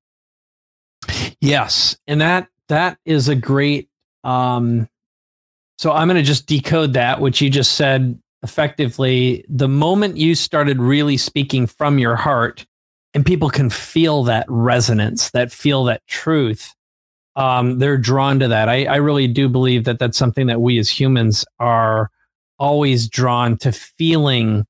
Yes, 1.43 1.97
and 2.07 2.21
that 2.21 2.47
that 2.69 2.97
is 3.03 3.27
a 3.27 3.35
great. 3.35 3.89
Um, 4.23 4.87
so 5.77 5.91
I'm 5.91 6.07
going 6.07 6.15
to 6.15 6.23
just 6.23 6.45
decode 6.45 6.93
that, 6.93 7.19
which 7.19 7.41
you 7.41 7.49
just 7.49 7.73
said 7.73 8.17
effectively. 8.43 9.43
The 9.49 9.67
moment 9.67 10.15
you 10.15 10.35
started 10.35 10.79
really 10.79 11.17
speaking 11.17 11.67
from 11.67 11.99
your 11.99 12.15
heart, 12.15 12.65
and 13.13 13.25
people 13.25 13.49
can 13.49 13.69
feel 13.69 14.23
that 14.23 14.45
resonance, 14.47 15.31
that 15.31 15.51
feel 15.51 15.83
that 15.83 16.07
truth, 16.07 16.73
um, 17.35 17.77
they're 17.77 17.97
drawn 17.97 18.39
to 18.39 18.47
that. 18.47 18.69
I, 18.69 18.85
I 18.85 18.95
really 18.95 19.27
do 19.27 19.49
believe 19.49 19.83
that 19.83 19.99
that's 19.99 20.17
something 20.17 20.47
that 20.47 20.61
we 20.61 20.79
as 20.79 20.89
humans 20.89 21.43
are 21.59 22.09
always 22.57 23.09
drawn 23.09 23.57
to 23.57 23.73
feeling 23.73 24.65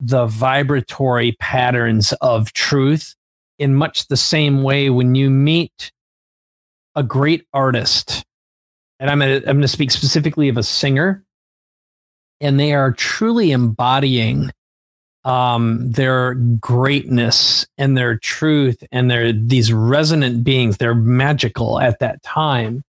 the 0.00 0.24
vibratory 0.24 1.32
patterns 1.32 2.14
of 2.22 2.54
truth 2.54 3.14
in 3.58 3.74
much 3.74 4.08
the 4.08 4.16
same 4.16 4.62
way 4.62 4.88
when 4.88 5.14
you 5.14 5.28
meet 5.28 5.92
a 6.98 7.02
great 7.02 7.46
artist, 7.52 8.24
and 8.98 9.08
I'm 9.08 9.20
going 9.20 9.40
to 9.40 9.48
I'm 9.48 9.56
going 9.56 9.62
to 9.62 9.68
speak 9.68 9.90
specifically 9.90 10.48
of 10.48 10.56
a 10.56 10.62
singer, 10.62 11.24
and 12.40 12.58
they 12.58 12.74
are 12.74 12.92
truly 12.92 13.52
embodying 13.52 14.50
um, 15.24 15.90
their 15.90 16.34
greatness 16.34 17.66
and 17.78 17.96
their 17.96 18.18
truth, 18.18 18.82
and 18.90 19.10
they're 19.10 19.32
these 19.32 19.72
resonant 19.72 20.42
beings. 20.42 20.76
They're 20.76 20.94
magical 20.94 21.80
at 21.80 22.00
that 22.00 22.22
time, 22.24 22.82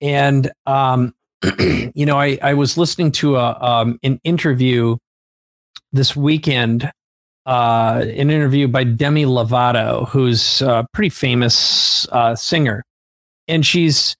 and 0.00 0.50
um, 0.64 1.14
you 1.58 2.06
know, 2.06 2.18
I 2.18 2.38
I 2.40 2.54
was 2.54 2.78
listening 2.78 3.12
to 3.12 3.36
a 3.36 3.62
um, 3.62 3.98
an 4.02 4.18
interview 4.24 4.96
this 5.92 6.16
weekend 6.16 6.90
uh, 7.46 8.00
an 8.02 8.30
interview 8.30 8.66
by 8.66 8.82
Demi 8.84 9.24
Lovato, 9.24 10.08
who's 10.08 10.60
a 10.62 10.86
pretty 10.92 11.10
famous 11.10 12.06
uh, 12.08 12.34
singer 12.34 12.84
and 13.48 13.64
she's 13.64 14.16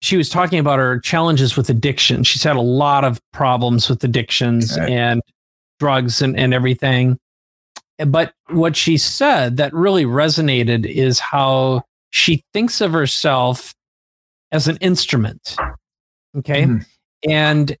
she 0.00 0.16
was 0.16 0.28
talking 0.28 0.58
about 0.58 0.78
her 0.78 0.98
challenges 1.00 1.56
with 1.56 1.68
addiction. 1.68 2.24
She's 2.24 2.42
had 2.42 2.56
a 2.56 2.62
lot 2.62 3.04
of 3.04 3.20
problems 3.32 3.88
with 3.88 4.02
addictions 4.02 4.76
okay. 4.76 4.92
and 4.92 5.20
drugs 5.78 6.22
and, 6.22 6.38
and 6.38 6.54
everything. 6.54 7.18
But 7.98 8.32
what 8.48 8.76
she 8.76 8.96
said 8.96 9.58
that 9.58 9.74
really 9.74 10.06
resonated 10.06 10.86
is 10.86 11.18
how 11.18 11.82
she 12.10 12.42
thinks 12.54 12.80
of 12.80 12.92
herself 12.92 13.74
as 14.52 14.68
an 14.68 14.78
instrument. 14.78 15.56
Okay. 16.38 16.62
Mm. 16.62 16.86
And 17.28 17.76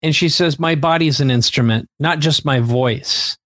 and 0.00 0.16
she 0.16 0.30
says, 0.30 0.58
My 0.58 0.74
body's 0.74 1.20
an 1.20 1.30
instrument, 1.30 1.86
not 1.98 2.20
just 2.20 2.46
my 2.46 2.60
voice 2.60 3.36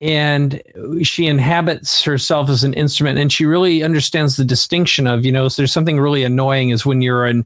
and 0.00 0.62
she 1.02 1.26
inhabits 1.26 2.02
herself 2.02 2.48
as 2.48 2.62
an 2.62 2.72
instrument 2.74 3.18
and 3.18 3.32
she 3.32 3.44
really 3.44 3.82
understands 3.82 4.36
the 4.36 4.44
distinction 4.44 5.06
of 5.06 5.24
you 5.24 5.32
know 5.32 5.48
so 5.48 5.60
there's 5.60 5.72
something 5.72 5.98
really 5.98 6.22
annoying 6.22 6.70
is 6.70 6.86
when 6.86 7.02
you're 7.02 7.26
an 7.26 7.44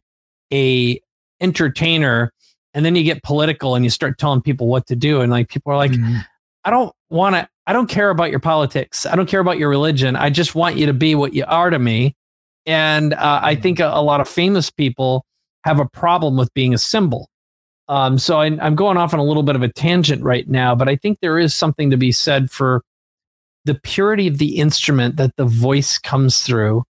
a 0.53 1.00
entertainer 1.40 2.32
and 2.74 2.84
then 2.84 2.94
you 2.94 3.03
get 3.05 3.22
political 3.22 3.74
and 3.74 3.84
you 3.84 3.90
start 3.90 4.18
telling 4.18 4.42
people 4.42 4.66
what 4.66 4.86
to 4.86 4.94
do 4.94 5.22
and 5.22 5.32
like 5.32 5.48
people 5.48 5.72
are 5.72 5.76
like 5.76 5.92
mm-hmm. 5.92 6.18
i 6.64 6.70
don't 6.70 6.94
want 7.09 7.34
to 7.34 7.48
i 7.66 7.72
don't 7.72 7.88
care 7.88 8.11
about 8.11 8.30
your 8.30 8.40
politics. 8.40 9.07
I 9.07 9.16
don't 9.16 9.28
care 9.28 9.40
about 9.40 9.59
your 9.59 9.68
religion. 9.68 10.16
I 10.16 10.30
just 10.30 10.55
want 10.55 10.76
you 10.76 10.86
to 10.86 10.92
be 10.92 11.14
what 11.14 11.32
you 11.32 11.44
are 11.46 11.70
to 11.70 11.78
me. 11.78 12.14
And 12.66 13.14
uh, 13.14 13.40
i 13.42 13.55
think 13.55 13.80
a, 13.80 13.86
a 13.86 14.03
lot 14.03 14.20
of 14.20 14.28
famous 14.28 14.70
people 14.70 15.24
have 15.64 15.80
a 15.80 15.86
problem 15.86 16.36
with 16.36 16.53
being 16.55 16.74
a 16.74 16.78
symbol 16.78 17.28
um, 17.93 18.16
so 18.16 18.40
I, 18.40 18.47
I'm 18.47 18.74
going 18.74 18.97
off 18.97 19.12
on 19.12 19.20
a 19.20 19.24
little 19.24 19.43
bit 19.43 19.55
of 19.55 19.62
a 19.62 19.68
tangent 19.68 20.22
right 20.22 20.49
now, 20.49 20.74
but 20.74 20.88
I 20.88 20.97
think 20.97 21.18
there 21.20 21.38
is 21.38 21.53
something 21.53 21.90
to 21.90 21.99
be 21.99 22.11
said 22.11 22.51
for 22.51 22.82
the 23.66 23.74
purity 23.74 24.26
of 24.26 24.38
the 24.38 24.57
instrument 24.57 25.16
that 25.16 25.36
the 25.36 25.45
voice 25.45 25.99
comes 25.99 26.40
through 26.40 26.84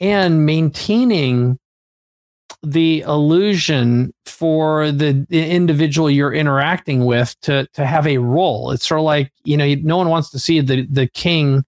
and 0.00 0.44
maintaining 0.44 1.56
the 2.64 3.02
illusion 3.02 4.12
for 4.26 4.90
the, 4.90 5.24
the, 5.30 5.48
individual 5.48 6.10
you're 6.10 6.34
interacting 6.34 7.04
with 7.04 7.36
to 7.42 7.68
to 7.74 7.86
have 7.86 8.08
a 8.08 8.18
role. 8.18 8.72
It's 8.72 8.88
sort 8.88 8.98
of 8.98 9.04
like 9.04 9.30
you 9.44 9.56
know 9.56 9.72
no 9.84 9.98
one 9.98 10.08
wants 10.08 10.30
to 10.30 10.40
see 10.40 10.60
the 10.60 10.84
the 10.90 11.06
king 11.06 11.62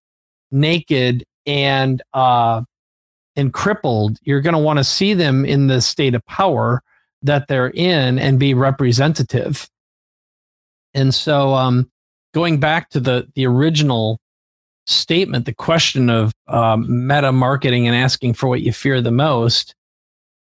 naked 0.51 1.23
and 1.47 2.03
uh 2.15 2.63
and 3.37 3.53
crippled. 3.53 4.19
You're 4.23 4.41
going 4.41 4.55
to 4.55 4.59
want 4.59 4.81
to 4.81 4.85
see 4.85 5.15
them 5.15 5.45
in 5.45 5.69
the 5.69 5.81
state 5.81 6.17
of 6.17 6.27
power 6.27 6.83
that 7.23 7.49
they're 7.49 7.71
in 7.71 8.19
and 8.19 8.39
be 8.39 8.55
representative. 8.55 9.69
And 10.95 11.15
so, 11.15 11.55
um, 11.55 11.91
going 12.35 12.61
back 12.61 12.91
to 12.91 13.01
the 13.01 13.29
the 13.35 13.47
original 13.47 14.19
statement, 14.87 15.47
the 15.47 15.55
question 15.55 16.11
of 16.11 16.33
um, 16.49 17.07
meta 17.07 17.33
marketing 17.33 17.87
and 17.87 17.97
asking 17.97 18.35
for 18.35 18.49
what 18.49 18.63
you 18.63 18.73
fear 18.73 19.01
the 19.01 19.11
most 19.11 19.75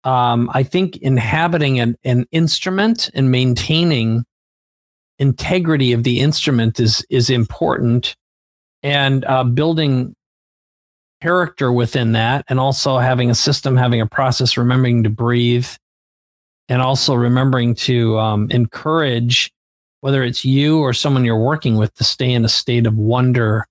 um, 0.07 0.49
I 0.53 0.63
think 0.63 0.95
inhabiting 0.97 1.79
an, 1.81 1.97
an 2.05 2.25
instrument 2.31 3.09
and 3.13 3.29
maintaining 3.29 4.23
integrity 5.19 5.91
of 5.91 6.03
the 6.03 6.21
instrument 6.21 6.79
is 6.79 7.05
is 7.09 7.29
important, 7.29 8.15
and 8.83 9.25
uh, 9.25 9.43
building 9.43 10.15
character 11.21 11.73
within 11.73 12.13
that, 12.13 12.45
and 12.47 12.57
also 12.57 12.99
having 12.99 13.29
a 13.29 13.35
system, 13.35 13.75
having 13.75 13.99
a 13.99 14.05
process, 14.05 14.55
remembering 14.55 15.03
to 15.03 15.09
breathe, 15.09 15.67
and 16.69 16.81
also 16.81 17.13
remembering 17.13 17.75
to 17.75 18.17
um, 18.19 18.49
encourage 18.51 19.51
whether 20.01 20.23
it's 20.23 20.45
you 20.45 20.79
or 20.79 20.93
someone 20.93 21.25
you're 21.25 21.37
working 21.37 21.75
with 21.75 21.93
to 21.95 22.03
stay 22.03 22.31
in 22.31 22.45
a 22.45 22.49
state 22.49 22.85
of 22.85 22.97
wonder 22.97 23.67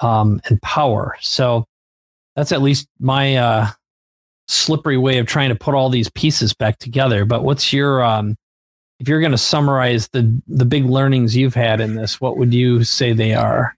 um, 0.00 0.40
and 0.48 0.60
power. 0.62 1.16
So 1.20 1.66
that's 2.36 2.52
at 2.52 2.62
least 2.62 2.86
my 3.00 3.36
uh, 3.36 3.68
slippery 4.46 4.96
way 4.96 5.18
of 5.18 5.26
trying 5.26 5.48
to 5.48 5.54
put 5.54 5.74
all 5.74 5.90
these 5.90 6.10
pieces 6.10 6.54
back 6.54 6.78
together. 6.78 7.24
But 7.24 7.42
what's 7.42 7.72
your 7.72 8.04
um, 8.04 8.36
if 9.00 9.08
you're 9.08 9.20
going 9.20 9.32
to 9.32 9.38
summarize 9.38 10.08
the 10.08 10.40
the 10.46 10.64
big 10.64 10.84
learnings 10.84 11.36
you've 11.36 11.54
had 11.54 11.80
in 11.80 11.94
this, 11.94 12.20
what 12.20 12.36
would 12.36 12.54
you 12.54 12.84
say 12.84 13.12
they 13.12 13.34
are? 13.34 13.74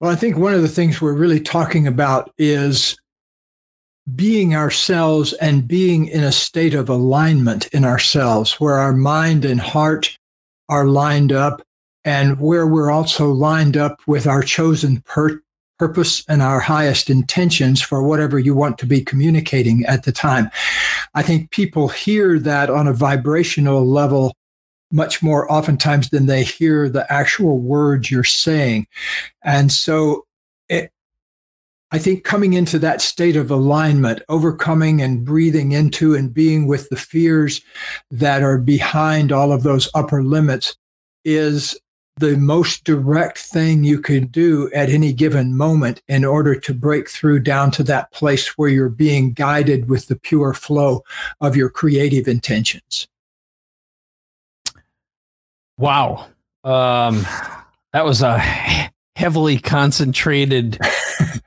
Well, 0.00 0.10
I 0.10 0.16
think 0.16 0.36
one 0.36 0.54
of 0.54 0.62
the 0.62 0.68
things 0.68 1.00
we're 1.00 1.12
really 1.12 1.40
talking 1.40 1.86
about 1.86 2.32
is 2.38 2.96
being 4.14 4.54
ourselves 4.54 5.32
and 5.34 5.68
being 5.68 6.06
in 6.06 6.24
a 6.24 6.32
state 6.32 6.74
of 6.74 6.88
alignment 6.88 7.66
in 7.68 7.84
ourselves, 7.84 8.54
where 8.60 8.76
our 8.76 8.92
mind 8.92 9.44
and 9.44 9.60
heart 9.60 10.16
are 10.68 10.86
lined 10.86 11.32
up, 11.32 11.62
and 12.04 12.40
where 12.40 12.66
we're 12.66 12.90
also 12.90 13.30
lined 13.30 13.76
up 13.76 14.00
with 14.06 14.26
our 14.26 14.42
chosen 14.42 15.00
per- 15.02 15.42
purpose 15.78 16.22
and 16.28 16.42
our 16.42 16.60
highest 16.60 17.08
intentions 17.08 17.80
for 17.80 18.02
whatever 18.02 18.38
you 18.38 18.54
want 18.54 18.76
to 18.78 18.86
be 18.86 19.00
communicating 19.00 19.84
at 19.86 20.04
the 20.04 20.12
time. 20.12 20.50
I 21.14 21.22
think 21.22 21.50
people 21.50 21.88
hear 21.88 22.38
that 22.38 22.68
on 22.68 22.86
a 22.86 22.92
vibrational 22.92 23.86
level 23.86 24.34
much 24.92 25.22
more 25.22 25.50
oftentimes 25.50 26.10
than 26.10 26.26
they 26.26 26.42
hear 26.42 26.88
the 26.88 27.10
actual 27.10 27.58
words 27.58 28.10
you're 28.10 28.24
saying. 28.24 28.86
And 29.42 29.72
so 29.72 30.26
I 31.92 31.98
think 31.98 32.22
coming 32.22 32.52
into 32.52 32.78
that 32.78 33.00
state 33.00 33.36
of 33.36 33.50
alignment, 33.50 34.22
overcoming 34.28 35.02
and 35.02 35.24
breathing 35.24 35.72
into 35.72 36.14
and 36.14 36.32
being 36.32 36.68
with 36.68 36.88
the 36.88 36.96
fears 36.96 37.60
that 38.10 38.42
are 38.42 38.58
behind 38.58 39.32
all 39.32 39.52
of 39.52 39.64
those 39.64 39.88
upper 39.94 40.22
limits 40.22 40.76
is 41.24 41.76
the 42.18 42.36
most 42.36 42.84
direct 42.84 43.38
thing 43.38 43.82
you 43.82 43.98
could 43.98 44.30
do 44.30 44.70
at 44.72 44.90
any 44.90 45.12
given 45.12 45.56
moment 45.56 46.02
in 46.06 46.24
order 46.24 46.54
to 46.54 46.74
break 46.74 47.08
through 47.08 47.40
down 47.40 47.70
to 47.72 47.82
that 47.82 48.12
place 48.12 48.58
where 48.58 48.68
you're 48.68 48.88
being 48.88 49.32
guided 49.32 49.88
with 49.88 50.06
the 50.06 50.16
pure 50.16 50.54
flow 50.54 51.02
of 51.40 51.56
your 51.56 51.70
creative 51.70 52.28
intentions. 52.28 53.08
Wow. 55.78 56.26
Um, 56.62 57.26
that 57.92 58.04
was 58.04 58.22
a 58.22 58.38
heavily 59.16 59.58
concentrated 59.58 60.78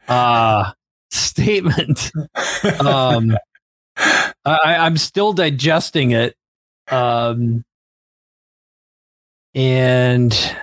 uh, 0.08 0.72
statement. 1.12 2.12
Um, 2.80 3.36
I, 3.98 4.76
I'm 4.76 4.98
still 4.98 5.34
digesting 5.34 6.12
it. 6.12 6.36
Um, 6.90 7.64
and 9.56 10.56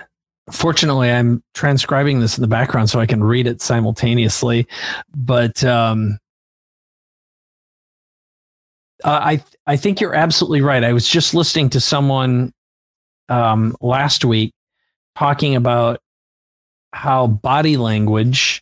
fortunately, 0.51 1.11
I'm 1.11 1.43
transcribing 1.53 2.19
this 2.19 2.37
in 2.37 2.41
the 2.41 2.47
background 2.47 2.89
so 2.89 2.99
I 2.99 3.05
can 3.05 3.23
read 3.23 3.47
it 3.47 3.61
simultaneously. 3.61 4.67
But 5.15 5.63
um, 5.63 6.17
I 9.03 9.43
I 9.65 9.77
think 9.77 10.01
you're 10.01 10.13
absolutely 10.15 10.61
right. 10.61 10.83
I 10.83 10.93
was 10.93 11.07
just 11.07 11.33
listening 11.33 11.69
to 11.71 11.79
someone 11.79 12.53
um, 13.29 13.75
last 13.81 14.25
week 14.25 14.53
talking 15.17 15.55
about 15.55 15.99
how 16.93 17.27
body 17.27 17.77
language 17.77 18.61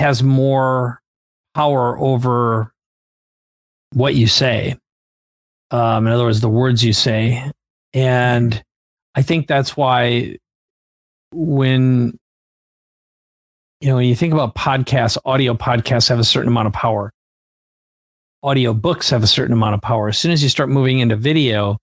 has 0.00 0.22
more 0.22 1.00
power 1.54 1.98
over 1.98 2.72
what 3.92 4.14
you 4.14 4.26
say. 4.26 4.76
Um, 5.70 6.06
in 6.06 6.12
other 6.12 6.24
words, 6.24 6.40
the 6.40 6.48
words 6.48 6.82
you 6.82 6.92
say, 6.92 7.52
and 7.92 8.62
I 9.14 9.22
think 9.22 9.46
that's 9.46 9.76
why 9.76 10.36
when 11.32 12.18
you 13.80 13.88
know 13.88 13.96
when 13.96 14.06
you 14.06 14.16
think 14.16 14.32
about 14.32 14.54
podcasts, 14.54 15.16
audio 15.24 15.54
podcasts 15.54 16.08
have 16.08 16.18
a 16.18 16.24
certain 16.24 16.48
amount 16.48 16.66
of 16.66 16.72
power. 16.72 17.12
Audio 18.42 18.72
books 18.72 19.10
have 19.10 19.22
a 19.22 19.28
certain 19.28 19.52
amount 19.52 19.74
of 19.74 19.82
power. 19.82 20.08
As 20.08 20.18
soon 20.18 20.32
as 20.32 20.42
you 20.42 20.48
start 20.48 20.70
moving 20.70 21.00
into 21.00 21.14
video, 21.14 21.76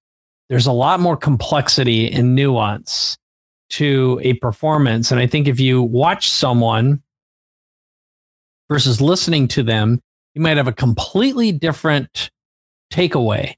there's 0.50 0.66
a 0.66 0.72
lot 0.72 1.00
more 1.00 1.16
complexity 1.16 2.12
and 2.12 2.36
nuance 2.36 3.16
to 3.70 4.20
a 4.24 4.34
performance. 4.34 5.12
And 5.12 5.20
I 5.20 5.28
think 5.28 5.48
if 5.48 5.60
you 5.60 5.84
watch 5.84 6.30
someone 6.30 7.04
versus 8.70 9.02
listening 9.02 9.48
to 9.50 9.64
them, 9.64 10.02
you 10.34 10.42
might 10.42 10.58
have 10.58 10.68
a 10.68 10.74
completely 10.74 11.52
different 11.52 12.30
takeaway. 12.92 13.56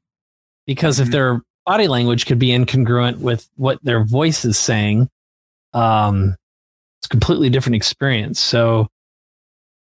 Because 0.65 0.97
mm-hmm. 0.97 1.07
if 1.07 1.11
they're 1.11 1.41
body 1.69 1.87
language 1.87 2.25
could 2.25 2.39
be 2.39 2.49
incongruent 2.49 3.19
with 3.19 3.47
what 3.55 3.77
their 3.83 4.03
voice 4.03 4.43
is 4.43 4.57
saying. 4.57 5.07
Um, 5.71 6.35
it's 6.99 7.05
a 7.05 7.09
completely 7.09 7.51
different 7.51 7.75
experience. 7.75 8.39
So, 8.39 8.87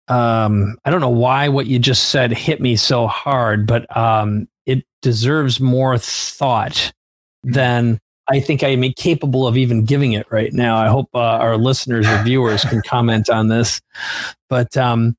um, 0.08 0.76
I 0.84 0.90
don't 0.90 1.00
know 1.00 1.08
why 1.08 1.48
what 1.48 1.66
you 1.66 1.78
just 1.78 2.08
said 2.08 2.32
hit 2.32 2.60
me 2.60 2.74
so 2.74 3.06
hard, 3.06 3.68
but 3.68 3.96
um, 3.96 4.48
it 4.66 4.84
deserves 5.00 5.60
more 5.60 5.96
thought 5.96 6.72
mm-hmm. 6.72 7.52
than 7.52 8.00
I 8.30 8.40
think 8.40 8.62
I 8.62 8.68
am 8.68 8.82
capable 8.92 9.46
of 9.46 9.56
even 9.56 9.84
giving 9.84 10.12
it 10.12 10.26
right 10.30 10.52
now. 10.52 10.76
I 10.76 10.88
hope 10.88 11.08
uh, 11.14 11.18
our 11.18 11.56
listeners 11.56 12.06
or 12.06 12.22
viewers 12.22 12.64
can 12.64 12.80
comment 12.86 13.28
on 13.28 13.48
this. 13.48 13.80
But 14.48 14.76
um, 14.76 15.16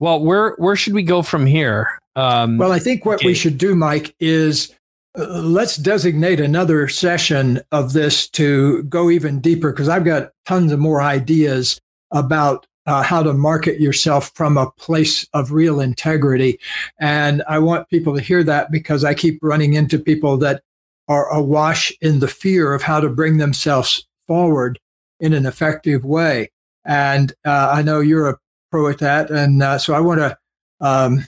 well, 0.00 0.20
where 0.20 0.54
where 0.56 0.76
should 0.76 0.94
we 0.94 1.02
go 1.02 1.22
from 1.22 1.46
here? 1.46 2.00
Um, 2.16 2.56
well, 2.56 2.72
I 2.72 2.78
think 2.78 3.04
what 3.04 3.16
okay. 3.16 3.26
we 3.26 3.34
should 3.34 3.58
do, 3.58 3.74
Mike, 3.74 4.14
is 4.20 4.74
let's 5.16 5.76
designate 5.76 6.40
another 6.40 6.88
session 6.88 7.60
of 7.72 7.92
this 7.92 8.28
to 8.30 8.82
go 8.84 9.10
even 9.10 9.40
deeper 9.40 9.70
because 9.70 9.88
I've 9.88 10.04
got 10.04 10.32
tons 10.46 10.72
of 10.72 10.78
more 10.78 11.02
ideas 11.02 11.78
about 12.10 12.66
uh, 12.86 13.02
how 13.02 13.22
to 13.22 13.32
market 13.32 13.80
yourself 13.80 14.30
from 14.34 14.56
a 14.56 14.70
place 14.72 15.26
of 15.34 15.52
real 15.52 15.80
integrity. 15.80 16.58
And 17.00 17.42
I 17.48 17.58
want 17.58 17.88
people 17.90 18.14
to 18.14 18.22
hear 18.22 18.44
that 18.44 18.70
because 18.70 19.04
I 19.04 19.12
keep 19.14 19.38
running 19.42 19.74
into 19.74 19.98
people 19.98 20.36
that 20.38 20.62
are 21.08 21.28
awash 21.32 21.92
in 22.00 22.18
the 22.18 22.28
fear 22.28 22.74
of 22.74 22.82
how 22.82 23.00
to 23.00 23.08
bring 23.08 23.38
themselves 23.38 24.06
forward 24.26 24.78
in 25.20 25.32
an 25.32 25.46
effective 25.46 26.04
way. 26.04 26.50
And 26.84 27.32
uh, 27.44 27.70
I 27.72 27.82
know 27.82 28.00
you're 28.00 28.28
a 28.28 28.38
pro 28.70 28.88
at 28.88 28.98
that. 28.98 29.30
And 29.30 29.62
uh, 29.62 29.78
so 29.78 29.94
I 29.94 30.00
want 30.00 30.20
to 30.20 30.38
um, 30.80 31.26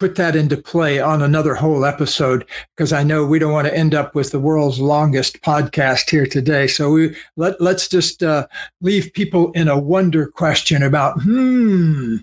put 0.00 0.16
that 0.16 0.34
into 0.34 0.56
play 0.56 0.98
on 0.98 1.22
another 1.22 1.54
whole 1.54 1.84
episode 1.84 2.46
because 2.74 2.92
I 2.92 3.04
know 3.04 3.24
we 3.24 3.38
don't 3.38 3.52
want 3.52 3.68
to 3.68 3.76
end 3.76 3.94
up 3.94 4.14
with 4.14 4.32
the 4.32 4.40
world's 4.40 4.80
longest 4.80 5.42
podcast 5.42 6.10
here 6.10 6.26
today. 6.26 6.66
So 6.66 6.90
we 6.90 7.14
let 7.36 7.60
let's 7.60 7.86
just 7.86 8.22
uh, 8.22 8.46
leave 8.80 9.12
people 9.12 9.52
in 9.52 9.68
a 9.68 9.78
wonder 9.78 10.26
question 10.26 10.82
about 10.82 11.20
hmm, 11.22 12.16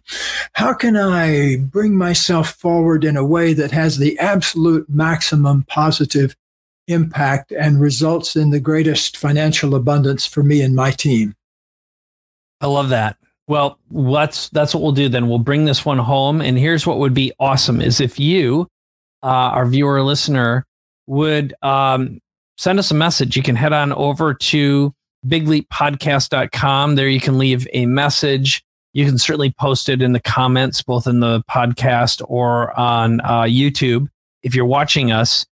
how 0.54 0.74
can 0.74 0.98
I 0.98 1.58
bring 1.58 1.96
myself 1.96 2.50
forward 2.50 3.06
in 3.06 3.16
a 3.16 3.26
way 3.26 3.54
that 3.54 3.72
has 3.72 3.98
the 3.98 4.18
absolute 4.20 4.90
maximum 4.90 5.64
positive 5.70 6.36
impact 6.88 7.52
and 7.52 7.80
results 7.80 8.36
in 8.36 8.50
the 8.50 8.60
greatest 8.60 9.18
financial 9.18 9.76
abundance 9.76 10.26
for 10.26 10.42
me 10.42 10.62
and 10.62 10.76
my 10.76 10.92
team. 10.92 11.36
I 12.62 12.68
love 12.68 12.90
that. 12.90 13.18
Well, 13.48 13.80
let's 13.92 14.50
that's 14.50 14.74
what 14.74 14.84
we'll 14.84 14.92
do 14.92 15.08
then. 15.08 15.30
We'll 15.30 15.40
bring 15.40 15.66
this 15.66 15.86
one 15.86 16.00
home. 16.00 16.42
And 16.42 16.58
here's 16.58 16.86
what 16.86 17.00
would 17.00 17.14
be 17.14 17.32
awesome 17.40 17.82
is 17.82 18.02
if 18.02 18.20
you, 18.20 18.68
uh, 19.24 19.28
our 19.28 19.66
viewer 19.66 20.04
listener, 20.04 20.66
would 21.08 21.54
um, 21.62 22.20
send 22.58 22.78
us 22.78 22.92
a 22.92 22.96
message. 22.96 23.38
You 23.38 23.44
can 23.44 23.56
head 23.56 23.72
on 23.72 23.94
over 23.94 24.34
to 24.34 24.94
bigleappodcast.com. 25.26 26.96
There 26.96 27.08
you 27.08 27.22
can 27.22 27.38
leave 27.38 27.68
a 27.74 27.86
message. 27.86 28.64
You 28.94 29.06
can 29.06 29.18
certainly 29.18 29.54
post 29.58 29.90
it 29.90 30.02
in 30.02 30.12
the 30.12 30.20
comments, 30.20 30.82
both 30.82 31.08
in 31.08 31.22
the 31.22 31.44
podcast 31.50 32.22
or 32.28 32.78
on 32.78 33.22
uh, 33.22 33.44
YouTube 33.44 34.08
if 34.44 34.56
you're 34.56 34.66
watching 34.66 35.12
us. 35.12 35.46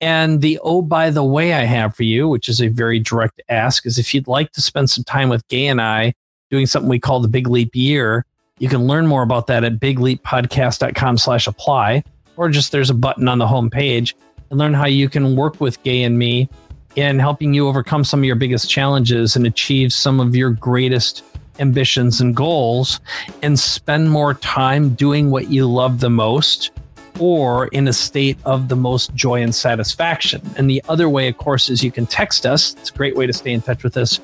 And 0.00 0.40
the 0.40 0.58
oh, 0.62 0.82
by 0.82 1.10
the 1.10 1.24
way, 1.24 1.52
I 1.52 1.64
have 1.64 1.94
for 1.94 2.04
you, 2.04 2.28
which 2.28 2.48
is 2.48 2.62
a 2.62 2.68
very 2.68 3.00
direct 3.00 3.42
ask, 3.48 3.84
is 3.86 3.98
if 3.98 4.14
you'd 4.14 4.28
like 4.28 4.52
to 4.52 4.62
spend 4.62 4.88
some 4.88 5.04
time 5.04 5.28
with 5.28 5.46
Gay 5.48 5.66
and 5.66 5.80
I 5.80 6.14
doing 6.50 6.66
something 6.66 6.88
we 6.88 6.98
call 6.98 7.20
the 7.20 7.28
Big 7.28 7.48
Leap 7.48 7.74
Year, 7.74 8.26
you 8.58 8.68
can 8.68 8.86
learn 8.86 9.06
more 9.06 9.22
about 9.22 9.46
that 9.46 9.64
at 9.64 9.80
bigleappodcast.com 9.80 11.18
slash 11.18 11.46
apply, 11.46 12.04
or 12.36 12.48
just 12.48 12.72
there's 12.72 12.90
a 12.90 12.94
button 12.94 13.28
on 13.28 13.38
the 13.38 13.46
home 13.46 13.70
page 13.70 14.14
and 14.50 14.58
learn 14.58 14.74
how 14.74 14.86
you 14.86 15.08
can 15.08 15.36
work 15.36 15.60
with 15.60 15.82
Gay 15.82 16.02
and 16.02 16.18
me 16.18 16.48
in 16.96 17.18
helping 17.18 17.54
you 17.54 17.68
overcome 17.68 18.04
some 18.04 18.20
of 18.20 18.24
your 18.24 18.36
biggest 18.36 18.68
challenges 18.68 19.36
and 19.36 19.46
achieve 19.46 19.92
some 19.92 20.20
of 20.20 20.34
your 20.34 20.50
greatest 20.50 21.22
ambitions 21.60 22.20
and 22.20 22.34
goals 22.34 23.00
and 23.42 23.58
spend 23.58 24.10
more 24.10 24.34
time 24.34 24.90
doing 24.90 25.30
what 25.30 25.50
you 25.50 25.66
love 25.68 26.00
the 26.00 26.10
most 26.10 26.70
or 27.18 27.68
in 27.68 27.86
a 27.86 27.92
state 27.92 28.38
of 28.44 28.68
the 28.68 28.76
most 28.76 29.14
joy 29.14 29.42
and 29.42 29.54
satisfaction. 29.54 30.40
And 30.56 30.68
the 30.68 30.82
other 30.88 31.08
way, 31.08 31.28
of 31.28 31.36
course, 31.36 31.68
is 31.68 31.84
you 31.84 31.92
can 31.92 32.06
text 32.06 32.46
us. 32.46 32.74
It's 32.74 32.90
a 32.90 32.94
great 32.94 33.14
way 33.14 33.26
to 33.26 33.32
stay 33.32 33.52
in 33.52 33.60
touch 33.60 33.84
with 33.84 33.96
us 33.96 34.18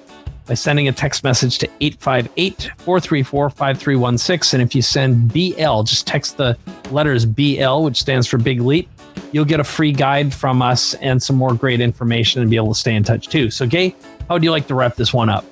by 0.46 0.54
sending 0.54 0.88
a 0.88 0.92
text 0.92 1.24
message 1.24 1.58
to 1.58 1.68
858 1.80 2.70
434 2.78 3.50
5316. 3.50 4.60
And 4.60 4.68
if 4.68 4.74
you 4.74 4.82
send 4.82 5.32
BL, 5.32 5.82
just 5.82 6.06
text 6.06 6.36
the 6.36 6.56
letters 6.90 7.26
BL, 7.26 7.82
which 7.82 7.98
stands 7.98 8.26
for 8.26 8.38
Big 8.38 8.60
Leap, 8.60 8.88
you'll 9.32 9.44
get 9.44 9.60
a 9.60 9.64
free 9.64 9.92
guide 9.92 10.32
from 10.32 10.62
us 10.62 10.94
and 10.94 11.22
some 11.22 11.36
more 11.36 11.54
great 11.54 11.80
information 11.80 12.40
and 12.40 12.50
be 12.50 12.56
able 12.56 12.72
to 12.72 12.78
stay 12.78 12.94
in 12.94 13.02
touch 13.02 13.28
too. 13.28 13.50
So, 13.50 13.66
Gay, 13.66 13.94
how 14.28 14.34
would 14.34 14.44
you 14.44 14.50
like 14.50 14.66
to 14.68 14.74
wrap 14.74 14.96
this 14.96 15.12
one 15.12 15.28
up? 15.28 15.44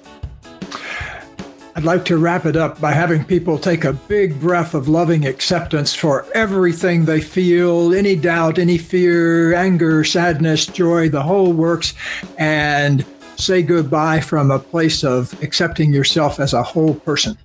I'd 1.77 1.83
like 1.83 2.05
to 2.05 2.19
wrap 2.19 2.47
it 2.47 2.55
up 2.55 2.81
by 2.81 2.93
having 2.93 3.25
people 3.25 3.59
take 3.59 3.85
a 3.85 3.93
big 3.93 4.41
breath 4.41 4.75
of 4.75 4.87
loving 4.87 5.27
acceptance 5.27 5.93
for 5.93 6.25
everything 6.33 7.05
they 7.05 7.21
feel 7.21 7.93
any 7.93 8.15
doubt, 8.15 8.61
any 8.61 8.79
fear, 8.79 9.55
anger, 9.55 10.05
sadness, 10.05 10.67
joy, 10.67 11.09
the 11.09 11.23
whole 11.23 11.53
works 11.53 11.95
and 12.39 13.05
say 13.37 13.63
goodbye 13.63 14.21
from 14.21 14.51
a 14.51 14.59
place 14.59 15.05
of 15.05 15.41
accepting 15.43 15.93
yourself 15.93 16.41
as 16.41 16.53
a 16.53 16.63
whole 16.63 16.95
person. 16.95 17.37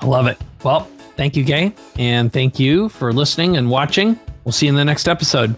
I 0.00 0.06
love 0.06 0.26
it. 0.26 0.38
Well, 0.62 0.88
thank 1.16 1.36
you, 1.36 1.44
Gay. 1.44 1.74
And 1.98 2.32
thank 2.32 2.58
you 2.58 2.88
for 2.88 3.12
listening 3.12 3.56
and 3.56 3.70
watching. 3.70 4.18
We'll 4.44 4.52
see 4.52 4.66
you 4.66 4.72
in 4.72 4.76
the 4.76 4.84
next 4.84 5.08
episode. 5.08 5.56